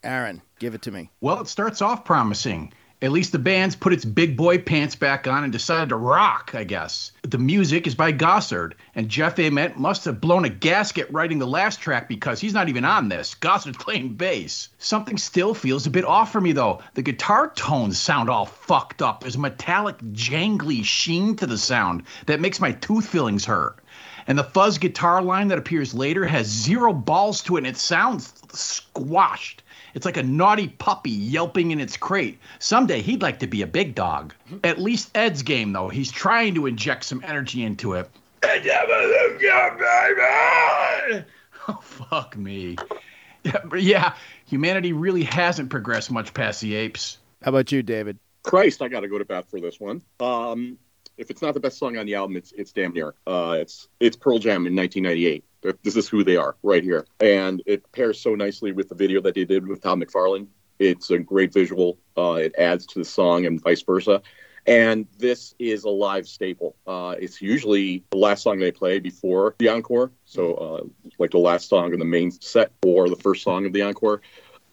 Aaron, 0.09 0.41
give 0.59 0.75
it 0.75 0.81
to 0.83 0.91
me. 0.91 1.11
Well, 1.21 1.41
it 1.43 1.49
starts 1.49 1.83
off 1.83 2.03
promising. 2.03 2.73
At 3.03 3.13
least 3.13 3.31
the 3.31 3.39
band's 3.39 3.77
put 3.77 3.93
its 3.93 4.07
big 4.07 4.39
boy 4.39 4.57
pants 4.57 4.97
back 4.97 5.29
on 5.29 5.45
and 5.45 5.53
decided 5.53 5.91
to 5.91 5.97
rock, 5.97 6.53
I 6.55 6.65
guess. 6.65 7.13
The 7.23 7.37
music 7.37 7.87
is 7.87 7.95
by 7.95 8.13
Gossard, 8.13 8.73
and 8.95 9.11
Jeff 9.11 9.39
Ament 9.39 9.79
must 9.79 10.07
have 10.07 10.21
blown 10.21 10.47
a 10.47 10.49
gasket 10.49 11.13
writing 11.13 11.39
the 11.39 11.47
last 11.47 11.81
track 11.81 12.09
because 12.09 12.41
he's 12.41 12.55
not 12.55 12.71
even 12.71 12.87
on 12.87 13.11
this. 13.11 13.35
Gossard's 13.35 13.77
playing 13.85 14.15
bass. 14.15 14.71
Something 14.79 15.19
still 15.19 15.53
feels 15.53 15.87
a 15.87 15.91
bit 15.91 16.07
off 16.07 16.33
for 16.33 16.41
me, 16.41 16.53
though. 16.53 16.81
The 16.95 17.03
guitar 17.03 17.53
tones 17.55 18.01
sound 18.01 18.31
all 18.31 18.47
fucked 18.47 19.03
up. 19.03 19.21
There's 19.21 19.37
a 19.37 19.41
metallic, 19.41 19.99
jangly 20.13 20.83
sheen 20.85 21.37
to 21.37 21.47
the 21.47 21.59
sound 21.59 22.05
that 22.25 22.41
makes 22.41 22.61
my 22.61 22.73
tooth 22.73 23.07
fillings 23.07 23.45
hurt. 23.45 23.79
And 24.27 24.39
the 24.39 24.45
fuzz 24.45 24.79
guitar 24.79 25.23
line 25.23 25.49
that 25.49 25.59
appears 25.59 25.95
later 25.95 26.25
has 26.27 26.47
zero 26.47 26.93
balls 26.95 27.43
to 27.43 27.57
it, 27.57 27.61
and 27.61 27.67
it 27.67 27.77
sounds 27.77 28.33
squashed. 28.53 29.63
It's 29.95 30.05
like 30.05 30.17
a 30.17 30.23
naughty 30.23 30.69
puppy 30.69 31.11
yelping 31.11 31.71
in 31.71 31.81
its 31.81 31.97
crate. 31.97 32.39
Someday 32.59 33.01
he'd 33.03 33.23
like 33.23 33.39
to 33.41 33.47
be 33.47 33.63
a 33.63 33.67
big 33.67 33.95
dog. 33.95 34.35
At 34.65 34.79
least 34.79 35.11
Ed's 35.15 35.43
game, 35.43 35.73
though. 35.73 35.89
He's 35.89 36.11
trying 36.13 36.55
to 36.55 36.67
inject 36.67 37.05
some 37.05 37.23
energy 37.27 37.65
into 37.65 37.95
it. 37.95 38.11
Oh, 41.71 41.81
fuck 41.83 42.35
me. 42.35 42.77
Yeah, 43.77 44.15
humanity 44.47 44.95
really 44.95 45.23
hasn't 45.25 45.69
progressed 45.69 46.11
much 46.11 46.33
past 46.33 46.63
the 46.63 46.75
apes. 46.75 47.19
How 47.43 47.51
about 47.51 47.71
you, 47.73 47.83
David? 47.83 48.19
Christ, 48.43 48.81
I 48.81 48.89
got 48.89 49.01
to 49.01 49.09
go 49.09 49.19
to 49.19 49.25
bat 49.27 49.51
for 49.51 49.61
this 49.61 49.79
one. 49.79 50.03
Um, 50.19 50.79
if 51.19 51.31
it's 51.31 51.43
not 51.43 51.53
the 51.53 51.61
best 51.61 51.79
song 51.79 51.99
on 51.99 52.07
the 52.07 52.15
album, 52.15 52.37
it's 52.37 52.53
it's 52.53 52.73
damn 52.73 52.93
near. 52.95 53.15
Uh, 53.27 53.59
it's 53.61 53.89
it's 54.01 54.17
Pearl 54.17 54.39
Jam 54.39 54.67
in 54.67 54.75
1998. 54.75 55.45
This 55.83 55.97
is 55.97 56.09
who 56.09 56.23
they 56.25 56.37
are 56.37 56.57
right 56.63 56.83
here, 56.83 57.07
and 57.21 57.63
it 57.67 57.91
pairs 57.93 58.21
so 58.21 58.35
nicely 58.35 58.73
with 58.73 58.89
the 58.89 58.95
video 58.95 59.21
that 59.23 59.35
they 59.35 59.45
did 59.45 59.67
with 59.67 59.83
Todd 59.83 59.99
McFarlane. 59.99 60.47
It's 60.79 61.11
a 61.11 61.19
great 61.19 61.53
visual. 61.53 61.99
Uh, 62.17 62.35
it 62.35 62.55
adds 62.57 62.87
to 62.87 63.01
the 63.01 63.05
song 63.05 63.47
and 63.47 63.61
vice 63.61 63.83
versa. 63.83 64.23
And 64.67 65.07
this 65.17 65.55
is 65.59 65.85
a 65.85 65.89
live 65.89 66.29
staple. 66.29 66.77
Uh, 66.87 67.15
it's 67.19 67.41
usually 67.41 68.05
the 68.11 68.19
last 68.19 68.43
song 68.43 68.59
they 68.59 68.71
play 68.71 68.99
before 68.99 69.55
the 69.59 69.69
encore. 69.71 70.13
So, 70.27 70.55
uh, 70.55 71.09
like 71.19 71.31
the 71.31 71.39
last 71.39 71.71
song 71.71 71.95
in 71.95 71.99
the 71.99 72.05
main 72.05 72.31
set 72.31 72.71
or 72.85 73.09
the 73.09 73.17
first 73.17 73.43
song 73.43 73.65
of 73.65 73.73
the 73.73 73.83
encore. 73.83 74.21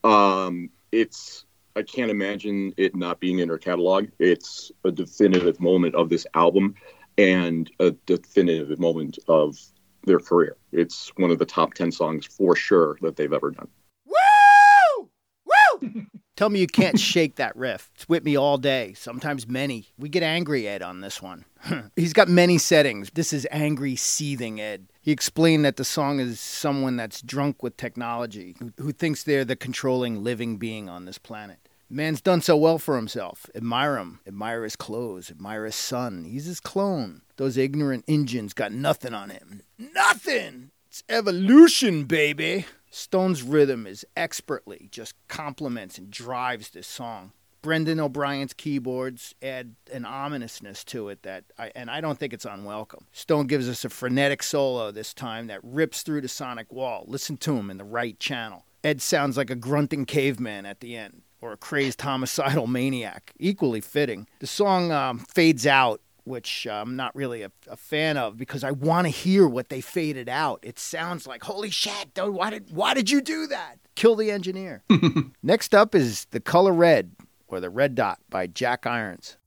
Um, 0.03 0.69
it's 0.91 1.45
I 1.77 1.83
can't 1.83 2.11
imagine 2.11 2.73
it 2.77 2.95
not 2.95 3.19
being 3.19 3.39
in 3.39 3.49
her 3.49 3.57
catalog. 3.57 4.07
It's 4.19 4.71
a 4.83 4.91
definitive 4.91 5.59
moment 5.59 5.95
of 5.95 6.09
this 6.09 6.27
album 6.33 6.75
and 7.17 7.69
a 7.79 7.91
definitive 7.91 8.77
moment 8.79 9.19
of 9.27 9.57
their 10.05 10.19
career. 10.19 10.57
It's 10.71 11.11
one 11.17 11.31
of 11.31 11.39
the 11.39 11.45
top 11.45 11.73
10 11.73 11.91
songs 11.91 12.25
for 12.25 12.55
sure 12.55 12.97
that 13.01 13.15
they've 13.15 13.31
ever 13.31 13.51
done. 13.51 13.67
Woo! 14.05 15.09
Woo! 15.45 16.05
Tell 16.35 16.49
me 16.49 16.59
you 16.59 16.67
can't 16.67 16.99
shake 16.99 17.35
that 17.35 17.55
riff. 17.55 17.89
It's 17.95 18.09
with 18.09 18.25
me 18.25 18.35
all 18.35 18.57
day, 18.57 18.93
sometimes 18.93 19.47
many. 19.47 19.93
We 19.97 20.09
get 20.09 20.21
angry, 20.21 20.67
Ed, 20.67 20.81
on 20.81 20.99
this 20.99 21.21
one. 21.21 21.45
He's 21.95 22.11
got 22.11 22.27
many 22.27 22.57
settings. 22.57 23.09
This 23.13 23.31
is 23.31 23.47
angry, 23.51 23.95
seething 23.95 24.59
Ed. 24.59 24.87
He 25.01 25.11
explained 25.11 25.63
that 25.63 25.77
the 25.77 25.85
song 25.85 26.19
is 26.19 26.41
someone 26.41 26.97
that's 26.97 27.21
drunk 27.21 27.63
with 27.63 27.77
technology, 27.77 28.57
who, 28.59 28.73
who 28.77 28.91
thinks 28.91 29.23
they're 29.23 29.45
the 29.45 29.55
controlling 29.55 30.25
living 30.25 30.57
being 30.57 30.89
on 30.89 31.05
this 31.05 31.17
planet. 31.17 31.59
Man's 31.89 32.21
done 32.21 32.41
so 32.41 32.57
well 32.57 32.79
for 32.79 32.95
himself. 32.95 33.45
Admire 33.53 33.97
him. 33.97 34.19
Admire 34.25 34.63
his 34.63 34.75
clothes. 34.75 35.29
Admire 35.29 35.65
his 35.65 35.75
son. 35.75 36.23
He's 36.23 36.45
his 36.45 36.59
clone. 36.59 37.21
Those 37.37 37.57
ignorant 37.57 38.05
Injuns 38.07 38.53
got 38.53 38.71
nothing 38.71 39.13
on 39.13 39.29
him. 39.29 39.61
Nothing! 39.77 40.71
It's 40.87 41.03
evolution, 41.09 42.05
baby! 42.05 42.65
Stone's 42.89 43.43
rhythm 43.43 43.85
is 43.85 44.05
expertly 44.15 44.87
just 44.89 45.13
complements 45.27 45.97
and 45.97 46.09
drives 46.09 46.69
this 46.69 46.87
song. 46.87 47.33
Brendan 47.61 47.99
O'Brien's 47.99 48.53
keyboards 48.53 49.35
add 49.41 49.75
an 49.91 50.05
ominousness 50.05 50.83
to 50.85 51.09
it 51.09 51.23
that 51.23 51.43
I 51.57 51.71
and 51.75 51.89
I 51.89 51.99
don't 51.99 52.17
think 52.17 52.31
it's 52.31 52.45
unwelcome. 52.45 53.07
Stone 53.11 53.47
gives 53.47 53.67
us 53.67 53.83
a 53.83 53.89
frenetic 53.89 54.43
solo 54.43 54.91
this 54.91 55.13
time 55.13 55.47
that 55.47 55.59
rips 55.63 56.03
through 56.03 56.21
the 56.21 56.27
sonic 56.27 56.71
wall. 56.71 57.03
Listen 57.07 57.37
to 57.37 57.57
him 57.57 57.69
in 57.69 57.77
the 57.77 57.83
right 57.83 58.19
channel. 58.19 58.65
Ed 58.83 59.01
sounds 59.01 59.35
like 59.35 59.49
a 59.49 59.55
grunting 59.55 60.05
caveman 60.05 60.65
at 60.65 60.79
the 60.79 60.95
end 60.95 61.23
or 61.41 61.51
a 61.53 61.57
crazed 61.57 62.01
homicidal 62.01 62.67
maniac. 62.79 63.33
Equally 63.39 63.81
fitting. 63.81 64.27
The 64.39 64.47
song 64.47 64.91
um, 64.91 65.19
fades 65.19 65.65
out, 65.67 66.01
which 66.23 66.65
uh, 66.67 66.81
I'm 66.81 66.95
not 66.95 67.15
really 67.15 67.43
a, 67.43 67.51
a 67.67 67.75
fan 67.77 68.17
of 68.17 68.37
because 68.37 68.63
I 68.63 68.71
want 68.71 69.05
to 69.05 69.09
hear 69.11 69.47
what 69.47 69.69
they 69.69 69.81
faded 69.81 70.27
out. 70.29 70.59
It 70.63 70.79
sounds 70.79 71.27
like, 71.27 71.43
holy 71.43 71.69
shit, 71.69 72.13
dude, 72.13 72.33
why 72.33 72.49
did, 72.49 72.71
why 72.71 72.93
did 72.93 73.09
you 73.09 73.21
do 73.21 73.47
that? 73.47 73.77
Kill 73.95 74.15
the 74.15 74.31
engineer. 74.31 74.83
Next 75.43 75.73
up 75.73 75.95
is 75.95 76.25
The 76.31 76.39
Color 76.39 76.73
Red, 76.73 77.11
or 77.47 77.59
The 77.59 77.69
Red 77.69 77.95
Dot 77.95 78.19
by 78.29 78.47
Jack 78.47 78.85
Irons. 78.85 79.37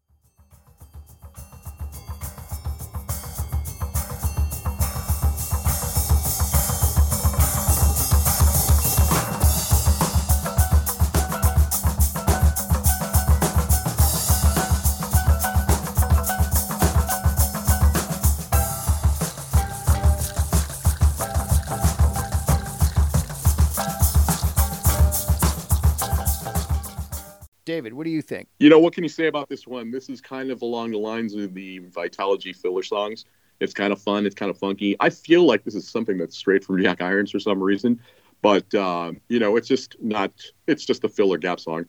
David, 27.78 27.92
what 27.92 28.06
do 28.06 28.10
you 28.10 28.22
think? 28.22 28.48
You 28.58 28.70
know, 28.70 28.80
what 28.80 28.92
can 28.92 29.04
you 29.04 29.08
say 29.08 29.28
about 29.28 29.48
this 29.48 29.64
one? 29.64 29.92
This 29.92 30.08
is 30.08 30.20
kind 30.20 30.50
of 30.50 30.62
along 30.62 30.90
the 30.90 30.98
lines 30.98 31.32
of 31.36 31.54
the 31.54 31.78
Vitalogy 31.78 32.52
filler 32.52 32.82
songs. 32.82 33.24
It's 33.60 33.72
kind 33.72 33.92
of 33.92 34.02
fun. 34.02 34.26
It's 34.26 34.34
kind 34.34 34.50
of 34.50 34.58
funky. 34.58 34.96
I 34.98 35.10
feel 35.10 35.44
like 35.44 35.62
this 35.62 35.76
is 35.76 35.88
something 35.88 36.18
that's 36.18 36.36
straight 36.36 36.64
from 36.64 36.82
Jack 36.82 37.00
Irons 37.00 37.30
for 37.30 37.38
some 37.38 37.62
reason, 37.62 38.00
but 38.42 38.74
uh, 38.74 39.12
you 39.28 39.38
know, 39.38 39.54
it's 39.54 39.68
just 39.68 39.94
not. 40.00 40.32
It's 40.66 40.84
just 40.84 41.04
a 41.04 41.08
filler 41.08 41.38
gap 41.38 41.60
song. 41.60 41.84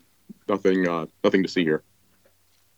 Nothing. 0.48 0.86
Uh, 0.86 1.06
nothing 1.24 1.42
to 1.42 1.48
see 1.48 1.64
here. 1.64 1.82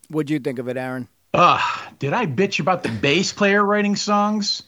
What'd 0.07 0.31
you 0.31 0.39
think 0.39 0.57
of 0.57 0.67
it, 0.67 0.75
Aaron? 0.75 1.07
Ugh, 1.35 1.93
did 1.99 2.13
I 2.13 2.25
bitch 2.25 2.59
about 2.59 2.81
the 2.81 2.89
bass 2.89 3.31
player 3.31 3.63
writing 3.63 3.95
songs? 3.95 4.63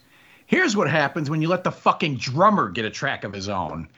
Here's 0.46 0.78
what 0.78 0.88
happens 0.88 1.32
when 1.32 1.42
you 1.42 1.48
let 1.48 1.64
the 1.64 1.72
fucking 1.72 2.18
drummer 2.18 2.70
get 2.70 2.86
a 2.86 2.92
track 2.92 3.24
of 3.24 3.34
his 3.34 3.50
own. 3.50 3.90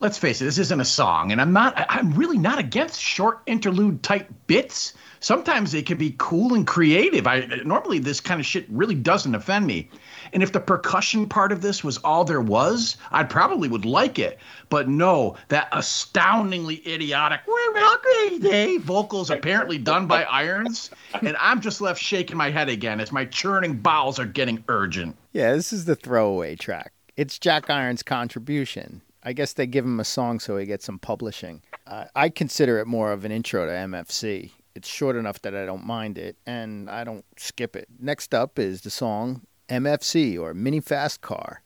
Let's 0.00 0.16
face 0.16 0.40
it, 0.40 0.46
this 0.46 0.56
isn't 0.56 0.80
a 0.80 0.84
song, 0.84 1.30
and 1.30 1.42
I'm 1.42 1.52
not 1.52 1.74
I'm 1.90 2.14
really 2.14 2.38
not 2.38 2.58
against 2.58 2.98
short 2.98 3.42
interlude 3.44 4.02
type 4.02 4.32
bits. 4.46 4.94
Sometimes 5.22 5.72
they 5.72 5.82
can 5.82 5.98
be 5.98 6.14
cool 6.16 6.54
and 6.54 6.66
creative. 6.66 7.26
I 7.26 7.40
normally 7.66 7.98
this 7.98 8.18
kind 8.18 8.40
of 8.40 8.46
shit 8.46 8.64
really 8.70 8.94
doesn't 8.94 9.34
offend 9.34 9.66
me. 9.66 9.90
And 10.32 10.42
if 10.42 10.52
the 10.52 10.60
percussion 10.60 11.28
part 11.28 11.52
of 11.52 11.60
this 11.60 11.84
was 11.84 11.98
all 11.98 12.24
there 12.24 12.40
was, 12.40 12.96
I 13.10 13.24
probably 13.24 13.68
would 13.68 13.84
like 13.84 14.18
it. 14.18 14.38
But 14.70 14.88
no, 14.88 15.36
that 15.48 15.68
astoundingly 15.72 16.82
idiotic 16.86 17.42
"We're 17.46 17.74
milking 17.74 18.40
day" 18.40 18.78
vocals 18.78 19.28
apparently 19.28 19.76
done 19.76 20.06
by 20.06 20.22
Irons, 20.24 20.88
and 21.20 21.36
I'm 21.38 21.60
just 21.60 21.82
left 21.82 22.00
shaking 22.00 22.38
my 22.38 22.48
head 22.50 22.70
again 22.70 23.00
as 23.00 23.12
my 23.12 23.26
churning 23.26 23.76
bowels 23.76 24.18
are 24.18 24.24
getting 24.24 24.64
urgent. 24.68 25.14
Yeah, 25.32 25.52
this 25.52 25.74
is 25.74 25.84
the 25.84 25.94
throwaway 25.94 26.56
track. 26.56 26.94
It's 27.18 27.38
Jack 27.38 27.68
Iron's 27.68 28.02
contribution. 28.02 29.02
I 29.22 29.32
guess 29.32 29.52
they 29.52 29.66
give 29.66 29.84
him 29.84 30.00
a 30.00 30.04
song 30.04 30.40
so 30.40 30.56
he 30.56 30.66
gets 30.66 30.84
some 30.84 30.98
publishing. 30.98 31.62
Uh, 31.86 32.06
I 32.14 32.28
consider 32.28 32.78
it 32.78 32.86
more 32.86 33.12
of 33.12 33.24
an 33.24 33.32
intro 33.32 33.66
to 33.66 33.72
MFC. 33.72 34.52
It's 34.74 34.88
short 34.88 35.16
enough 35.16 35.42
that 35.42 35.54
I 35.54 35.66
don't 35.66 35.84
mind 35.84 36.16
it, 36.16 36.36
and 36.46 36.88
I 36.88 37.04
don't 37.04 37.24
skip 37.36 37.74
it. 37.76 37.88
Next 37.98 38.34
up 38.34 38.58
is 38.58 38.82
the 38.82 38.90
song 38.90 39.42
MFC 39.68 40.38
or 40.38 40.54
Mini 40.54 40.80
Fast 40.80 41.20
Car. 41.20 41.62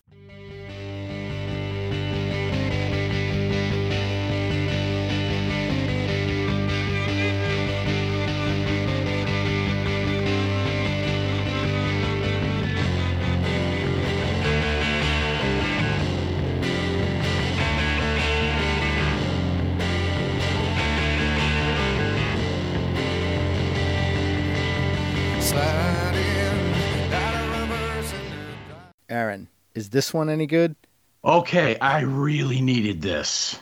Is 29.75 29.91
this 29.91 30.14
one 30.14 30.31
any 30.31 30.47
good? 30.47 30.77
Okay, 31.25 31.79
I 31.79 32.01
really 32.01 32.61
needed 32.61 33.03
this. 33.03 33.59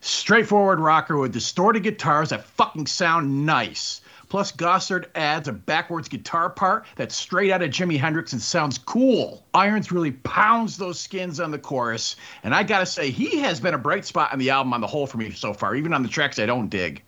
Straightforward 0.00 0.80
rocker 0.80 1.18
with 1.18 1.32
distorted 1.32 1.82
guitars 1.82 2.30
that 2.30 2.44
fucking 2.44 2.86
sound 2.86 3.44
nice. 3.44 4.00
Plus, 4.30 4.52
Gossard 4.52 5.06
adds 5.16 5.48
a 5.48 5.52
backwards 5.52 6.08
guitar 6.08 6.48
part 6.48 6.86
that's 6.94 7.16
straight 7.16 7.50
out 7.50 7.62
of 7.62 7.70
Jimi 7.70 7.98
Hendrix 7.98 8.32
and 8.32 8.40
sounds 8.40 8.78
cool. 8.78 9.44
Irons 9.52 9.90
really 9.90 10.12
pounds 10.12 10.76
those 10.76 11.00
skins 11.00 11.40
on 11.40 11.50
the 11.50 11.58
chorus, 11.58 12.14
and 12.44 12.54
I 12.54 12.62
gotta 12.62 12.86
say, 12.86 13.10
he 13.10 13.40
has 13.40 13.60
been 13.60 13.74
a 13.74 13.78
bright 13.78 14.04
spot 14.04 14.32
on 14.32 14.38
the 14.38 14.50
album 14.50 14.72
on 14.72 14.80
the 14.80 14.86
whole 14.86 15.08
for 15.08 15.18
me 15.18 15.32
so 15.32 15.52
far, 15.52 15.74
even 15.74 15.92
on 15.92 16.04
the 16.04 16.08
tracks 16.08 16.38
I 16.38 16.46
don't 16.46 16.68
dig. 16.68 17.02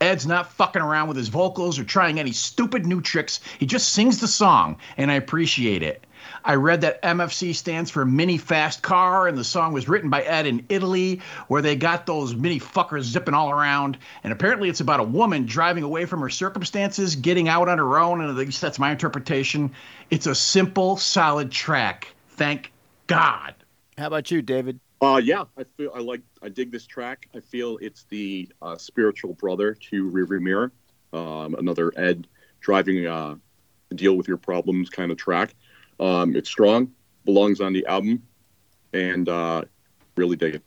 Ed's 0.00 0.26
not 0.26 0.50
fucking 0.50 0.82
around 0.82 1.08
with 1.08 1.16
his 1.18 1.28
vocals 1.28 1.78
or 1.78 1.84
trying 1.84 2.18
any 2.18 2.32
stupid 2.32 2.86
new 2.86 3.00
tricks. 3.02 3.40
He 3.58 3.66
just 3.66 3.90
sings 3.90 4.18
the 4.18 4.26
song, 4.26 4.78
and 4.96 5.12
I 5.12 5.14
appreciate 5.14 5.82
it. 5.82 6.06
I 6.44 6.54
read 6.54 6.80
that 6.80 7.02
MFC 7.02 7.54
stands 7.54 7.90
for 7.90 8.04
Mini 8.04 8.38
Fast 8.38 8.82
Car, 8.82 9.28
and 9.28 9.36
the 9.38 9.44
song 9.44 9.72
was 9.72 9.88
written 9.88 10.10
by 10.10 10.22
Ed 10.22 10.46
in 10.46 10.64
Italy, 10.68 11.20
where 11.48 11.62
they 11.62 11.76
got 11.76 12.06
those 12.06 12.34
mini 12.34 12.58
fuckers 12.58 13.02
zipping 13.02 13.34
all 13.34 13.50
around. 13.50 13.98
And 14.24 14.32
apparently, 14.32 14.68
it's 14.68 14.80
about 14.80 15.00
a 15.00 15.04
woman 15.04 15.46
driving 15.46 15.84
away 15.84 16.04
from 16.06 16.20
her 16.20 16.30
circumstances, 16.30 17.16
getting 17.16 17.48
out 17.48 17.68
on 17.68 17.78
her 17.78 17.98
own, 17.98 18.20
and 18.20 18.30
at 18.30 18.36
least 18.36 18.60
that's 18.60 18.78
my 18.78 18.90
interpretation. 18.90 19.72
It's 20.10 20.26
a 20.26 20.34
simple, 20.34 20.96
solid 20.96 21.50
track. 21.50 22.08
Thank 22.30 22.72
God. 23.06 23.54
How 23.96 24.06
about 24.06 24.30
you, 24.30 24.42
David? 24.42 24.80
Uh, 25.00 25.20
yeah, 25.22 25.44
I 25.58 25.64
feel 25.76 25.90
I 25.94 25.98
like 25.98 26.22
I 26.42 26.48
dig 26.48 26.70
this 26.70 26.86
track. 26.86 27.28
I 27.34 27.40
feel 27.40 27.78
it's 27.80 28.04
the 28.04 28.48
uh, 28.62 28.76
spiritual 28.76 29.34
brother 29.34 29.74
to 29.90 30.10
Rearview 30.10 30.40
Mirror, 30.40 30.72
um, 31.12 31.56
another 31.56 31.92
Ed 31.96 32.28
driving 32.60 33.06
uh, 33.06 33.34
deal 33.92 34.16
with 34.16 34.28
your 34.28 34.36
problems 34.36 34.90
kind 34.90 35.10
of 35.10 35.18
track. 35.18 35.54
Um, 36.00 36.34
it's 36.34 36.48
strong, 36.48 36.92
belongs 37.24 37.60
on 37.60 37.72
the 37.72 37.86
album, 37.86 38.22
and 38.92 39.28
uh, 39.28 39.62
really 40.16 40.36
dig 40.36 40.56
it. 40.56 40.62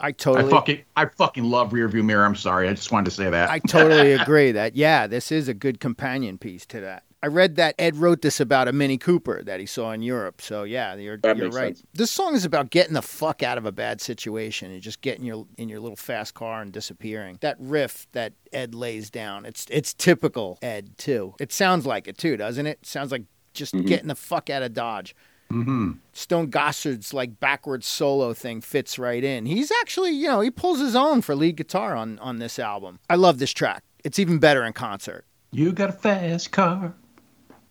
I 0.00 0.12
totally. 0.12 0.38
I 0.38 0.42
totally 0.42 0.50
fucking, 0.50 0.84
I 0.96 1.06
fucking 1.06 1.44
love 1.44 1.70
Rearview 1.70 2.04
Mirror. 2.04 2.24
I'm 2.24 2.36
sorry. 2.36 2.68
I 2.68 2.74
just 2.74 2.92
wanted 2.92 3.06
to 3.06 3.10
say 3.10 3.30
that. 3.30 3.50
I 3.50 3.58
totally 3.58 4.12
agree 4.20 4.52
that 4.52 4.76
yeah, 4.76 5.06
this 5.06 5.32
is 5.32 5.48
a 5.48 5.54
good 5.54 5.80
companion 5.80 6.38
piece 6.38 6.64
to 6.66 6.80
that. 6.80 7.04
I 7.20 7.26
read 7.26 7.56
that 7.56 7.74
Ed 7.80 7.96
wrote 7.96 8.22
this 8.22 8.38
about 8.38 8.68
a 8.68 8.72
Mini 8.72 8.96
Cooper 8.96 9.42
that 9.42 9.58
he 9.58 9.66
saw 9.66 9.90
in 9.90 10.02
Europe. 10.02 10.40
So 10.40 10.62
yeah, 10.62 10.94
you're, 10.94 11.16
That 11.16 11.36
you're 11.36 11.46
makes 11.46 11.56
right. 11.56 11.76
sense. 11.76 11.86
This 11.92 12.12
song 12.12 12.36
is 12.36 12.44
about 12.44 12.70
getting 12.70 12.94
the 12.94 13.02
fuck 13.02 13.42
out 13.42 13.58
of 13.58 13.66
a 13.66 13.72
bad 13.72 14.00
situation 14.00 14.70
and 14.70 14.80
just 14.80 15.00
getting 15.00 15.24
your 15.24 15.46
in 15.56 15.68
your 15.68 15.80
little 15.80 15.96
fast 15.96 16.34
car 16.34 16.62
and 16.62 16.72
disappearing. 16.72 17.38
That 17.40 17.56
riff 17.58 18.06
that 18.12 18.34
Ed 18.52 18.72
lays 18.72 19.10
down, 19.10 19.46
it's 19.46 19.66
it's 19.68 19.92
typical 19.94 20.58
Ed 20.62 20.96
too. 20.96 21.34
It 21.40 21.52
sounds 21.52 21.86
like 21.86 22.06
it 22.06 22.18
too, 22.18 22.36
doesn't 22.36 22.66
it? 22.66 22.86
Sounds 22.86 23.10
like 23.10 23.24
just 23.58 23.74
getting 23.84 24.08
the 24.08 24.14
fuck 24.14 24.48
out 24.48 24.62
of 24.62 24.72
Dodge. 24.72 25.14
hmm 25.50 25.92
Stone 26.12 26.50
Gossard's 26.50 27.12
like 27.12 27.38
backwards 27.40 27.86
solo 27.86 28.32
thing 28.34 28.60
fits 28.60 28.98
right 28.98 29.22
in. 29.22 29.46
He's 29.46 29.70
actually, 29.80 30.10
you 30.12 30.28
know, 30.28 30.40
he 30.40 30.50
pulls 30.50 30.80
his 30.80 30.96
own 30.96 31.22
for 31.22 31.34
lead 31.34 31.56
guitar 31.56 31.94
on 31.94 32.18
on 32.20 32.38
this 32.38 32.58
album. 32.58 32.98
I 33.10 33.16
love 33.16 33.38
this 33.38 33.52
track. 33.52 33.82
It's 34.04 34.18
even 34.18 34.38
better 34.38 34.64
in 34.64 34.72
concert. 34.72 35.24
You 35.50 35.72
got 35.72 35.90
a 35.90 35.92
fast 35.92 36.52
car. 36.52 36.94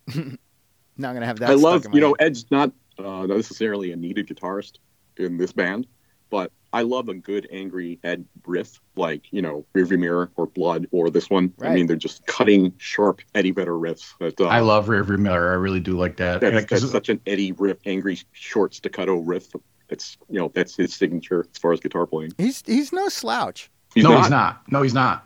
Not 0.14 1.14
gonna 1.14 1.26
have 1.26 1.38
that. 1.38 1.50
I 1.50 1.54
love, 1.54 1.86
you 1.92 2.00
know. 2.00 2.12
Ed's 2.14 2.50
not 2.50 2.72
uh, 2.98 3.26
necessarily 3.26 3.92
a 3.92 3.96
needed 3.96 4.26
guitarist 4.26 4.78
in 5.16 5.36
this 5.36 5.52
band, 5.52 5.86
but 6.30 6.52
I 6.72 6.82
love 6.82 7.08
a 7.08 7.14
good 7.14 7.48
angry 7.50 7.98
Ed 8.04 8.24
riff, 8.46 8.80
like 8.96 9.22
you 9.30 9.40
know, 9.40 9.64
Rearview 9.74 9.98
Mirror 9.98 10.30
or 10.36 10.46
Blood 10.46 10.86
or 10.90 11.08
this 11.10 11.30
one. 11.30 11.52
I 11.62 11.74
mean, 11.74 11.86
they're 11.86 11.96
just 11.96 12.26
cutting, 12.26 12.72
sharp 12.78 13.20
Eddie 13.34 13.52
Vedder 13.52 13.72
riffs. 13.72 14.12
That, 14.20 14.38
uh, 14.40 14.44
I 14.48 14.60
love 14.60 14.86
Rearview 14.86 15.18
Mirror. 15.18 15.50
I 15.52 15.54
really 15.56 15.80
do 15.80 15.96
like 15.96 16.16
that. 16.18 16.40
that's, 16.42 16.52
Yeah, 16.54 16.60
'cause- 16.62 16.80
that's 16.82 16.92
such 16.92 17.08
an 17.08 17.20
Eddie 17.26 17.52
riff, 17.52 17.78
angry, 17.86 18.18
short 18.32 18.74
staccato 18.74 19.16
riff. 19.16 19.48
It's 19.88 20.18
you 20.28 20.38
know, 20.38 20.50
that's 20.54 20.76
his 20.76 20.94
signature 20.94 21.46
as 21.50 21.58
far 21.58 21.72
as 21.72 21.80
guitar 21.80 22.04
playing. 22.06 22.32
He's 22.36 22.62
he's 22.66 22.92
no 22.92 23.08
slouch. 23.08 23.70
He's 23.94 24.04
no, 24.04 24.10
not. 24.10 24.20
he's 24.20 24.30
not. 24.30 24.62
No, 24.70 24.82
he's 24.82 24.94
not. 24.94 25.24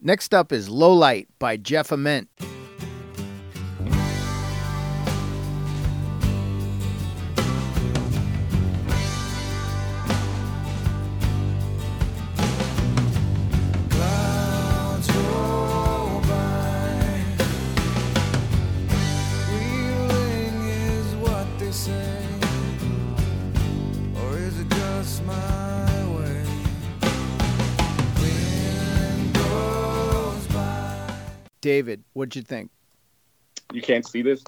Next 0.00 0.32
up 0.32 0.52
is 0.52 0.68
Low 0.68 0.94
Light 0.94 1.26
by 1.40 1.56
Jeff 1.56 1.90
Ament. 1.90 2.28
David, 31.70 32.02
what'd 32.14 32.34
you 32.34 32.42
think? 32.42 32.68
You 33.72 33.80
can't 33.80 34.04
see 34.04 34.22
this, 34.22 34.42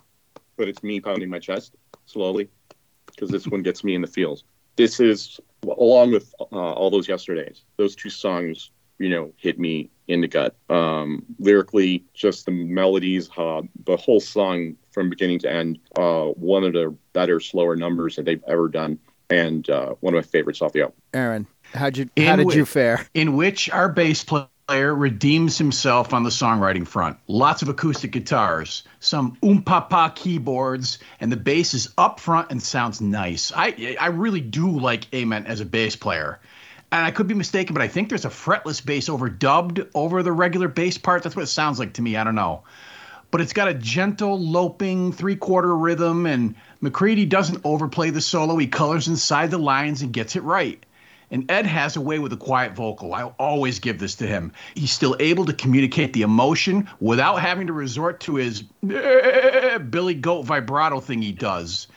but 0.57 0.67
it's 0.67 0.83
me 0.83 0.99
pounding 0.99 1.31
my 1.31 1.39
chest 1.39 1.77
slowly 2.05 2.49
because 3.07 3.31
this 3.31 3.47
one 3.47 3.63
gets 3.63 3.85
me 3.85 3.95
in 3.95 4.01
the 4.01 4.09
feels. 4.09 4.43
This 4.75 4.99
is 4.99 5.39
along 5.63 6.11
with 6.11 6.35
uh, 6.41 6.45
all 6.57 6.91
those 6.91 7.07
yesterdays. 7.07 7.63
Those 7.77 7.95
two 7.95 8.11
songs, 8.11 8.73
you 8.99 9.09
know, 9.09 9.33
hit 9.37 9.61
me 9.61 9.89
in 10.09 10.21
the 10.21 10.27
gut. 10.27 10.57
Um, 10.69 11.25
lyrically, 11.39 12.05
just 12.13 12.45
the 12.45 12.51
melodies, 12.51 13.31
uh, 13.37 13.63
the 13.87 13.97
whole 13.97 14.19
song 14.19 14.75
from 14.91 15.09
beginning 15.09 15.39
to 15.41 15.53
end. 15.53 15.79
Uh, 15.97 16.25
one 16.25 16.65
of 16.65 16.73
the 16.73 16.93
better, 17.13 17.39
slower 17.39 17.77
numbers 17.77 18.17
that 18.17 18.25
they've 18.25 18.43
ever 18.49 18.69
done, 18.69 18.99
and 19.31 19.71
uh, 19.71 19.91
one 20.01 20.13
of 20.13 20.19
my 20.19 20.29
favorites 20.29 20.61
off 20.61 20.73
the 20.73 20.81
album. 20.81 20.97
Aaron, 21.15 21.47
how'd 21.73 21.97
you 21.97 22.11
In 22.17 22.25
how 22.27 22.35
did 22.35 22.53
you 22.53 22.65
fare? 22.65 23.07
in 23.15 23.37
which 23.37 23.71
our 23.71 23.89
bass 23.89 24.25
player 24.25 24.49
redeems 24.79 25.59
himself 25.59 26.13
on 26.13 26.23
the 26.23 26.31
songwriting 26.31 26.87
front. 26.87 27.19
Lots 27.27 27.63
of 27.63 27.69
acoustic 27.69 28.13
guitars, 28.13 28.85
some 29.01 29.37
oompapa 29.43 30.15
keyboards, 30.15 30.99
and 31.21 31.31
the 31.31 31.37
bass 31.37 31.75
is 31.75 31.89
up 31.99 32.21
front 32.21 32.51
and 32.51 32.63
sounds 32.63 33.01
nice. 33.01 33.53
I 33.55 33.97
I 34.01 34.09
really 34.09 34.41
do 34.41 34.71
like 34.71 35.13
Ament 35.13 35.47
as 35.47 35.61
a 35.61 35.65
bass 35.65 35.97
player. 35.97 36.41
And 36.91 37.07
I 37.07 37.11
could 37.11 37.27
be 37.27 37.35
mistaken, 37.35 37.73
but 37.73 37.83
I 37.83 37.89
think 37.89 38.11
there's 38.11 38.27
a 38.27 38.31
fretless 38.31 38.85
bass 38.85 39.09
overdubbed 39.09 39.89
over 39.95 40.23
the 40.23 40.33
regular 40.33 40.69
bass 40.69 40.99
part. 40.99 41.23
That's 41.23 41.35
what 41.35 41.43
it 41.43 41.47
sounds 41.47 41.79
like 41.79 41.95
to 41.95 42.03
me. 42.03 42.17
I 42.17 42.25
don't 42.25 42.35
know. 42.35 42.65
But 43.31 43.41
it's 43.41 43.55
got 43.55 43.69
a 43.69 43.75
gentle, 43.75 44.39
loping 44.39 45.13
three 45.13 45.37
quarter 45.37 45.75
rhythm, 45.75 46.27
and 46.27 46.55
McCready 46.83 47.25
doesn't 47.25 47.63
overplay 47.65 48.11
the 48.11 48.21
solo. 48.21 48.59
He 48.59 48.67
colors 48.67 49.09
inside 49.09 49.51
the 49.51 49.59
lines 49.59 50.03
and 50.03 50.13
gets 50.13 50.37
it 50.37 50.43
right. 50.43 50.85
And 51.33 51.51
Ed 51.51 51.65
has 51.65 51.97
a 51.97 52.01
way 52.01 52.19
with 52.19 52.35
a 52.35 52.37
quiet 52.37 52.75
vocal. 52.75 53.15
I 53.15 53.25
always 53.39 53.79
give 53.79 53.99
this 53.99 54.17
to 54.17 54.27
him. 54.27 54.53
He's 54.75 54.93
still 54.93 55.17
able 55.19 55.47
to 55.47 55.55
communicate 55.55 56.13
the 56.13 56.23
emotion 56.23 56.91
without 57.01 57.37
having 57.37 57.69
to 57.69 57.73
resort 57.73 58.21
to 58.21 58.35
his 58.35 58.65
eh, 58.89 59.79
Billy 59.79 60.13
Goat 60.13 60.43
vibrato 60.43 61.01
thing 61.01 61.23
he 61.23 61.33
does. 61.33 61.89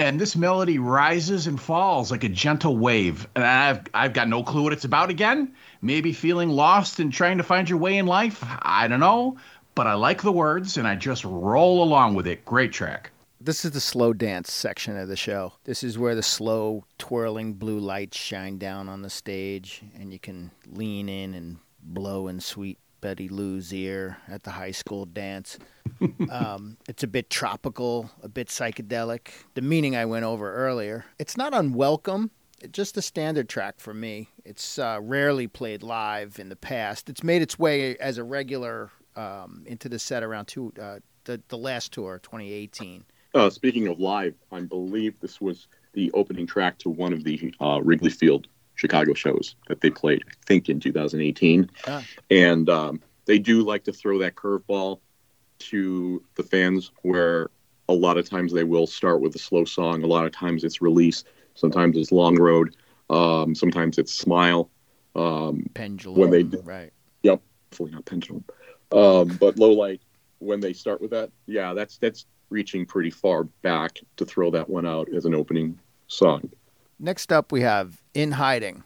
And 0.00 0.20
this 0.20 0.34
melody 0.34 0.80
rises 0.80 1.46
and 1.46 1.60
falls 1.60 2.10
like 2.10 2.24
a 2.24 2.28
gentle 2.28 2.76
wave. 2.76 3.28
And 3.36 3.44
I've, 3.44 3.82
I've 3.94 4.14
got 4.14 4.28
no 4.28 4.42
clue 4.42 4.64
what 4.64 4.72
it's 4.72 4.84
about 4.84 5.10
again. 5.10 5.54
Maybe 5.80 6.12
feeling 6.12 6.48
lost 6.48 6.98
and 6.98 7.12
trying 7.12 7.38
to 7.38 7.44
find 7.44 7.70
your 7.70 7.78
way 7.78 7.98
in 7.98 8.06
life. 8.06 8.42
I 8.62 8.88
don't 8.88 8.98
know. 8.98 9.36
But 9.76 9.86
I 9.86 9.94
like 9.94 10.22
the 10.22 10.32
words 10.32 10.76
and 10.76 10.88
I 10.88 10.96
just 10.96 11.24
roll 11.24 11.84
along 11.84 12.14
with 12.14 12.26
it. 12.26 12.44
Great 12.44 12.72
track. 12.72 13.12
This 13.44 13.64
is 13.64 13.72
the 13.72 13.80
slow 13.80 14.12
dance 14.12 14.52
section 14.52 14.96
of 14.96 15.08
the 15.08 15.16
show. 15.16 15.54
This 15.64 15.82
is 15.82 15.98
where 15.98 16.14
the 16.14 16.22
slow, 16.22 16.84
twirling 16.96 17.54
blue 17.54 17.80
lights 17.80 18.16
shine 18.16 18.56
down 18.56 18.88
on 18.88 19.02
the 19.02 19.10
stage, 19.10 19.82
and 19.98 20.12
you 20.12 20.20
can 20.20 20.52
lean 20.68 21.08
in 21.08 21.34
and 21.34 21.56
blow 21.82 22.28
in 22.28 22.38
sweet 22.38 22.78
Betty 23.00 23.28
Lou's 23.28 23.74
ear 23.74 24.18
at 24.28 24.44
the 24.44 24.52
high 24.52 24.70
school 24.70 25.06
dance. 25.06 25.58
um, 26.30 26.76
it's 26.88 27.02
a 27.02 27.08
bit 27.08 27.30
tropical, 27.30 28.12
a 28.22 28.28
bit 28.28 28.46
psychedelic. 28.46 29.30
The 29.54 29.62
meaning 29.62 29.96
I 29.96 30.04
went 30.04 30.24
over 30.24 30.54
earlier. 30.54 31.04
It's 31.18 31.36
not 31.36 31.52
unwelcome. 31.52 32.30
It's 32.60 32.70
just 32.70 32.96
a 32.96 33.02
standard 33.02 33.48
track 33.48 33.80
for 33.80 33.92
me. 33.92 34.28
It's 34.44 34.78
uh, 34.78 35.00
rarely 35.02 35.48
played 35.48 35.82
live 35.82 36.38
in 36.38 36.48
the 36.48 36.54
past. 36.54 37.10
It's 37.10 37.24
made 37.24 37.42
its 37.42 37.58
way 37.58 37.96
as 37.96 38.18
a 38.18 38.24
regular 38.24 38.92
um, 39.16 39.64
into 39.66 39.88
the 39.88 39.98
set 39.98 40.22
around 40.22 40.46
two, 40.46 40.72
uh, 40.80 41.00
the 41.24 41.42
the 41.48 41.58
last 41.58 41.92
tour, 41.92 42.20
2018. 42.22 43.04
Uh, 43.34 43.48
speaking 43.50 43.88
of 43.88 43.98
live, 43.98 44.34
I 44.50 44.60
believe 44.60 45.18
this 45.20 45.40
was 45.40 45.68
the 45.94 46.10
opening 46.12 46.46
track 46.46 46.78
to 46.78 46.90
one 46.90 47.12
of 47.12 47.24
the 47.24 47.54
uh, 47.60 47.80
Wrigley 47.82 48.10
Field 48.10 48.46
Chicago 48.74 49.14
shows 49.14 49.56
that 49.68 49.80
they 49.80 49.90
played, 49.90 50.22
I 50.28 50.32
think, 50.46 50.68
in 50.68 50.80
2018. 50.80 51.70
Ah. 51.86 52.04
And 52.30 52.68
um, 52.68 53.00
they 53.26 53.38
do 53.38 53.62
like 53.62 53.84
to 53.84 53.92
throw 53.92 54.18
that 54.18 54.34
curveball 54.34 55.00
to 55.60 56.22
the 56.34 56.42
fans 56.42 56.90
where 57.02 57.50
a 57.88 57.94
lot 57.94 58.18
of 58.18 58.28
times 58.28 58.52
they 58.52 58.64
will 58.64 58.86
start 58.86 59.20
with 59.20 59.34
a 59.34 59.38
slow 59.38 59.64
song. 59.64 60.02
A 60.02 60.06
lot 60.06 60.26
of 60.26 60.32
times 60.32 60.64
it's 60.64 60.82
release. 60.82 61.24
Sometimes 61.54 61.96
it's 61.96 62.12
Long 62.12 62.36
Road. 62.36 62.76
Um, 63.10 63.54
sometimes 63.54 63.98
it's 63.98 64.14
Smile. 64.14 64.70
Um, 65.14 65.66
Pendulum. 65.74 66.18
When 66.18 66.30
they 66.30 66.42
did- 66.42 66.66
right. 66.66 66.92
Yep, 67.22 67.40
hopefully 67.70 67.92
not 67.92 68.04
pendulum. 68.04 68.44
Um, 68.90 69.28
but 69.40 69.58
low 69.58 69.72
light, 69.72 70.00
when 70.38 70.60
they 70.60 70.72
start 70.72 71.00
with 71.00 71.10
that, 71.12 71.30
yeah, 71.46 71.72
that's 71.72 71.98
that's 71.98 72.26
reaching 72.52 72.86
pretty 72.86 73.10
far 73.10 73.44
back 73.44 73.98
to 74.16 74.24
throw 74.24 74.50
that 74.52 74.68
one 74.68 74.86
out 74.86 75.08
as 75.12 75.24
an 75.24 75.34
opening 75.34 75.78
song. 76.06 76.48
Next 77.00 77.32
up, 77.32 77.50
we 77.50 77.62
have 77.62 78.00
In 78.14 78.32
Hiding. 78.32 78.84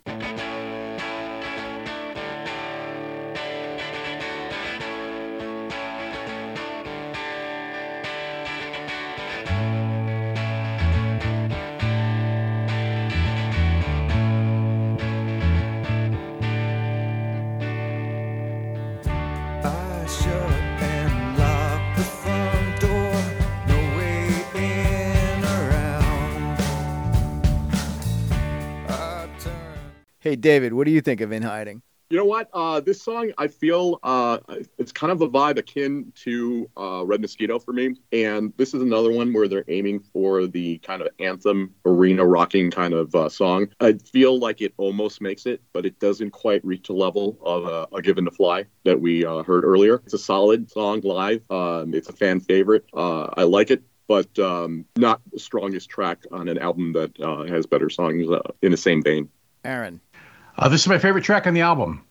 David, 30.47 30.75
what 30.75 30.85
do 30.85 30.93
you 30.93 31.01
think 31.01 31.21
of 31.23 31.33
In 31.33 31.43
Hiding? 31.43 31.83
You 32.09 32.19
know 32.19 32.25
what? 32.25 32.49
Uh, 32.53 32.79
this 32.79 33.03
song, 33.03 33.33
I 33.37 33.49
feel 33.49 33.99
uh, 34.05 34.39
it's 34.79 34.93
kind 34.93 35.11
of 35.11 35.21
a 35.23 35.29
vibe 35.29 35.59
akin 35.59 36.13
to 36.23 36.71
uh, 36.77 37.05
Red 37.05 37.21
Mosquito 37.21 37.59
for 37.59 37.73
me. 37.73 37.97
And 38.13 38.53
this 38.57 38.73
is 38.73 38.81
another 38.81 39.11
one 39.11 39.33
where 39.33 39.49
they're 39.49 39.65
aiming 39.67 40.05
for 40.13 40.47
the 40.47 40.79
kind 40.79 41.03
of 41.03 41.09
anthem, 41.19 41.75
arena 41.85 42.25
rocking 42.25 42.71
kind 42.71 42.95
of 42.95 43.13
uh, 43.13 43.29
song. 43.29 43.71
I 43.81 43.95
feel 43.95 44.39
like 44.39 44.61
it 44.61 44.73
almost 44.77 45.21
makes 45.21 45.47
it, 45.47 45.63
but 45.73 45.85
it 45.85 45.99
doesn't 45.99 46.31
quite 46.31 46.65
reach 46.65 46.87
the 46.87 46.93
level 46.93 47.37
of 47.45 47.67
uh, 47.67 47.87
A 47.93 48.01
Given 48.01 48.27
to 48.27 48.31
Fly 48.31 48.67
that 48.85 49.01
we 49.01 49.25
uh, 49.25 49.43
heard 49.43 49.65
earlier. 49.65 49.97
It's 50.05 50.15
a 50.15 50.19
solid 50.19 50.71
song 50.71 51.01
live. 51.01 51.43
Um, 51.51 51.93
it's 51.93 52.09
a 52.09 52.13
fan 52.13 52.39
favorite. 52.39 52.85
Uh, 52.95 53.31
I 53.37 53.43
like 53.43 53.73
it. 53.73 53.83
But 54.07 54.39
um, 54.39 54.85
not 54.95 55.21
the 55.33 55.41
strongest 55.41 55.91
track 55.91 56.19
on 56.31 56.49
an 56.49 56.59
album 56.59 56.93
that 56.93 57.19
uh, 57.21 57.43
has 57.47 57.67
better 57.67 57.91
songs 57.91 58.31
uh, 58.31 58.43
in 58.63 58.71
the 58.71 58.77
same 58.77 59.03
vein. 59.03 59.29
Aaron. 59.65 60.01
Uh, 60.59 60.71
this 60.71 60.81
is 60.81 60.89
my 60.89 60.99
favorite 60.99 61.25
track 61.25 61.47
on 61.47 61.53
the 61.53 61.61
album. 61.61 62.03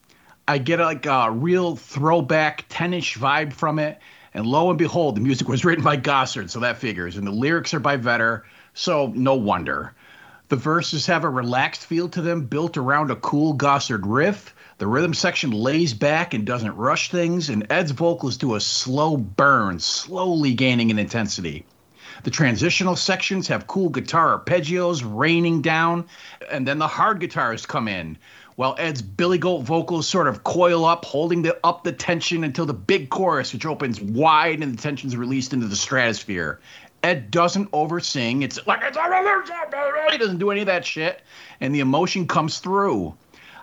I 0.47 0.59
get 0.59 0.79
like 0.79 1.07
a 1.07 1.31
real 1.31 1.75
throwback 1.75 2.65
10 2.69 2.93
ish 2.93 3.17
vibe 3.17 3.53
from 3.53 3.79
it. 3.79 3.99
And 4.35 4.45
lo 4.45 4.69
and 4.69 4.77
behold, 4.77 5.15
the 5.15 5.21
music 5.21 5.47
was 5.47 5.65
written 5.65 5.83
by 5.83 5.97
Gossard, 5.97 6.51
so 6.51 6.59
that 6.59 6.77
figures. 6.77 7.17
And 7.17 7.25
the 7.25 7.31
lyrics 7.31 7.73
are 7.73 7.79
by 7.79 7.97
Vedder, 7.97 8.45
so 8.75 9.11
no 9.15 9.33
wonder. 9.33 9.95
The 10.49 10.57
verses 10.57 11.07
have 11.07 11.23
a 11.23 11.29
relaxed 11.29 11.87
feel 11.87 12.07
to 12.09 12.21
them, 12.21 12.45
built 12.45 12.77
around 12.77 13.09
a 13.09 13.15
cool 13.15 13.55
Gossard 13.55 14.03
riff. 14.05 14.53
The 14.77 14.85
rhythm 14.85 15.15
section 15.15 15.49
lays 15.49 15.95
back 15.95 16.35
and 16.35 16.45
doesn't 16.45 16.75
rush 16.75 17.09
things, 17.09 17.49
and 17.49 17.65
Ed's 17.71 17.91
vocals 17.91 18.37
do 18.37 18.53
a 18.53 18.59
slow 18.59 19.17
burn, 19.17 19.79
slowly 19.79 20.53
gaining 20.53 20.91
in 20.91 20.99
intensity. 20.99 21.65
The 22.24 22.32
transitional 22.32 22.95
sections 22.95 23.47
have 23.47 23.68
cool 23.68 23.89
guitar 23.89 24.39
arpeggios 24.39 25.03
raining 25.05 25.61
down, 25.61 26.07
and 26.51 26.68
then 26.68 26.80
the 26.80 26.88
hard 26.88 27.20
guitars 27.20 27.66
come 27.66 27.88
in, 27.88 28.18
while 28.55 28.76
Ed's 28.80 29.01
Billy 29.01 29.38
Goat 29.38 29.63
vocals 29.63 30.07
sort 30.07 30.28
of 30.28 30.43
coil 30.43 30.86
up, 30.86 31.05
holding 31.05 31.41
the, 31.41 31.57
up 31.63 31.84
the 31.84 31.91
tension 31.91 32.43
until 32.43 32.66
the 32.66 32.74
big 32.74 33.09
chorus, 33.09 33.53
which 33.53 33.66
opens 33.66 34.01
wide 34.01 34.63
and 34.63 34.78
the 34.78 34.82
tension's 34.82 35.18
released 35.18 35.53
into 35.53 35.68
the 35.68 35.76
stratosphere. 35.76 36.59
Ed 37.03 37.30
doesn't 37.30 37.70
oversing. 37.72 38.41
It's 38.41 38.66
like 38.66 38.80
it's. 38.82 38.97
He 40.11 40.18
doesn't 40.18 40.39
do 40.39 40.49
any 40.49 40.61
of 40.61 40.66
that 40.66 40.86
shit, 40.86 41.22
and 41.61 41.76
the 41.76 41.82
emotion 41.82 42.28
comes 42.28 42.57
through. 42.57 43.13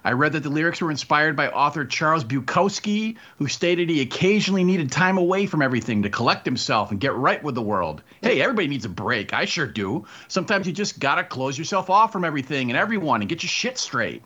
I 0.04 0.12
read 0.12 0.32
that 0.32 0.42
the 0.42 0.50
lyrics 0.50 0.80
were 0.80 0.90
inspired 0.90 1.36
by 1.36 1.48
author 1.48 1.84
Charles 1.84 2.24
Bukowski, 2.24 3.16
who 3.38 3.46
stated 3.46 3.88
he 3.88 4.00
occasionally 4.00 4.64
needed 4.64 4.90
time 4.90 5.16
away 5.16 5.46
from 5.46 5.62
everything 5.62 6.02
to 6.02 6.10
collect 6.10 6.44
himself 6.44 6.90
and 6.90 7.00
get 7.00 7.14
right 7.14 7.42
with 7.42 7.54
the 7.54 7.62
world. 7.62 8.02
Hey, 8.20 8.40
everybody 8.40 8.66
needs 8.66 8.84
a 8.84 8.88
break. 8.88 9.32
I 9.32 9.44
sure 9.44 9.66
do. 9.66 10.06
Sometimes 10.26 10.66
you 10.66 10.72
just 10.72 10.98
gotta 10.98 11.22
close 11.22 11.56
yourself 11.56 11.88
off 11.88 12.12
from 12.12 12.24
everything 12.24 12.70
and 12.70 12.76
everyone 12.76 13.20
and 13.20 13.28
get 13.28 13.44
your 13.44 13.48
shit 13.48 13.78
straight. 13.78 14.22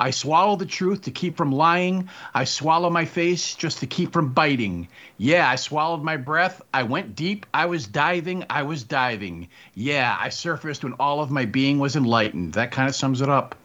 I 0.00 0.12
swallow 0.12 0.54
the 0.54 0.66
truth 0.66 1.02
to 1.02 1.10
keep 1.10 1.36
from 1.36 1.50
lying. 1.50 2.08
I 2.32 2.44
swallow 2.44 2.88
my 2.88 3.04
face 3.04 3.56
just 3.56 3.78
to 3.80 3.88
keep 3.88 4.12
from 4.12 4.32
biting. 4.32 4.86
Yeah, 5.16 5.50
I 5.50 5.56
swallowed 5.56 6.04
my 6.04 6.16
breath. 6.16 6.62
I 6.72 6.84
went 6.84 7.16
deep. 7.16 7.46
I 7.52 7.66
was 7.66 7.88
diving. 7.88 8.44
I 8.48 8.62
was 8.62 8.84
diving. 8.84 9.48
Yeah, 9.74 10.16
I 10.16 10.28
surfaced 10.28 10.84
when 10.84 10.92
all 10.94 11.20
of 11.20 11.32
my 11.32 11.46
being 11.46 11.80
was 11.80 11.96
enlightened. 11.96 12.52
That 12.52 12.70
kind 12.70 12.88
of 12.88 12.94
sums 12.94 13.20
it 13.20 13.28
up. 13.28 13.56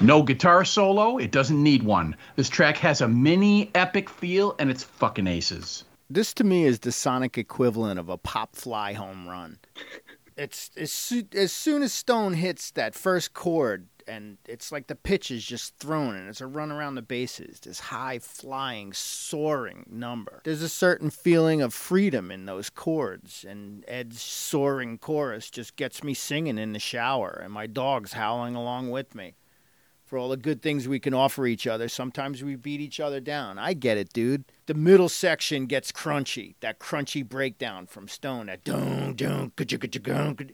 No 0.00 0.22
guitar 0.22 0.64
solo. 0.64 1.18
It 1.18 1.30
doesn't 1.30 1.62
need 1.62 1.82
one. 1.82 2.16
This 2.36 2.48
track 2.48 2.76
has 2.78 3.00
a 3.00 3.08
mini 3.08 3.70
epic 3.74 4.08
feel 4.08 4.54
and 4.58 4.70
it's 4.70 4.84
fucking 4.84 5.26
aces. 5.26 5.84
This 6.10 6.34
to 6.34 6.44
me 6.44 6.64
is 6.64 6.80
the 6.80 6.92
sonic 6.92 7.38
equivalent 7.38 7.98
of 7.98 8.08
a 8.08 8.18
pop 8.18 8.54
fly 8.56 8.92
home 8.92 9.28
run. 9.28 9.58
It's 10.36 10.70
as, 10.76 11.24
as 11.34 11.52
soon 11.52 11.82
as 11.82 11.92
Stone 11.92 12.34
hits 12.34 12.72
that 12.72 12.94
first 12.94 13.34
chord, 13.34 13.86
and 14.06 14.36
it's 14.46 14.72
like 14.72 14.88
the 14.88 14.96
pitch 14.96 15.30
is 15.30 15.44
just 15.44 15.76
thrown, 15.78 16.14
and 16.16 16.28
it's 16.28 16.40
a 16.40 16.46
run 16.46 16.72
around 16.72 16.96
the 16.96 17.02
bases. 17.02 17.60
This 17.60 17.78
high 17.78 18.18
flying, 18.18 18.92
soaring 18.92 19.86
number. 19.88 20.40
There's 20.44 20.62
a 20.62 20.68
certain 20.68 21.10
feeling 21.10 21.62
of 21.62 21.72
freedom 21.72 22.30
in 22.30 22.46
those 22.46 22.68
chords, 22.68 23.44
and 23.48 23.84
Ed's 23.86 24.20
soaring 24.20 24.98
chorus 24.98 25.50
just 25.50 25.76
gets 25.76 26.02
me 26.02 26.14
singing 26.14 26.58
in 26.58 26.72
the 26.72 26.78
shower, 26.80 27.40
and 27.42 27.52
my 27.52 27.66
dog's 27.66 28.12
howling 28.12 28.56
along 28.56 28.90
with 28.90 29.14
me 29.14 29.34
for 30.14 30.18
all 30.18 30.28
the 30.28 30.36
good 30.36 30.62
things 30.62 30.86
we 30.86 31.00
can 31.00 31.12
offer 31.12 31.44
each 31.44 31.66
other. 31.66 31.88
Sometimes 31.88 32.44
we 32.44 32.54
beat 32.54 32.80
each 32.80 33.00
other 33.00 33.18
down. 33.18 33.58
I 33.58 33.72
get 33.72 33.98
it, 33.98 34.12
dude. 34.12 34.44
The 34.66 34.74
middle 34.74 35.08
section 35.08 35.66
gets 35.66 35.90
crunchy. 35.90 36.54
That 36.60 36.78
crunchy 36.78 37.28
breakdown 37.28 37.88
from 37.88 38.06
Stone. 38.06 38.46
That 38.46 38.62
dun 38.62 39.14
dun 39.16 39.50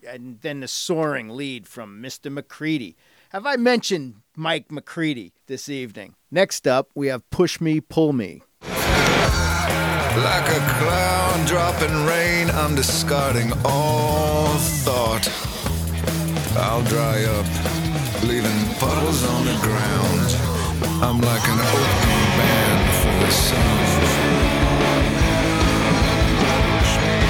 and 0.08 0.40
then 0.40 0.60
the 0.60 0.66
soaring 0.66 1.28
lead 1.28 1.68
from 1.68 2.02
Mr. 2.02 2.32
McCready. 2.32 2.96
Have 3.32 3.44
I 3.44 3.56
mentioned 3.56 4.22
Mike 4.34 4.72
McCready 4.72 5.34
this 5.46 5.68
evening? 5.68 6.14
Next 6.30 6.66
up, 6.66 6.88
we 6.94 7.08
have 7.08 7.28
Push 7.28 7.60
Me, 7.60 7.82
Pull 7.82 8.14
Me. 8.14 8.40
Like 8.62 10.48
a 10.48 10.60
cloud 10.78 11.46
dropping 11.46 12.06
rain, 12.06 12.48
I'm 12.52 12.74
discarding 12.74 13.52
all 13.66 14.56
thought. 14.86 15.28
I'll 16.56 16.82
dry 16.84 17.24
up, 17.24 17.89
leaving 18.24 18.74
puddles 18.78 19.24
on 19.24 19.44
the 19.44 19.56
ground. 19.62 20.28
I'm 21.02 21.20
like 21.20 21.48
an 21.48 21.60
opening 21.60 22.30
band 22.38 22.82
for 23.00 23.14
the 23.24 23.32
sun. 23.32 23.80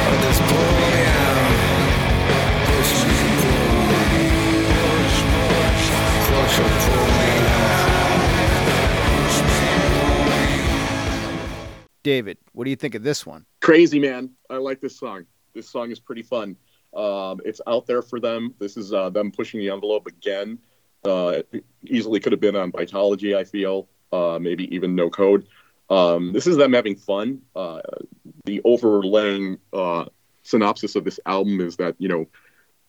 Oh, 0.07 0.17
this 0.23 0.41
pull 0.41 0.71
me. 0.81 1.01
David, 12.03 12.39
what 12.53 12.65
do 12.65 12.71
you 12.71 12.77
think 12.77 12.95
of 12.95 13.03
this 13.03 13.27
one? 13.27 13.45
Crazy 13.61 13.99
man, 13.99 14.31
I 14.49 14.57
like 14.57 14.81
this 14.81 14.99
song. 14.99 15.27
This 15.55 15.69
song 15.69 15.91
is 15.91 16.01
pretty 16.01 16.23
fun. 16.23 16.57
Um, 16.95 17.41
it's 17.45 17.61
out 17.67 17.87
there 17.87 18.03
for 18.03 18.19
them. 18.19 18.55
This 18.59 18.77
is 18.77 18.93
uh, 18.93 19.11
them 19.11 19.31
pushing 19.31 19.61
the 19.61 19.69
envelope 19.69 20.07
again. 20.07 20.59
Uh, 21.05 21.43
easily 21.85 22.21
could 22.21 22.33
have 22.33 22.41
been 22.41 22.57
on 22.57 22.73
Vitalogy, 22.73 23.35
I 23.35 23.45
feel, 23.45 23.89
uh, 24.13 24.39
maybe 24.41 24.75
even 24.75 24.95
No 24.95 25.09
Code. 25.09 25.47
Um, 25.89 26.33
this 26.33 26.47
is 26.47 26.57
them 26.57 26.73
having 26.73 26.97
fun. 26.97 27.43
Uh, 27.57 27.81
the 28.45 28.61
overlaying 28.65 29.59
uh, 29.73 30.05
synopsis 30.43 30.95
of 30.97 31.05
this 31.05 31.19
album 31.27 31.61
is 31.61 31.77
that 31.77 31.97
you 31.99 32.09
know 32.09 32.29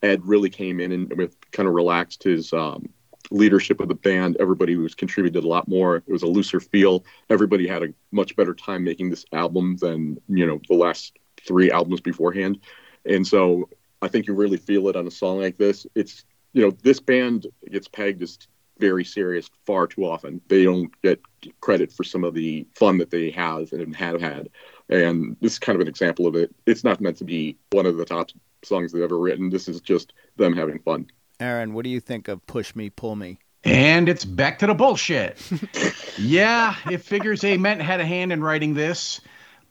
Ed 0.02 0.24
really 0.24 0.50
came 0.50 0.80
in 0.80 0.92
and 0.92 1.12
with 1.16 1.36
kind 1.50 1.68
of 1.68 1.74
relaxed 1.74 2.22
his 2.22 2.52
um, 2.52 2.88
leadership 3.30 3.80
of 3.80 3.88
the 3.88 3.94
band. 3.94 4.36
Everybody 4.38 4.76
was 4.76 4.94
contributed 4.94 5.42
a 5.42 5.48
lot 5.48 5.68
more. 5.68 5.96
It 5.96 6.08
was 6.08 6.22
a 6.22 6.28
looser 6.28 6.60
feel. 6.60 7.04
Everybody 7.28 7.66
had 7.66 7.82
a 7.82 7.88
much 8.12 8.36
better 8.36 8.54
time 8.54 8.84
making 8.84 9.10
this 9.10 9.24
album 9.32 9.76
than 9.76 10.20
you 10.28 10.46
know 10.46 10.60
the 10.68 10.76
last 10.76 11.16
three 11.46 11.70
albums 11.70 12.00
beforehand. 12.00 12.60
And 13.04 13.26
so 13.26 13.68
I 14.00 14.08
think 14.08 14.26
you 14.26 14.34
really 14.34 14.58
feel 14.58 14.88
it 14.88 14.96
on 14.96 15.06
a 15.06 15.10
song 15.10 15.40
like 15.40 15.56
this. 15.56 15.86
It's 15.94 16.24
you 16.52 16.62
know 16.62 16.70
this 16.82 17.00
band 17.00 17.46
gets 17.70 17.88
pegged 17.88 18.22
as 18.22 18.38
very 18.78 19.04
serious 19.04 19.48
far 19.64 19.86
too 19.86 20.04
often. 20.04 20.40
They 20.48 20.64
don't 20.64 20.90
get 21.02 21.20
credit 21.60 21.92
for 21.92 22.04
some 22.04 22.24
of 22.24 22.34
the 22.34 22.66
fun 22.74 22.98
that 22.98 23.10
they 23.10 23.30
have 23.30 23.72
and 23.72 23.94
have 23.94 24.20
had. 24.20 24.48
And 24.88 25.36
this 25.40 25.52
is 25.52 25.58
kind 25.58 25.76
of 25.76 25.82
an 25.82 25.88
example 25.88 26.26
of 26.26 26.34
it. 26.34 26.54
It's 26.66 26.82
not 26.82 27.00
meant 27.00 27.16
to 27.18 27.24
be 27.24 27.56
one 27.70 27.86
of 27.86 27.96
the 27.96 28.04
top 28.04 28.30
songs 28.64 28.92
they've 28.92 29.02
ever 29.02 29.18
written. 29.18 29.50
This 29.50 29.68
is 29.68 29.80
just 29.80 30.12
them 30.36 30.56
having 30.56 30.80
fun. 30.80 31.06
Aaron, 31.38 31.74
what 31.74 31.84
do 31.84 31.90
you 31.90 32.00
think 32.00 32.28
of 32.28 32.44
Push 32.46 32.74
Me, 32.74 32.90
Pull 32.90 33.16
Me? 33.16 33.38
And 33.64 34.08
it's 34.08 34.24
back 34.24 34.58
to 34.58 34.66
the 34.66 34.74
bullshit. 34.74 35.38
yeah, 36.18 36.74
it 36.90 36.98
figures 36.98 37.44
Ament 37.44 37.80
had 37.80 38.00
a 38.00 38.04
hand 38.04 38.32
in 38.32 38.42
writing 38.42 38.74
this, 38.74 39.20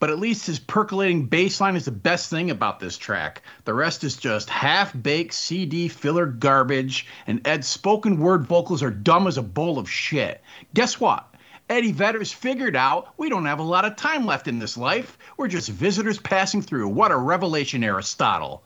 but 0.01 0.09
at 0.09 0.17
least 0.17 0.47
his 0.47 0.57
percolating 0.57 1.27
bass 1.27 1.61
line 1.61 1.75
is 1.75 1.85
the 1.85 1.91
best 1.91 2.31
thing 2.31 2.49
about 2.49 2.79
this 2.79 2.97
track. 2.97 3.43
The 3.65 3.73
rest 3.75 4.03
is 4.03 4.17
just 4.17 4.49
half 4.49 4.99
baked 4.99 5.31
CD 5.31 5.87
filler 5.87 6.25
garbage, 6.25 7.05
and 7.27 7.47
Ed's 7.47 7.67
spoken 7.67 8.17
word 8.19 8.43
vocals 8.43 8.81
are 8.81 8.89
dumb 8.89 9.27
as 9.27 9.37
a 9.37 9.43
bowl 9.43 9.77
of 9.77 9.87
shit. 9.87 10.41
Guess 10.73 10.99
what? 10.99 11.31
Eddie 11.69 11.91
Vedder's 11.91 12.31
figured 12.31 12.75
out 12.75 13.13
we 13.17 13.29
don't 13.29 13.45
have 13.45 13.59
a 13.59 13.63
lot 13.63 13.85
of 13.85 13.95
time 13.95 14.25
left 14.25 14.47
in 14.47 14.57
this 14.57 14.75
life. 14.75 15.19
We're 15.37 15.47
just 15.47 15.69
visitors 15.69 16.17
passing 16.17 16.63
through. 16.63 16.87
What 16.87 17.11
a 17.11 17.17
revelation, 17.17 17.83
Aristotle. 17.83 18.63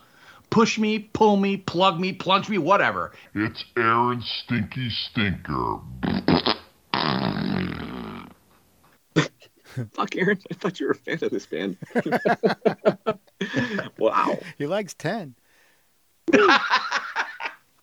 Push 0.50 0.80
me, 0.80 1.00
pull 1.00 1.36
me, 1.36 1.58
plug 1.58 2.00
me, 2.00 2.14
plunge 2.14 2.48
me, 2.48 2.60
whatever. 2.60 3.12
It's 3.34 3.66
Aaron 3.76 4.24
Stinky 4.24 4.90
Stinker. 4.90 5.80
Fuck, 9.94 10.16
Aaron. 10.16 10.40
I 10.52 10.56
thought 10.56 10.80
you 10.80 10.88
were 10.88 10.94
a 10.94 10.96
fan 10.96 11.20
of 11.22 11.32
this 11.32 11.46
band. 11.46 11.78
wow. 13.98 14.38
He 14.58 14.68
likes 14.68 14.94
10. 14.94 15.36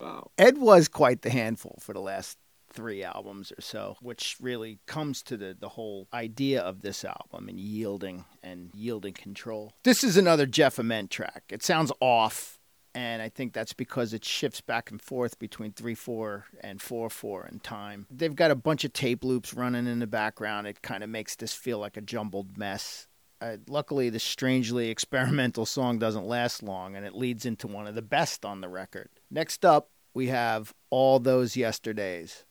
Wow. 0.01 0.33
Ed 0.37 0.59
was 0.59 0.89
quite 0.89 1.23
the 1.23 1.31
handful 1.31 1.79
for 1.81 1.93
the 1.93 2.01
last 2.01 2.37
three 2.73 3.05
albums 3.05 3.53
or 3.57 3.61
so, 3.61 3.97
which 4.01 4.37
really 4.41 4.79
comes 4.87 5.23
to 5.23 5.37
the, 5.37 5.57
the 5.59 5.69
whole 5.69 6.09
idea 6.13 6.61
of 6.61 6.83
this 6.83 7.05
album 7.05 7.49
and 7.49 7.61
yielding 7.61 8.25
and 8.43 8.71
yielding 8.75 9.13
control. 9.13 9.73
This 9.85 10.03
is 10.03 10.17
another 10.17 10.47
Jeff 10.47 10.79
Ament 10.79 11.11
track. 11.11 11.45
It 11.51 11.63
sounds 11.63 11.93
off, 12.01 12.59
and 12.95 13.23
I 13.23 13.29
think 13.29 13.53
that's 13.53 13.73
because 13.73 14.13
it 14.13 14.25
shifts 14.25 14.61
back 14.61 14.91
and 14.91 15.01
forth 15.01 15.39
between 15.39 15.73
3 15.73 15.95
4 15.95 16.47
and 16.61 16.81
4 16.81 17.11
4 17.11 17.49
in 17.51 17.61
time. 17.61 18.07
They've 18.11 18.35
got 18.35 18.51
a 18.51 18.57
bunch 18.57 18.85
of 18.85 18.93
tape 18.93 19.25
loops 19.25 19.55
running 19.55 19.87
in 19.87 19.99
the 19.99 20.07
background. 20.07 20.67
It 20.67 20.83
kind 20.83 21.03
of 21.03 21.11
makes 21.11 21.37
this 21.37 21.55
feel 21.55 21.79
like 21.79 21.97
a 21.97 22.03
jumbled 22.03 22.59
mess. 22.59 23.07
Uh, 23.41 23.57
luckily, 23.67 24.11
the 24.11 24.21
strangely 24.21 24.89
experimental 24.91 25.67
song 25.67 25.99
doesn't 25.99 26.27
last 26.27 26.63
long, 26.63 26.95
and 26.95 27.05
it 27.05 27.15
leads 27.15 27.45
into 27.45 27.67
one 27.67 27.87
of 27.87 27.95
the 27.95 28.03
best 28.03 28.45
on 28.45 28.61
the 28.61 28.69
record. 28.69 29.09
Next 29.31 29.65
up, 29.65 29.91
we 30.15 30.29
have 30.29 30.73
All 30.91 31.19
Those 31.19 31.57
Yesterdays. 31.57 32.45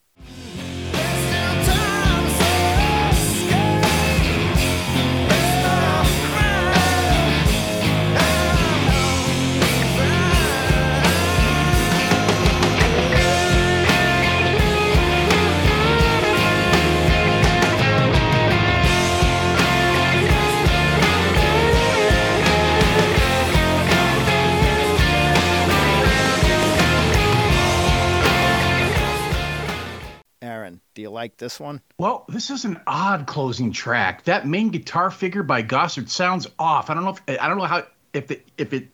Do 31.01 31.03
you 31.03 31.09
like 31.09 31.37
this 31.37 31.59
one? 31.59 31.81
Well, 31.97 32.25
this 32.27 32.51
is 32.51 32.63
an 32.63 32.79
odd 32.85 33.25
closing 33.25 33.71
track. 33.71 34.23
That 34.25 34.45
main 34.45 34.69
guitar 34.69 35.09
figure 35.09 35.41
by 35.41 35.63
Gossard 35.63 36.09
sounds 36.09 36.45
off. 36.59 36.91
I 36.91 36.93
don't 36.93 37.03
know 37.03 37.09
if 37.09 37.41
I 37.41 37.47
don't 37.47 37.57
know 37.57 37.63
how 37.63 37.87
if 38.13 38.29
it 38.29 38.47
if 38.55 38.71
it 38.71 38.89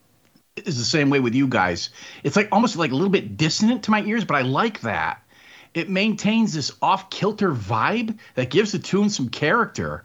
is 0.56 0.78
the 0.78 0.86
same 0.86 1.10
way 1.10 1.20
with 1.20 1.36
you 1.36 1.48
guys. 1.48 1.90
It's 2.24 2.38
like 2.38 2.48
almost 2.54 2.78
like 2.78 2.92
a 2.92 2.96
little 2.96 3.10
bit 3.10 3.36
dissonant 3.36 3.84
to 3.84 3.92
my 3.92 4.04
ears, 4.04 4.24
but 4.24 4.38
I 4.38 4.42
like 4.44 4.80
that. 4.82 5.22
It 5.74 5.90
maintains 5.90 6.54
this 6.54 6.72
off 6.82 7.10
kilter 7.10 7.52
vibe 7.52 8.18
that 8.36 8.50
gives 8.50 8.72
the 8.72 8.80
tune 8.80 9.10
some 9.10 9.28
character. 9.28 10.04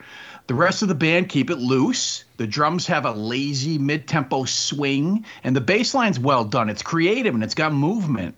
The 0.48 0.54
rest 0.54 0.82
of 0.82 0.88
the 0.88 0.96
band 0.96 1.28
keep 1.28 1.50
it 1.50 1.58
loose. 1.58 2.24
The 2.36 2.48
drums 2.48 2.88
have 2.88 3.06
a 3.06 3.12
lazy 3.12 3.78
mid 3.78 4.08
tempo 4.08 4.44
swing, 4.44 5.24
and 5.44 5.54
the 5.54 5.60
bass 5.60 5.94
line's 5.94 6.18
well 6.18 6.44
done. 6.44 6.68
It's 6.68 6.82
creative 6.82 7.34
and 7.34 7.44
it's 7.44 7.54
got 7.54 7.72
movement. 7.72 8.34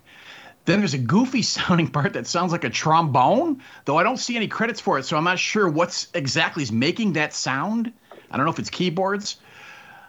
Then 0.64 0.78
there's 0.78 0.94
a 0.94 0.98
goofy 0.98 1.42
sounding 1.56 1.88
part 1.88 2.14
that 2.14 2.26
sounds 2.26 2.52
like 2.52 2.64
a 2.64 2.70
trombone, 2.70 3.62
though 3.84 3.98
I 3.98 4.02
don't 4.02 4.18
see 4.18 4.36
any 4.36 4.48
credits 4.48 4.80
for 4.80 4.98
it, 4.98 5.04
so 5.04 5.16
I'm 5.16 5.24
not 5.24 5.38
sure 5.38 5.68
what's 5.68 6.08
exactly 6.14 6.62
is 6.62 6.72
making 6.72 7.14
that 7.14 7.32
sound. 7.32 7.92
I 8.30 8.36
don't 8.36 8.46
know 8.46 8.52
if 8.52 8.58
it's 8.58 8.70
keyboards. 8.70 9.36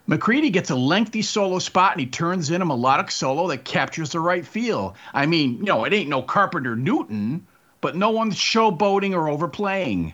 McCready 0.07 0.51
gets 0.51 0.69
a 0.69 0.75
lengthy 0.75 1.23
solo 1.23 1.57
spot 1.57 1.93
and 1.93 1.99
he 1.99 2.05
turns 2.05 2.51
in 2.51 2.61
a 2.61 2.65
melodic 2.65 3.09
solo 3.09 3.47
that 3.47 3.65
captures 3.65 4.11
the 4.11 4.19
right 4.19 4.45
feel. 4.45 4.95
I 5.13 5.25
mean, 5.25 5.57
you 5.57 5.63
know, 5.63 5.83
it 5.83 5.93
ain't 5.93 6.09
no 6.09 6.21
Carpenter 6.21 6.75
Newton, 6.75 7.47
but 7.81 7.95
no 7.95 8.11
one's 8.11 8.35
showboating 8.35 9.13
or 9.13 9.29
overplaying. 9.29 10.13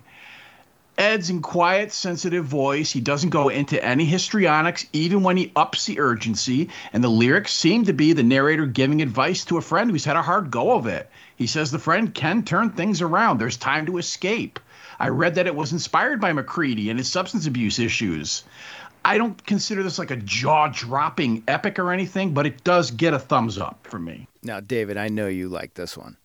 Ed's 0.97 1.29
in 1.29 1.41
quiet, 1.41 1.91
sensitive 1.91 2.45
voice. 2.45 2.91
He 2.91 3.01
doesn't 3.01 3.29
go 3.29 3.49
into 3.49 3.83
any 3.83 4.05
histrionics, 4.05 4.85
even 4.93 5.23
when 5.23 5.37
he 5.37 5.51
ups 5.55 5.85
the 5.85 5.99
urgency. 5.99 6.69
And 6.93 7.03
the 7.03 7.09
lyrics 7.09 7.53
seem 7.53 7.85
to 7.85 7.93
be 7.93 8.13
the 8.13 8.23
narrator 8.23 8.65
giving 8.65 9.01
advice 9.01 9.43
to 9.45 9.57
a 9.57 9.61
friend 9.61 9.89
who's 9.89 10.05
had 10.05 10.15
a 10.15 10.21
hard 10.21 10.51
go 10.51 10.73
of 10.73 10.87
it. 10.87 11.09
He 11.35 11.47
says 11.47 11.71
the 11.71 11.79
friend 11.79 12.13
can 12.13 12.43
turn 12.43 12.69
things 12.69 13.01
around. 13.01 13.39
There's 13.39 13.57
time 13.57 13.85
to 13.87 13.97
escape. 13.97 14.59
I 14.99 15.07
read 15.07 15.35
that 15.35 15.47
it 15.47 15.55
was 15.55 15.71
inspired 15.71 16.21
by 16.21 16.33
McCready 16.33 16.89
and 16.89 16.99
his 16.99 17.09
substance 17.09 17.47
abuse 17.47 17.79
issues. 17.79 18.43
I 19.03 19.17
don't 19.17 19.43
consider 19.47 19.81
this 19.81 19.97
like 19.97 20.11
a 20.11 20.17
jaw 20.17 20.67
dropping 20.67 21.43
epic 21.47 21.79
or 21.79 21.91
anything, 21.91 22.35
but 22.35 22.45
it 22.45 22.63
does 22.63 22.91
get 22.91 23.15
a 23.15 23.19
thumbs 23.19 23.57
up 23.57 23.79
for 23.89 23.97
me. 23.97 24.27
Now, 24.43 24.59
David, 24.59 24.97
I 24.97 25.07
know 25.07 25.27
you 25.27 25.49
like 25.49 25.73
this 25.73 25.97
one. 25.97 26.17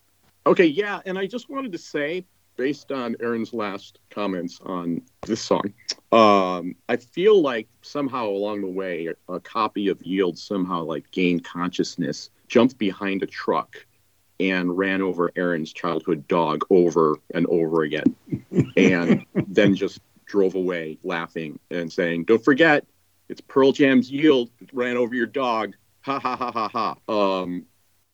Okay, 0.45 0.67
yeah, 0.67 1.01
and 1.07 1.19
I 1.19 1.27
just 1.27 1.49
wanted 1.49 1.73
to 1.73 1.79
say, 1.79 2.27
based 2.57 2.93
on 2.93 3.17
Aaron's 3.21 3.53
last 3.53 3.99
comments 4.11 4.61
on 4.65 5.03
this 5.25 5.41
song, 5.41 5.73
um, 6.13 6.77
I 6.89 6.97
feel 6.97 7.41
like 7.41 7.69
somehow 7.83 8.29
along 8.29 8.63
the 8.63 8.69
way, 8.69 9.09
a 9.29 9.41
copy 9.41 9.89
of 9.89 10.03
Yield 10.03 10.39
somehow 10.39 10.83
like 10.83 11.11
gained 11.11 11.45
consciousness, 11.45 12.31
jumped 12.49 12.79
behind 12.79 13.23
a 13.23 13.27
truck, 13.27 13.77
and 14.39 14.77
ran 14.77 15.03
over 15.03 15.33
Aaron's 15.37 15.73
childhood 15.73 16.27
dog 16.29 16.65
over 16.71 17.17
and 17.35 17.47
over 17.47 17.83
again, 17.83 18.15
and 18.77 19.25
then 19.47 19.75
just 19.75 20.01
drove 20.27 20.55
away 20.55 20.99
laughing 21.03 21.59
and 21.71 21.93
saying, 21.93 22.25
"Don't 22.25 22.45
forget, 22.45 22.85
it's 23.29 23.41
Pearl 23.41 23.73
Jam's 23.73 24.11
Yield. 24.11 24.51
It 24.61 24.71
ran 24.73 24.97
over 24.97 25.15
your 25.15 25.27
dog." 25.27 25.75
Ha 26.03 26.21
ha 26.21 26.37
ha 26.37 26.53
ha 26.53 26.69
ha. 26.69 27.13
Um, 27.13 27.67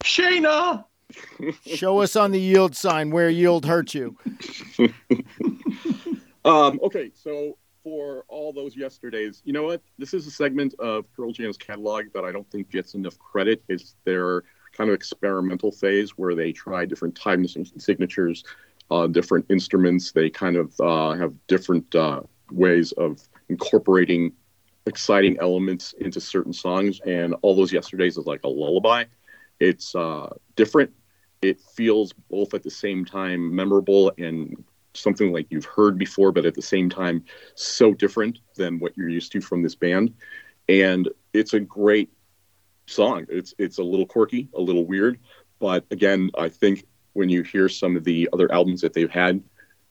Shayna! 0.03 0.85
Show 1.67 2.01
us 2.01 2.17
on 2.17 2.31
the 2.31 2.41
yield 2.41 2.77
sign 2.77 3.11
where 3.11 3.29
yield 3.29 3.67
hurt 3.67 3.95
you. 3.95 4.17
Um, 6.45 6.81
okay, 6.83 7.11
so 7.15 7.57
for 7.85 8.25
all 8.29 8.53
those 8.53 8.77
yesterdays, 8.77 9.43
you 9.45 9.53
know 9.53 9.65
what? 9.65 9.83
This 9.99 10.15
is 10.15 10.27
a 10.27 10.31
segment 10.31 10.75
of 10.79 11.05
Pearl 11.13 11.33
Jam's 11.33 11.57
catalog 11.57 12.07
that 12.15 12.25
I 12.25 12.33
don't 12.33 12.51
think 12.51 12.71
gets 12.71 12.95
enough 12.95 13.19
credit. 13.19 13.63
It's 13.69 13.95
their 14.05 14.43
kind 14.73 14.91
of 14.91 14.95
experimental 14.95 15.71
phase 15.71 16.11
where 16.13 16.35
they 16.35 16.53
try 16.53 16.85
different 16.85 17.15
time 17.15 17.47
signatures, 17.47 18.45
uh, 18.91 19.07
different 19.07 19.47
instruments. 19.51 20.13
They 20.13 20.31
kind 20.31 20.57
of 20.57 20.75
uh, 20.81 21.13
have 21.13 21.35
different 21.47 21.95
uh, 21.95 22.23
ways 22.51 22.93
of 22.93 23.21
incorporating 23.49 24.33
exciting 24.87 25.37
elements 25.41 25.95
into 26.01 26.21
certain 26.21 26.53
songs. 26.53 27.01
And 27.07 27.37
all 27.43 27.55
those 27.55 27.73
yesterdays 27.73 28.17
is 28.19 28.27
like 28.27 28.41
a 28.43 28.49
lullaby. 28.49 29.05
It's 29.61 29.95
uh, 29.95 30.35
different. 30.57 30.91
It 31.43 31.61
feels 31.61 32.13
both 32.31 32.55
at 32.55 32.63
the 32.63 32.71
same 32.71 33.05
time 33.05 33.55
memorable 33.55 34.13
and 34.19 34.65
something 34.95 35.33
like 35.33 35.47
you've 35.51 35.65
heard 35.65 35.99
before, 35.99 36.33
but 36.33 36.47
at 36.47 36.55
the 36.55 36.63
same 36.63 36.89
time, 36.89 37.25
so 37.55 37.93
different 37.93 38.39
than 38.57 38.79
what 38.79 38.97
you're 38.97 39.09
used 39.09 39.33
to 39.33 39.41
from 39.41 39.63
this 39.63 39.75
band. 39.75 40.15
And 40.69 41.09
it's 41.33 41.55
a 41.55 41.61
great 41.61 42.11
song. 42.87 43.27
It's 43.29 43.55
it's 43.59 43.79
a 43.79 43.83
little 43.83 44.07
quirky, 44.07 44.49
a 44.55 44.61
little 44.61 44.87
weird, 44.87 45.19
but 45.59 45.85
again, 45.91 46.31
I 46.39 46.49
think 46.49 46.85
when 47.15 47.29
you 47.29 47.43
hear 47.43 47.69
some 47.69 47.97
of 47.97 48.05
the 48.05 48.29
other 48.33 48.51
albums 48.53 48.81
that 48.81 48.93
they've 48.93 49.11
had 49.11 49.43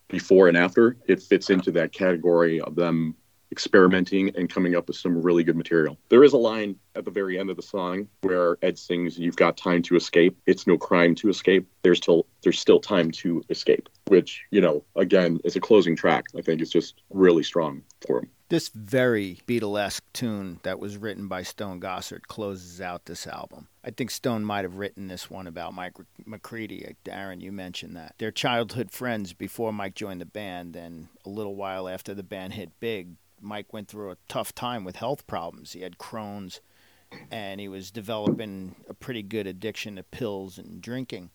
before 0.08 0.48
and 0.48 0.58
after, 0.58 0.98
it 1.08 1.22
fits 1.22 1.50
into 1.50 1.72
that 1.72 1.94
category 1.94 2.60
of 2.62 2.76
them 2.76 3.16
experimenting 3.52 4.36
and 4.36 4.50
coming 4.50 4.76
up 4.76 4.88
with 4.88 4.98
some 4.98 5.22
really 5.22 5.44
good 5.44 5.58
material. 5.58 5.98
There 6.10 6.24
is 6.24 6.34
a 6.34 6.38
line 6.38 6.76
at 6.96 7.06
the 7.06 7.12
very 7.12 7.40
end 7.40 7.50
of 7.50 7.56
the 7.56 7.62
song 7.62 8.08
where 8.22 8.58
Ed 8.62 8.78
sings, 8.78 9.18
"You've 9.18 9.36
got 9.36 9.58
time 9.58 9.82
to 9.84 9.96
escape. 9.96 10.38
It's 10.46 10.68
no 10.68 10.78
crime 10.78 11.16
to 11.16 11.30
escape. 11.30 11.68
There's 11.84 11.98
still 11.98 12.26
there's 12.44 12.60
still 12.60 12.80
time 12.80 13.12
to 13.12 13.44
escape." 13.50 13.90
Which 14.08 14.44
you 14.52 14.62
know, 14.62 14.84
again, 14.96 15.40
is 15.44 15.56
a 15.56 15.62
closing 15.62 15.96
track. 15.96 16.26
I 16.38 16.42
think 16.42 16.62
it's 16.62 16.72
just 16.72 17.02
really 17.10 17.44
strong 17.44 17.84
for 18.06 18.20
him. 18.20 18.30
This 18.52 18.68
very 18.68 19.40
Beatlesque 19.48 20.02
tune 20.12 20.60
that 20.64 20.78
was 20.78 20.98
written 20.98 21.30
by 21.30 21.42
Stone 21.42 21.80
Gossard 21.80 22.24
closes 22.24 22.82
out 22.82 23.06
this 23.06 23.26
album. 23.26 23.70
I 23.82 23.92
think 23.92 24.12
Stone 24.12 24.44
might 24.44 24.66
have 24.66 24.76
written 24.76 25.08
this 25.08 25.30
one 25.30 25.48
about 25.48 25.74
Mike 25.74 25.94
McCready. 26.26 26.86
Uh, 26.86 26.92
Aaron, 27.10 27.40
you 27.40 27.54
mentioned 27.54 27.96
that. 27.96 28.16
They're 28.18 28.30
childhood 28.30 28.92
friends 28.92 29.32
before 29.32 29.72
Mike 29.72 29.96
joined 29.96 30.20
the 30.20 30.26
band, 30.26 30.76
and 30.76 31.08
a 31.26 31.30
little 31.30 31.56
while 31.56 31.88
after 31.88 32.14
the 32.14 32.24
band 32.24 32.52
hit 32.52 32.78
big, 32.82 33.16
Mike 33.42 33.74
went 33.74 33.88
through 33.88 34.12
a 34.12 34.18
tough 34.28 34.54
time 34.54 34.84
with 34.84 34.98
health 34.98 35.26
problems. 35.28 35.74
He 35.74 35.82
had 35.82 35.98
Crohn's, 35.98 36.62
and 37.30 37.60
he 37.60 37.68
was 37.68 37.92
developing 37.92 38.76
a 38.88 38.94
pretty 38.94 39.24
good 39.24 39.48
addiction 39.48 39.96
to 39.96 40.04
pills 40.04 40.58
and 40.58 40.82
drinking. 40.82 41.32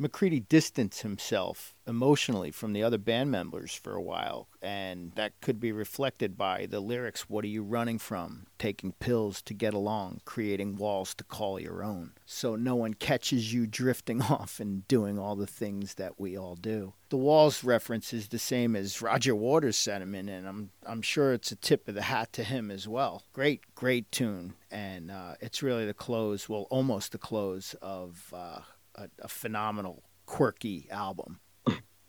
McCready 0.00 0.38
distanced 0.38 1.02
himself 1.02 1.74
emotionally 1.84 2.52
from 2.52 2.72
the 2.72 2.84
other 2.84 2.98
band 2.98 3.32
members 3.32 3.74
for 3.74 3.94
a 3.94 4.02
while, 4.02 4.48
and 4.62 5.10
that 5.16 5.40
could 5.40 5.58
be 5.58 5.72
reflected 5.72 6.36
by 6.36 6.66
the 6.66 6.78
lyrics 6.78 7.28
What 7.28 7.44
are 7.44 7.48
you 7.48 7.64
running 7.64 7.98
from? 7.98 8.46
Taking 8.58 8.92
pills 8.92 9.42
to 9.42 9.54
get 9.54 9.74
along, 9.74 10.20
creating 10.24 10.76
walls 10.76 11.14
to 11.16 11.24
call 11.24 11.58
your 11.58 11.82
own. 11.82 12.12
So 12.26 12.54
no 12.54 12.76
one 12.76 12.94
catches 12.94 13.52
you 13.52 13.66
drifting 13.66 14.22
off 14.30 14.60
and 14.60 14.86
doing 14.86 15.18
all 15.18 15.34
the 15.34 15.46
things 15.48 15.94
that 15.94 16.20
we 16.20 16.38
all 16.38 16.54
do. 16.54 16.92
The 17.08 17.16
walls 17.16 17.64
reference 17.64 18.12
is 18.12 18.28
the 18.28 18.38
same 18.38 18.76
as 18.76 19.02
Roger 19.02 19.34
Waters' 19.34 19.76
sentiment, 19.76 20.28
and 20.28 20.46
I'm, 20.46 20.70
I'm 20.86 21.02
sure 21.02 21.32
it's 21.32 21.50
a 21.50 21.56
tip 21.56 21.88
of 21.88 21.96
the 21.96 22.02
hat 22.02 22.32
to 22.34 22.44
him 22.44 22.70
as 22.70 22.86
well. 22.86 23.24
Great, 23.32 23.74
great 23.74 24.12
tune, 24.12 24.54
and 24.70 25.10
uh, 25.10 25.34
it's 25.40 25.62
really 25.62 25.86
the 25.86 25.94
close, 25.94 26.48
well, 26.48 26.66
almost 26.70 27.10
the 27.12 27.18
close 27.18 27.74
of. 27.82 28.32
Uh, 28.32 28.60
a, 28.98 29.08
a 29.22 29.28
phenomenal, 29.28 30.02
quirky 30.26 30.88
album. 30.90 31.40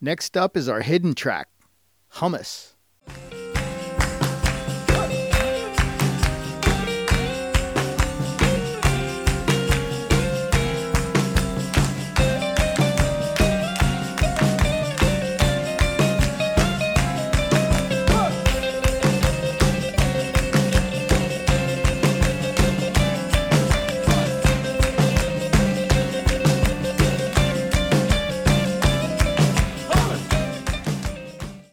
Next 0.02 0.38
up 0.38 0.56
is 0.56 0.70
our 0.70 0.82
hidden 0.82 1.14
track, 1.14 1.50
Hummus. 2.16 2.74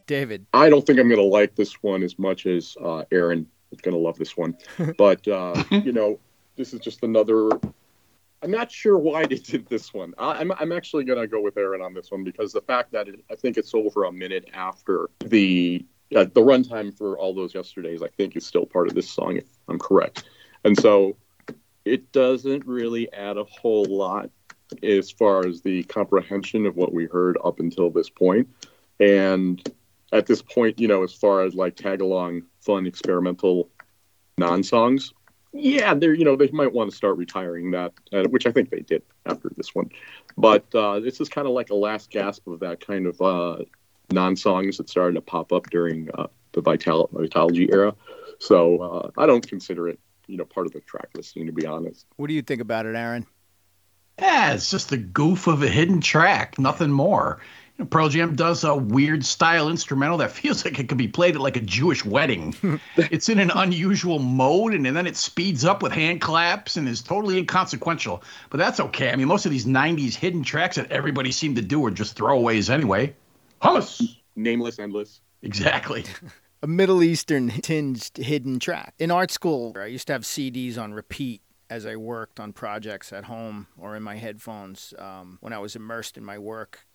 David. 0.07 0.45
I 0.53 0.69
don't 0.69 0.85
think 0.85 0.99
I'm 0.99 1.07
going 1.07 1.21
to 1.21 1.27
like 1.27 1.55
this 1.55 1.83
one 1.83 2.01
as 2.01 2.17
much 2.17 2.45
as 2.45 2.75
uh, 2.81 3.03
Aaron 3.11 3.45
is 3.71 3.81
going 3.81 3.93
to 3.93 3.99
love 3.99 4.17
this 4.17 4.35
one. 4.35 4.57
but, 4.97 5.27
uh, 5.27 5.63
you 5.69 5.91
know, 5.91 6.19
this 6.55 6.73
is 6.73 6.79
just 6.79 7.03
another. 7.03 7.49
I'm 8.41 8.51
not 8.51 8.71
sure 8.71 8.97
why 8.97 9.25
they 9.25 9.35
did 9.37 9.67
this 9.67 9.93
one. 9.93 10.13
I, 10.17 10.41
am 10.41 10.51
I'm, 10.51 10.57
I'm 10.59 10.71
actually 10.71 11.03
going 11.03 11.19
to 11.19 11.27
go 11.27 11.41
with 11.41 11.57
Aaron 11.57 11.81
on 11.81 11.93
this 11.93 12.11
one 12.11 12.23
because 12.23 12.53
the 12.53 12.61
fact 12.61 12.91
that 12.93 13.07
it, 13.07 13.23
I 13.31 13.35
think 13.35 13.57
it's 13.57 13.73
over 13.73 14.05
a 14.05 14.11
minute 14.11 14.49
after 14.53 15.09
the 15.23 15.85
uh, 16.15 16.23
the 16.23 16.41
runtime 16.41 16.97
for 16.97 17.17
all 17.17 17.33
those 17.33 17.53
yesterdays, 17.53 18.01
I 18.01 18.07
think 18.07 18.35
is 18.37 18.45
still 18.45 18.65
part 18.65 18.87
of 18.87 18.95
this 18.95 19.09
song, 19.09 19.37
if 19.37 19.43
I'm 19.67 19.77
correct. 19.77 20.23
And 20.63 20.79
so 20.79 21.17
it 21.83 22.11
doesn't 22.11 22.65
really 22.65 23.11
add 23.13 23.37
a 23.37 23.43
whole 23.43 23.85
lot 23.85 24.29
as 24.83 25.11
far 25.11 25.45
as 25.45 25.61
the 25.61 25.83
comprehension 25.83 26.65
of 26.65 26.75
what 26.75 26.93
we 26.93 27.05
heard 27.05 27.37
up 27.43 27.59
until 27.59 27.89
this 27.89 28.09
point. 28.09 28.47
And 28.99 29.61
at 30.11 30.25
this 30.25 30.41
point, 30.41 30.79
you 30.79 30.87
know, 30.87 31.03
as 31.03 31.13
far 31.13 31.43
as 31.43 31.53
like 31.53 31.75
tag 31.75 32.01
along, 32.01 32.43
fun, 32.61 32.87
experimental 32.87 33.69
non 34.37 34.63
songs, 34.63 35.13
yeah, 35.53 35.93
they're 35.93 36.13
you 36.13 36.25
know 36.25 36.35
they 36.35 36.49
might 36.49 36.73
want 36.73 36.89
to 36.89 36.95
start 36.95 37.17
retiring 37.17 37.71
that, 37.71 37.93
uh, 38.13 38.23
which 38.29 38.45
I 38.45 38.51
think 38.51 38.69
they 38.69 38.81
did 38.81 39.03
after 39.25 39.49
this 39.55 39.73
one. 39.73 39.89
But 40.37 40.73
uh, 40.75 40.99
this 40.99 41.19
is 41.19 41.29
kind 41.29 41.47
of 41.47 41.53
like 41.53 41.69
a 41.69 41.75
last 41.75 42.11
gasp 42.11 42.47
of 42.47 42.59
that 42.59 42.85
kind 42.85 43.07
of 43.07 43.21
uh, 43.21 43.57
non 44.11 44.35
songs 44.35 44.77
that 44.77 44.89
started 44.89 45.15
to 45.15 45.21
pop 45.21 45.51
up 45.51 45.69
during 45.69 46.09
uh, 46.13 46.27
the 46.53 46.61
Vital- 46.61 47.09
Vitalogy 47.13 47.71
era. 47.71 47.95
So 48.39 48.77
uh, 48.79 49.11
I 49.17 49.25
don't 49.25 49.47
consider 49.47 49.89
it 49.89 49.99
you 50.27 50.37
know 50.37 50.45
part 50.45 50.67
of 50.67 50.73
the 50.73 50.81
track 50.81 51.09
listing 51.15 51.47
to 51.47 51.51
be 51.51 51.65
honest. 51.65 52.05
What 52.17 52.27
do 52.27 52.33
you 52.33 52.41
think 52.41 52.61
about 52.61 52.85
it, 52.85 52.95
Aaron? 52.95 53.25
Yeah, 54.19 54.53
it's 54.53 54.71
just 54.71 54.89
the 54.89 54.97
goof 54.97 55.47
of 55.47 55.61
a 55.61 55.69
hidden 55.69 56.01
track, 56.01 56.57
nothing 56.57 56.91
more. 56.91 57.39
Pearl 57.85 58.09
Jam 58.09 58.35
does 58.35 58.63
a 58.63 58.75
weird 58.75 59.23
style 59.23 59.69
instrumental 59.69 60.17
that 60.17 60.31
feels 60.39 60.65
like 60.65 60.79
it 60.79 60.89
could 60.89 60.97
be 60.97 61.07
played 61.07 61.35
at 61.35 61.41
like 61.41 61.57
a 61.57 61.61
Jewish 61.61 62.03
wedding. 62.03 62.55
it's 62.97 63.29
in 63.29 63.39
an 63.39 63.51
unusual 63.51 64.19
mode, 64.19 64.73
and, 64.73 64.87
and 64.87 64.95
then 64.95 65.07
it 65.07 65.15
speeds 65.15 65.63
up 65.63 65.83
with 65.83 65.91
hand 65.91 66.21
claps 66.21 66.77
and 66.77 66.87
is 66.87 67.01
totally 67.01 67.37
inconsequential. 67.37 68.23
But 68.49 68.57
that's 68.57 68.79
okay. 68.79 69.11
I 69.11 69.15
mean, 69.15 69.27
most 69.27 69.45
of 69.45 69.51
these 69.51 69.65
'90s 69.65 70.15
hidden 70.15 70.43
tracks 70.43 70.75
that 70.77 70.91
everybody 70.91 71.31
seemed 71.31 71.55
to 71.57 71.61
do 71.61 71.79
were 71.79 71.91
just 71.91 72.17
throwaways 72.17 72.69
anyway. 72.69 73.15
Hummus, 73.61 74.17
nameless, 74.35 74.79
endless. 74.79 75.21
Exactly. 75.43 76.05
a 76.63 76.67
Middle 76.67 77.03
Eastern 77.03 77.49
tinged 77.49 78.11
hidden 78.15 78.59
track. 78.59 78.93
In 78.97 79.11
art 79.11 79.31
school, 79.31 79.75
I 79.77 79.85
used 79.85 80.07
to 80.07 80.13
have 80.13 80.23
CDs 80.23 80.77
on 80.77 80.93
repeat 80.93 81.41
as 81.69 81.85
I 81.85 81.95
worked 81.95 82.39
on 82.39 82.53
projects 82.53 83.11
at 83.11 83.25
home 83.25 83.67
or 83.77 83.95
in 83.95 84.03
my 84.03 84.15
headphones 84.15 84.93
um, 84.97 85.37
when 85.41 85.53
I 85.53 85.59
was 85.59 85.75
immersed 85.75 86.17
in 86.17 86.23
my 86.23 86.37
work. 86.37 86.86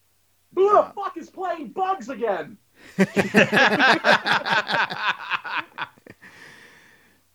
Who 0.55 0.71
the 0.71 0.79
uh, 0.79 0.93
fuck 0.93 1.17
is 1.17 1.31
playing 1.31 1.69
bugs 1.69 2.09
again? 2.09 2.59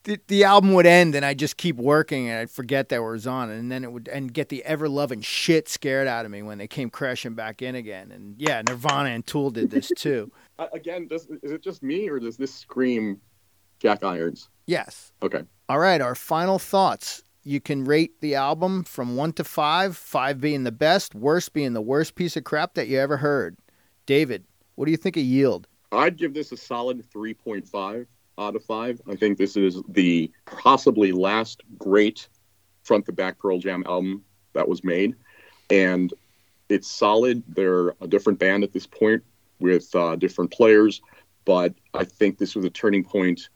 the, 0.07 0.19
the 0.27 0.43
album 0.43 0.73
would 0.73 0.85
end 0.85 1.15
and 1.15 1.25
I'd 1.25 1.39
just 1.39 1.57
keep 1.57 1.75
working 1.75 2.29
and 2.29 2.39
I'd 2.39 2.49
forget 2.49 2.89
that 2.89 2.97
it 2.97 2.99
was 2.99 3.27
on 3.27 3.49
and 3.49 3.71
then 3.71 3.83
it 3.83 3.91
would 3.91 4.07
and 4.07 4.33
get 4.33 4.49
the 4.49 4.63
ever 4.65 4.89
loving 4.89 5.21
shit 5.21 5.67
scared 5.69 6.07
out 6.07 6.25
of 6.25 6.31
me 6.31 6.41
when 6.41 6.57
they 6.57 6.67
came 6.67 6.89
crashing 6.89 7.33
back 7.33 7.61
in 7.61 7.75
again 7.75 8.11
and 8.11 8.35
yeah 8.37 8.61
Nirvana 8.67 9.09
and 9.09 9.25
Tool 9.25 9.51
did 9.51 9.69
this 9.69 9.91
too. 9.97 10.31
again, 10.73 11.07
does, 11.07 11.27
is 11.43 11.51
it 11.51 11.61
just 11.61 11.83
me 11.83 12.09
or 12.09 12.19
does 12.19 12.37
this 12.37 12.53
scream 12.53 13.19
Jack 13.79 14.03
Irons? 14.03 14.49
Yes. 14.65 15.11
Okay. 15.21 15.43
All 15.69 15.79
right, 15.79 16.01
our 16.01 16.15
final 16.15 16.57
thoughts 16.57 17.21
you 17.47 17.61
can 17.61 17.85
rate 17.85 18.19
the 18.19 18.35
album 18.35 18.83
from 18.83 19.15
one 19.15 19.31
to 19.33 19.43
five, 19.43 19.95
five 19.95 20.41
being 20.41 20.65
the 20.65 20.71
best, 20.71 21.15
worst 21.15 21.53
being 21.53 21.73
the 21.73 21.81
worst 21.81 22.15
piece 22.15 22.35
of 22.35 22.43
crap 22.43 22.73
that 22.73 22.89
you 22.89 22.99
ever 22.99 23.17
heard. 23.17 23.57
David, 24.05 24.43
what 24.75 24.85
do 24.85 24.91
you 24.91 24.97
think 24.97 25.15
of 25.15 25.23
Yield? 25.23 25.65
I'd 25.93 26.17
give 26.17 26.33
this 26.33 26.51
a 26.51 26.57
solid 26.57 27.09
3.5 27.09 28.05
out 28.37 28.55
of 28.55 28.63
five. 28.65 29.01
I 29.09 29.15
think 29.15 29.37
this 29.37 29.55
is 29.55 29.81
the 29.87 30.29
possibly 30.45 31.13
last 31.13 31.61
great 31.77 32.27
front 32.83 33.05
to 33.05 33.13
back 33.13 33.39
Pearl 33.39 33.59
Jam 33.59 33.83
album 33.87 34.23
that 34.53 34.67
was 34.67 34.83
made. 34.83 35.15
And 35.69 36.13
it's 36.67 36.91
solid. 36.91 37.43
They're 37.47 37.89
a 38.01 38.07
different 38.07 38.39
band 38.39 38.65
at 38.65 38.73
this 38.73 38.85
point 38.85 39.23
with 39.59 39.95
uh, 39.95 40.17
different 40.17 40.51
players, 40.51 41.01
but 41.45 41.73
I 41.93 42.03
think 42.03 42.37
this 42.37 42.55
was 42.55 42.65
a 42.65 42.69
turning 42.69 43.05
point 43.05 43.47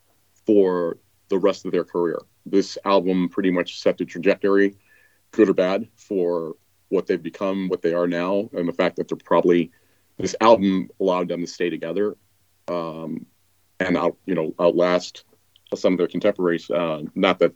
for 0.45 0.97
the 1.27 1.37
rest 1.37 1.65
of 1.65 1.71
their 1.73 1.83
career 1.83 2.19
this 2.45 2.77
album 2.85 3.29
pretty 3.29 3.51
much 3.51 3.79
set 3.79 3.97
the 3.97 4.05
trajectory, 4.05 4.75
good 5.31 5.49
or 5.49 5.53
bad, 5.53 5.87
for 5.95 6.55
what 6.89 7.07
they've 7.07 7.21
become, 7.21 7.69
what 7.69 7.81
they 7.81 7.93
are 7.93 8.07
now, 8.07 8.49
and 8.53 8.67
the 8.67 8.73
fact 8.73 8.97
that 8.97 9.07
they're 9.07 9.17
probably 9.17 9.71
this 10.17 10.35
album 10.41 10.89
allowed 10.99 11.27
them 11.27 11.41
to 11.41 11.47
stay 11.47 11.69
together 11.69 12.15
um, 12.67 13.25
and 13.79 13.97
out, 13.97 14.17
you 14.25 14.35
know, 14.35 14.53
outlast 14.59 15.23
some 15.75 15.93
of 15.93 15.97
their 15.97 16.07
contemporaries. 16.07 16.69
Uh, 16.69 17.03
not 17.15 17.39
that 17.39 17.53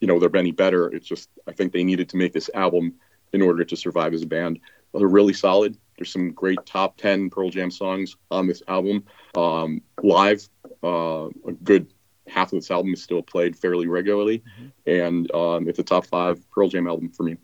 you 0.00 0.06
know 0.06 0.18
they're 0.18 0.36
any 0.36 0.52
better. 0.52 0.88
It's 0.88 1.06
just 1.06 1.30
I 1.46 1.52
think 1.52 1.72
they 1.72 1.84
needed 1.84 2.08
to 2.10 2.16
make 2.16 2.32
this 2.32 2.50
album 2.54 2.94
in 3.32 3.42
order 3.42 3.64
to 3.64 3.76
survive 3.76 4.14
as 4.14 4.22
a 4.22 4.26
band. 4.26 4.60
They're 4.94 5.06
really 5.06 5.32
solid. 5.32 5.76
There's 5.96 6.12
some 6.12 6.32
great 6.32 6.58
top 6.66 6.96
ten 6.96 7.30
Pearl 7.30 7.50
Jam 7.50 7.70
songs 7.70 8.16
on 8.30 8.46
this 8.46 8.62
album. 8.68 9.04
Um, 9.36 9.82
live, 10.02 10.48
uh, 10.82 11.26
a 11.26 11.52
good 11.62 11.92
half 12.28 12.52
of 12.52 12.58
this 12.58 12.70
album 12.70 12.92
is 12.92 13.02
still 13.02 13.22
played 13.22 13.56
fairly 13.56 13.86
regularly, 13.86 14.38
mm-hmm. 14.38 14.90
and 14.90 15.32
um, 15.34 15.68
it's 15.68 15.78
a 15.78 15.82
top 15.82 16.06
five 16.06 16.38
Pearl 16.50 16.68
Jam 16.68 16.86
album 16.86 17.10
for 17.10 17.22
me. 17.22 17.36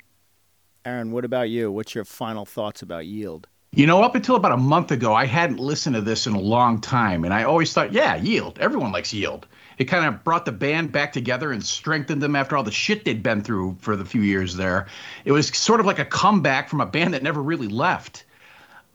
Aaron, 0.85 1.13
what 1.13 1.25
about 1.25 1.49
you? 1.49 1.73
What's 1.73 1.95
your 1.95 2.05
final 2.05 2.45
thoughts 2.45 2.83
about 2.83 3.07
Yield? 3.07 3.49
You 3.73 3.89
know, 3.89 4.03
up 4.03 4.15
until 4.15 4.37
about 4.37 4.53
a 4.53 4.57
month 4.57 4.93
ago, 4.93 5.15
I 5.15 5.27
hadn't 5.27 5.59
listened 5.59 5.97
to 5.97 6.01
this 6.01 6.29
in 6.29 6.35
a 6.35 6.41
long 6.41 6.81
time, 6.81 7.25
and 7.25 7.35
I 7.35 7.43
always 7.43 7.73
thought, 7.73 7.93
yeah, 7.93 8.15
Yield. 8.15 8.59
Everyone 8.61 8.93
likes 8.93 9.13
Yield. 9.13 9.49
It 9.79 9.87
kind 9.87 10.07
of 10.07 10.23
brought 10.23 10.45
the 10.45 10.53
band 10.53 10.93
back 10.93 11.13
together 11.13 11.51
and 11.51 11.65
strengthened 11.65 12.23
them 12.23 12.37
after 12.37 12.57
all 12.57 12.63
the 12.63 12.71
shit 12.71 13.05
they'd 13.05 13.23
been 13.23 13.43
through 13.43 13.77
for 13.81 13.97
the 13.97 14.05
few 14.05 14.21
years 14.21 14.55
there. 14.55 14.87
It 15.25 15.33
was 15.33 15.49
sort 15.49 15.81
of 15.81 15.87
like 15.87 15.99
a 15.99 16.05
comeback 16.05 16.69
from 16.69 16.81
a 16.81 16.87
band 16.87 17.15
that 17.15 17.25
never 17.25 17.43
really 17.43 17.67
left. 17.67 18.25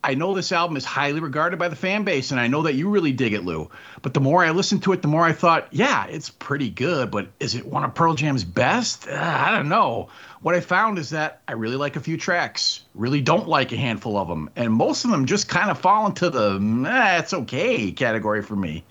I 0.01 0.13
know 0.13 0.33
this 0.33 0.53
album 0.53 0.77
is 0.77 0.85
highly 0.85 1.19
regarded 1.19 1.59
by 1.59 1.67
the 1.67 1.75
fan 1.75 2.05
base, 2.05 2.31
and 2.31 2.39
I 2.39 2.47
know 2.47 2.61
that 2.61 2.75
you 2.75 2.89
really 2.89 3.11
dig 3.11 3.33
it, 3.33 3.43
Lou. 3.43 3.69
But 4.01 4.13
the 4.13 4.21
more 4.21 4.43
I 4.45 4.51
listened 4.51 4.83
to 4.83 4.93
it, 4.93 5.01
the 5.01 5.09
more 5.09 5.25
I 5.25 5.33
thought, 5.33 5.67
yeah, 5.71 6.05
it's 6.05 6.29
pretty 6.29 6.69
good, 6.69 7.11
but 7.11 7.27
is 7.39 7.53
it 7.53 7.65
one 7.65 7.83
of 7.83 7.95
Pearl 7.95 8.13
Jam's 8.13 8.45
best? 8.45 9.09
Uh, 9.09 9.15
I 9.15 9.51
don't 9.51 9.67
know. 9.67 10.07
What 10.41 10.55
I 10.55 10.61
found 10.61 10.99
is 10.99 11.09
that 11.09 11.41
I 11.49 11.51
really 11.53 11.75
like 11.75 11.97
a 11.97 12.01
few 12.01 12.15
tracks, 12.15 12.81
really 12.95 13.19
don't 13.19 13.49
like 13.49 13.73
a 13.73 13.77
handful 13.77 14.17
of 14.17 14.29
them, 14.29 14.49
and 14.55 14.71
most 14.71 15.03
of 15.03 15.11
them 15.11 15.25
just 15.25 15.49
kind 15.49 15.69
of 15.69 15.79
fall 15.79 16.07
into 16.07 16.29
the, 16.29 16.85
eh, 16.87 17.19
it's 17.19 17.33
okay 17.33 17.91
category 17.91 18.41
for 18.41 18.55
me. 18.55 18.85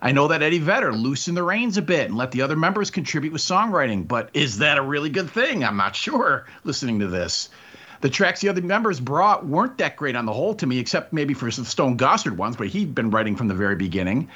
I 0.00 0.12
know 0.12 0.28
that 0.28 0.42
Eddie 0.42 0.58
Vedder 0.58 0.92
loosened 0.92 1.36
the 1.36 1.42
reins 1.42 1.76
a 1.76 1.82
bit 1.82 2.06
and 2.06 2.16
let 2.16 2.30
the 2.30 2.42
other 2.42 2.56
members 2.56 2.90
contribute 2.90 3.32
with 3.32 3.42
songwriting, 3.42 4.06
but 4.08 4.30
is 4.32 4.58
that 4.58 4.78
a 4.78 4.82
really 4.82 5.10
good 5.10 5.30
thing? 5.30 5.64
I'm 5.64 5.76
not 5.76 5.96
sure 5.96 6.46
listening 6.64 7.00
to 7.00 7.08
this. 7.08 7.50
The 8.00 8.10
tracks 8.10 8.40
the 8.40 8.48
other 8.48 8.62
members 8.62 9.00
brought 9.00 9.46
weren't 9.46 9.78
that 9.78 9.96
great 9.96 10.16
on 10.16 10.26
the 10.26 10.32
whole 10.32 10.54
to 10.56 10.66
me, 10.66 10.78
except 10.78 11.12
maybe 11.12 11.34
for 11.34 11.50
some 11.50 11.64
Stone 11.64 11.96
Gossard 11.96 12.36
ones, 12.36 12.56
but 12.56 12.68
he'd 12.68 12.94
been 12.94 13.10
writing 13.10 13.36
from 13.36 13.48
the 13.48 13.54
very 13.54 13.76
beginning. 13.76 14.28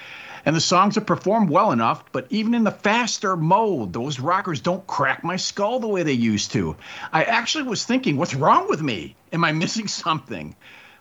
And 0.46 0.56
the 0.56 0.60
songs 0.60 0.94
have 0.94 1.06
performed 1.06 1.50
well 1.50 1.70
enough, 1.70 2.04
but 2.12 2.26
even 2.30 2.54
in 2.54 2.64
the 2.64 2.70
faster 2.70 3.36
mode, 3.36 3.92
those 3.92 4.18
rockers 4.18 4.60
don't 4.60 4.86
crack 4.86 5.22
my 5.22 5.36
skull 5.36 5.80
the 5.80 5.88
way 5.88 6.02
they 6.02 6.12
used 6.12 6.52
to. 6.52 6.76
I 7.12 7.24
actually 7.24 7.64
was 7.64 7.84
thinking, 7.84 8.16
what's 8.16 8.34
wrong 8.34 8.68
with 8.68 8.80
me? 8.80 9.16
Am 9.32 9.44
I 9.44 9.52
missing 9.64 9.88
something? 9.88 10.56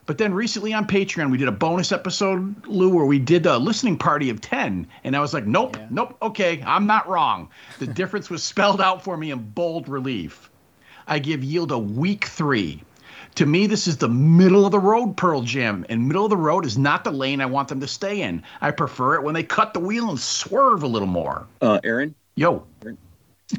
But 0.05 0.17
then 0.17 0.33
recently 0.33 0.73
on 0.73 0.87
Patreon, 0.87 1.29
we 1.29 1.37
did 1.37 1.47
a 1.47 1.51
bonus 1.51 1.91
episode, 1.91 2.65
Lou, 2.65 2.89
where 2.89 3.05
we 3.05 3.19
did 3.19 3.45
a 3.45 3.59
listening 3.59 3.97
party 3.97 4.31
of 4.31 4.41
10. 4.41 4.87
And 5.03 5.15
I 5.15 5.19
was 5.19 5.35
like, 5.35 5.45
nope, 5.45 5.77
yeah. 5.77 5.87
nope, 5.91 6.17
okay, 6.21 6.63
I'm 6.65 6.87
not 6.87 7.07
wrong. 7.07 7.49
The 7.77 7.87
difference 7.99 8.29
was 8.29 8.43
spelled 8.43 8.81
out 8.81 9.03
for 9.03 9.15
me 9.15 9.29
in 9.29 9.37
bold 9.37 9.87
relief. 9.87 10.49
I 11.09 11.17
give 11.17 11.43
Yield 11.43 11.71
a 11.71 11.79
weak 11.79 12.25
three. 12.25 12.83
To 13.35 13.45
me, 13.45 13.65
this 13.67 13.87
is 13.87 13.97
the 13.97 14.07
middle 14.07 14.65
of 14.65 14.71
the 14.71 14.79
road 14.79 15.17
Pearl 15.17 15.41
Jam, 15.41 15.85
and 15.89 16.07
middle 16.07 16.25
of 16.25 16.29
the 16.29 16.37
road 16.37 16.65
is 16.65 16.77
not 16.77 17.03
the 17.03 17.11
lane 17.11 17.41
I 17.41 17.47
want 17.47 17.67
them 17.67 17.79
to 17.79 17.87
stay 17.87 18.21
in. 18.21 18.43
I 18.61 18.71
prefer 18.71 19.15
it 19.15 19.23
when 19.23 19.33
they 19.33 19.43
cut 19.43 19.73
the 19.73 19.79
wheel 19.79 20.09
and 20.09 20.19
swerve 20.19 20.83
a 20.83 20.87
little 20.87 21.07
more. 21.07 21.47
Uh, 21.61 21.79
Aaron? 21.83 22.15
Yo. 22.35 22.65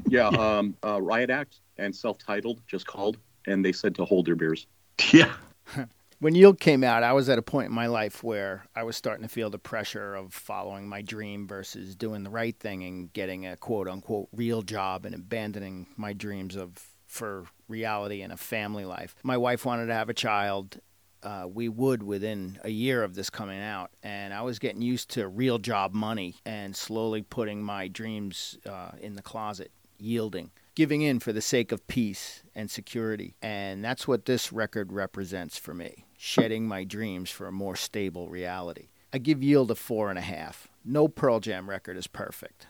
Yeah, 0.09 0.29
um, 0.29 0.77
uh, 0.85 1.03
Riot 1.03 1.31
Act 1.31 1.57
and 1.77 1.95
self 1.95 2.17
titled 2.17 2.61
just 2.69 2.87
called, 2.87 3.17
and 3.49 3.65
they 3.65 3.73
said 3.73 3.97
to 3.97 4.05
hold 4.05 4.27
their 4.27 4.37
beers. 4.37 4.69
Yeah. 5.13 5.33
when 6.21 6.37
Yield 6.37 6.61
came 6.61 6.85
out, 6.85 7.03
I 7.03 7.13
was 7.13 7.29
at 7.29 7.39
a 7.39 7.43
point 7.43 7.71
in 7.71 7.75
my 7.75 7.89
life 7.89 8.23
where 8.23 8.67
I 8.77 8.85
was 8.85 8.97
starting 8.97 9.25
to 9.25 9.29
feel 9.29 9.51
the 9.51 9.59
pressure 9.59 10.15
of 10.15 10.33
following 10.33 10.89
my 10.89 11.03
dream 11.03 11.49
versus 11.49 11.97
doing 11.97 12.23
the 12.23 12.31
right 12.31 12.57
thing 12.57 12.85
and 12.85 13.13
getting 13.13 13.47
a 13.47 13.57
quote 13.57 13.89
unquote 13.89 14.29
real 14.33 14.63
job 14.63 15.07
and 15.07 15.15
abandoning 15.15 15.89
my 15.97 16.13
dreams 16.13 16.55
of 16.55 16.90
for 17.11 17.45
reality 17.69 18.23
and 18.23 18.33
a 18.33 18.37
family 18.37 18.85
life. 18.85 19.15
My 19.23 19.37
wife 19.37 19.65
wanted 19.67 19.87
to 19.87 19.95
have 19.95 20.09
a 20.09 20.15
child. 20.15 20.81
Uh, 21.23 21.47
we 21.53 21.69
would 21.69 22.03
within 22.03 22.59
a 22.63 22.71
year 22.71 23.03
of 23.03 23.15
this 23.15 23.29
coming 23.29 23.61
out, 23.61 23.91
and 24.03 24.33
I 24.33 24.41
was 24.43 24.59
getting 24.59 24.81
used 24.81 25.11
to 25.11 25.29
real 25.29 25.59
job 25.59 25.93
money 25.93 26.37
and 26.47 26.75
slowly 26.75 27.21
putting 27.21 27.63
my 27.63 27.89
dreams 27.89 28.57
uh, 28.65 28.93
in 29.03 29.17
the 29.17 29.23
closet, 29.23 29.71
yielding, 29.99 30.51
giving 30.75 31.03
in 31.03 31.19
for 31.19 31.35
the 31.35 31.43
sake 31.43 31.73
of 31.73 31.87
peace 31.89 32.43
and 32.55 32.71
security. 32.71 33.35
And 33.43 33.85
that's 33.85 34.09
what 34.09 34.25
this 34.25 34.51
record 34.51 34.93
represents 34.93 35.59
for 35.59 35.75
me 35.75 36.07
shedding 36.17 36.69
my 36.69 36.85
dreams 36.85 37.31
for 37.31 37.47
a 37.47 37.53
more 37.53 37.77
stable 37.77 38.29
reality. 38.29 38.89
I 39.13 39.19
give 39.19 39.43
Yield 39.43 39.71
a 39.71 39.75
four 39.75 40.11
and 40.11 40.19
a 40.19 40.23
half. 40.23 40.69
No 40.85 41.09
Pearl 41.09 41.41
Jam 41.41 41.69
record 41.69 41.97
is 41.97 42.07
perfect. 42.07 42.67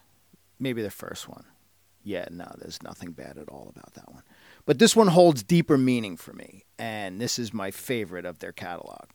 Maybe 0.58 0.82
the 0.82 0.90
first 0.90 1.28
one 1.28 1.44
yeah, 2.02 2.26
no, 2.30 2.50
there's 2.58 2.82
nothing 2.82 3.12
bad 3.12 3.36
at 3.38 3.48
all 3.48 3.72
about 3.74 3.94
that 3.94 4.12
one. 4.12 4.22
But 4.66 4.78
this 4.78 4.94
one 4.94 5.08
holds 5.08 5.42
deeper 5.42 5.78
meaning 5.78 6.16
for 6.16 6.32
me, 6.32 6.64
and 6.78 7.20
this 7.20 7.38
is 7.38 7.52
my 7.52 7.70
favorite 7.70 8.24
of 8.24 8.38
their 8.38 8.52
catalog. 8.52 9.10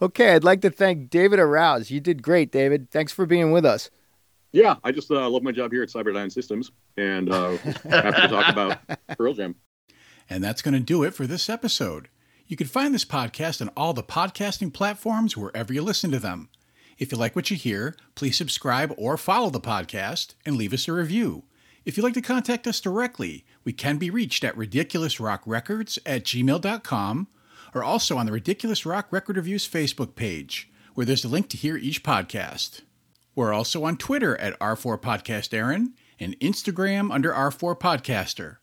Okay, 0.00 0.34
I'd 0.34 0.44
like 0.44 0.60
to 0.62 0.70
thank 0.70 1.10
David 1.10 1.38
Arouse. 1.38 1.90
You 1.90 2.00
did 2.00 2.22
great, 2.22 2.50
David. 2.50 2.90
Thanks 2.90 3.12
for 3.12 3.24
being 3.24 3.52
with 3.52 3.64
us. 3.64 3.90
Yeah, 4.52 4.76
I 4.84 4.92
just 4.92 5.10
uh, 5.10 5.28
love 5.28 5.42
my 5.42 5.52
job 5.52 5.72
here 5.72 5.82
at 5.82 5.88
Cyberdyne 5.88 6.30
Systems, 6.30 6.72
and 6.96 7.30
uh, 7.30 7.56
happy 7.56 8.20
to 8.22 8.28
talk 8.28 8.48
about 8.52 8.78
Pearl 9.16 9.32
Jam. 9.32 9.54
And 10.28 10.42
that's 10.42 10.62
going 10.62 10.74
to 10.74 10.80
do 10.80 11.02
it 11.04 11.14
for 11.14 11.26
this 11.26 11.48
episode. 11.48 12.08
You 12.46 12.56
can 12.56 12.66
find 12.66 12.94
this 12.94 13.04
podcast 13.04 13.62
on 13.62 13.70
all 13.76 13.94
the 13.94 14.02
podcasting 14.02 14.72
platforms 14.72 15.36
wherever 15.36 15.72
you 15.72 15.82
listen 15.82 16.10
to 16.10 16.18
them. 16.18 16.50
If 16.98 17.12
you 17.12 17.18
like 17.18 17.34
what 17.34 17.50
you 17.50 17.56
hear, 17.56 17.96
please 18.14 18.36
subscribe 18.36 18.92
or 18.98 19.16
follow 19.16 19.50
the 19.50 19.60
podcast 19.60 20.34
and 20.44 20.56
leave 20.56 20.74
us 20.74 20.86
a 20.86 20.92
review. 20.92 21.44
If 21.84 21.96
you'd 21.96 22.04
like 22.04 22.14
to 22.14 22.22
contact 22.22 22.66
us 22.66 22.80
directly, 22.80 23.44
we 23.64 23.72
can 23.72 23.98
be 23.98 24.10
reached 24.10 24.44
at 24.44 24.56
ridiculousrockrecords 24.56 25.98
at 26.06 26.24
gmail.com 26.24 27.28
or 27.74 27.82
also 27.82 28.16
on 28.16 28.26
the 28.26 28.32
Ridiculous 28.32 28.86
Rock 28.86 29.08
Record 29.10 29.36
Reviews 29.36 29.68
Facebook 29.68 30.14
page, 30.14 30.70
where 30.94 31.06
there's 31.06 31.24
a 31.24 31.28
link 31.28 31.48
to 31.48 31.56
hear 31.56 31.76
each 31.76 32.02
podcast. 32.02 32.82
We're 33.34 33.52
also 33.52 33.84
on 33.84 33.96
Twitter 33.96 34.38
at 34.38 34.58
R4 34.60 35.00
Podcast 35.00 35.54
Aaron 35.54 35.94
and 36.20 36.38
Instagram 36.38 37.12
under 37.12 37.32
R4 37.32 37.78
Podcaster. 37.80 38.58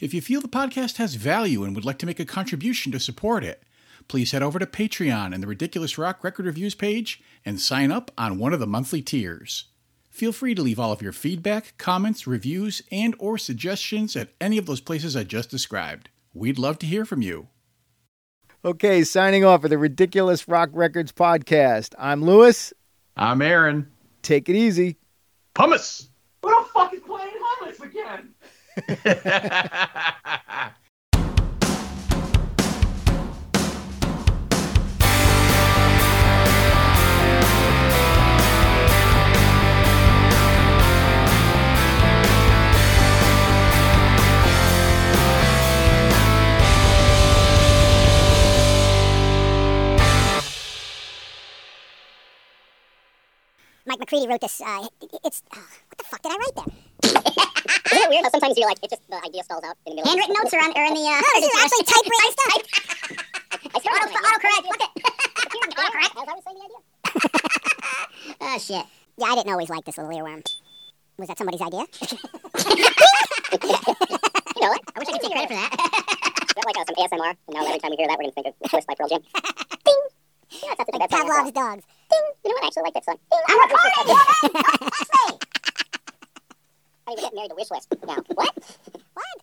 If 0.00 0.12
you 0.12 0.20
feel 0.20 0.40
the 0.40 0.48
podcast 0.48 0.96
has 0.98 1.14
value 1.14 1.64
and 1.64 1.74
would 1.74 1.84
like 1.84 1.98
to 1.98 2.06
make 2.06 2.20
a 2.20 2.24
contribution 2.24 2.92
to 2.92 3.00
support 3.00 3.44
it, 3.44 3.62
please 4.08 4.32
head 4.32 4.42
over 4.42 4.58
to 4.58 4.66
Patreon 4.66 5.32
and 5.32 5.42
the 5.42 5.46
Ridiculous 5.46 5.96
Rock 5.96 6.22
Record 6.22 6.46
Reviews 6.46 6.74
page 6.74 7.22
and 7.44 7.60
sign 7.60 7.90
up 7.90 8.10
on 8.18 8.38
one 8.38 8.52
of 8.52 8.60
the 8.60 8.66
monthly 8.66 9.00
tiers. 9.00 9.69
Feel 10.10 10.32
free 10.32 10.54
to 10.56 10.62
leave 10.62 10.78
all 10.80 10.92
of 10.92 11.00
your 11.00 11.12
feedback, 11.12 11.74
comments, 11.78 12.26
reviews, 12.26 12.82
and 12.90 13.14
or 13.18 13.38
suggestions 13.38 14.16
at 14.16 14.30
any 14.40 14.58
of 14.58 14.66
those 14.66 14.80
places 14.80 15.16
I 15.16 15.22
just 15.24 15.50
described. 15.50 16.10
We'd 16.34 16.58
love 16.58 16.78
to 16.80 16.86
hear 16.86 17.04
from 17.04 17.22
you. 17.22 17.48
Okay, 18.64 19.04
signing 19.04 19.44
off 19.44 19.62
for 19.62 19.68
the 19.68 19.78
Ridiculous 19.78 20.46
Rock 20.46 20.70
Records 20.72 21.12
podcast. 21.12 21.94
I'm 21.98 22.22
Lewis. 22.22 22.74
I'm 23.16 23.40
Aaron. 23.40 23.90
Take 24.22 24.48
it 24.48 24.56
easy. 24.56 24.98
Pumice. 25.54 26.10
Who 26.42 26.50
the 26.50 26.68
fuck 26.74 26.92
is 26.92 27.00
playing 27.00 27.32
hummus 27.60 27.80
again? 27.80 28.34
Mike 53.86 53.98
McCready 53.98 54.28
wrote 54.28 54.40
this. 54.40 54.60
Uh, 54.60 54.86
it's 55.24 55.42
uh, 55.52 55.58
what 55.58 55.98
the 55.98 56.04
fuck 56.04 56.22
did 56.22 56.32
I 56.32 56.36
write 56.36 56.54
there? 56.56 56.66
Isn't 57.90 58.04
it 58.04 58.10
weird 58.10 58.24
how 58.24 58.30
sometimes 58.30 58.58
you're 58.58 58.68
like, 58.68 58.82
it 58.82 58.90
just 58.90 59.02
the 59.08 59.16
idea 59.24 59.42
stalls 59.42 59.64
out 59.64 59.76
in 59.86 59.96
the 59.96 60.02
middle. 60.02 60.10
Handwritten 60.10 60.34
notes 60.36 60.52
are, 60.54 60.60
on, 60.60 60.72
are 60.76 60.84
in 60.84 60.94
the. 60.94 61.00
Uh, 61.00 61.20
no, 61.20 61.40
this 61.40 61.48
is 61.48 61.56
actually 61.64 61.84
typewritten 61.88 62.32
stuff. 62.36 62.62
I 63.74 63.78
still 63.80 63.92
auto, 63.92 64.06
autocorrect. 64.20 64.64
Look 64.68 64.80
at 64.80 64.92
autocorrect. 65.80 66.12
That 66.14 66.20
was 66.20 66.28
always 66.28 66.44
saying 66.44 66.58
the 66.60 66.64
idea. 66.68 66.80
oh 68.40 68.58
shit. 68.58 68.86
Yeah, 69.16 69.26
I 69.26 69.34
didn't 69.36 69.52
always 69.52 69.70
like 69.70 69.84
this 69.84 69.96
little 69.98 70.12
earworm. 70.12 70.44
Was 71.18 71.28
that 71.28 71.38
somebody's 71.38 71.60
idea? 71.60 71.84
you 71.90 72.20
know 74.60 74.70
what? 74.70 74.82
I 74.94 74.98
wish 74.98 75.08
I 75.08 75.12
could 75.12 75.20
take 75.20 75.32
credit 75.32 75.48
for 75.48 75.56
that. 75.56 75.70
Is 76.48 76.54
that 76.54 76.64
like 76.66 76.76
uh, 76.76 76.84
some 76.84 76.96
ASMR? 76.96 77.36
And 77.48 77.54
now 77.54 77.66
every 77.66 77.78
time 77.78 77.90
we 77.90 77.96
hear 77.96 78.08
that, 78.08 78.16
we're 78.18 78.30
gonna 78.30 78.32
think 78.32 78.46
of 78.46 78.54
Twist 78.70 78.86
by 78.86 78.94
Pearl 78.94 79.08
Jam. 79.08 79.20
Ding. 79.84 80.19
Yeah, 80.50 80.74
that's 80.76 80.90
like 80.90 81.10
Pavlov's 81.10 81.52
dogs. 81.52 81.84
Ding. 82.10 82.18
You 82.44 82.50
know 82.50 82.54
what? 82.54 82.64
I 82.64 82.66
actually 82.66 82.82
like 82.82 82.94
that 82.94 83.04
song. 83.04 83.16
Ding. 83.30 83.40
I'm 83.48 83.58
recording, 83.60 83.92
oh, 83.98 84.04
woman! 84.08 84.90
Touch 84.92 85.10
me. 85.30 85.38
I 87.06 87.12
even 87.12 87.24
get 87.24 87.34
married 87.34 87.50
to 87.50 87.54
Wish 87.56 87.70
List 87.70 87.88
now. 88.06 88.16
What? 88.34 88.54
what? 89.14 89.36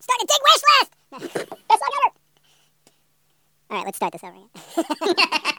Start 0.00 0.22
a 0.22 0.26
dig 0.26 0.40
wish 0.42 0.62
list! 0.80 1.50
Best 1.68 1.80
song 1.80 1.92
ever! 2.04 2.14
All 3.70 3.76
right, 3.76 3.84
let's 3.84 3.96
start 3.96 4.12
this 4.12 4.24
over 4.24 4.34
again. 4.34 5.56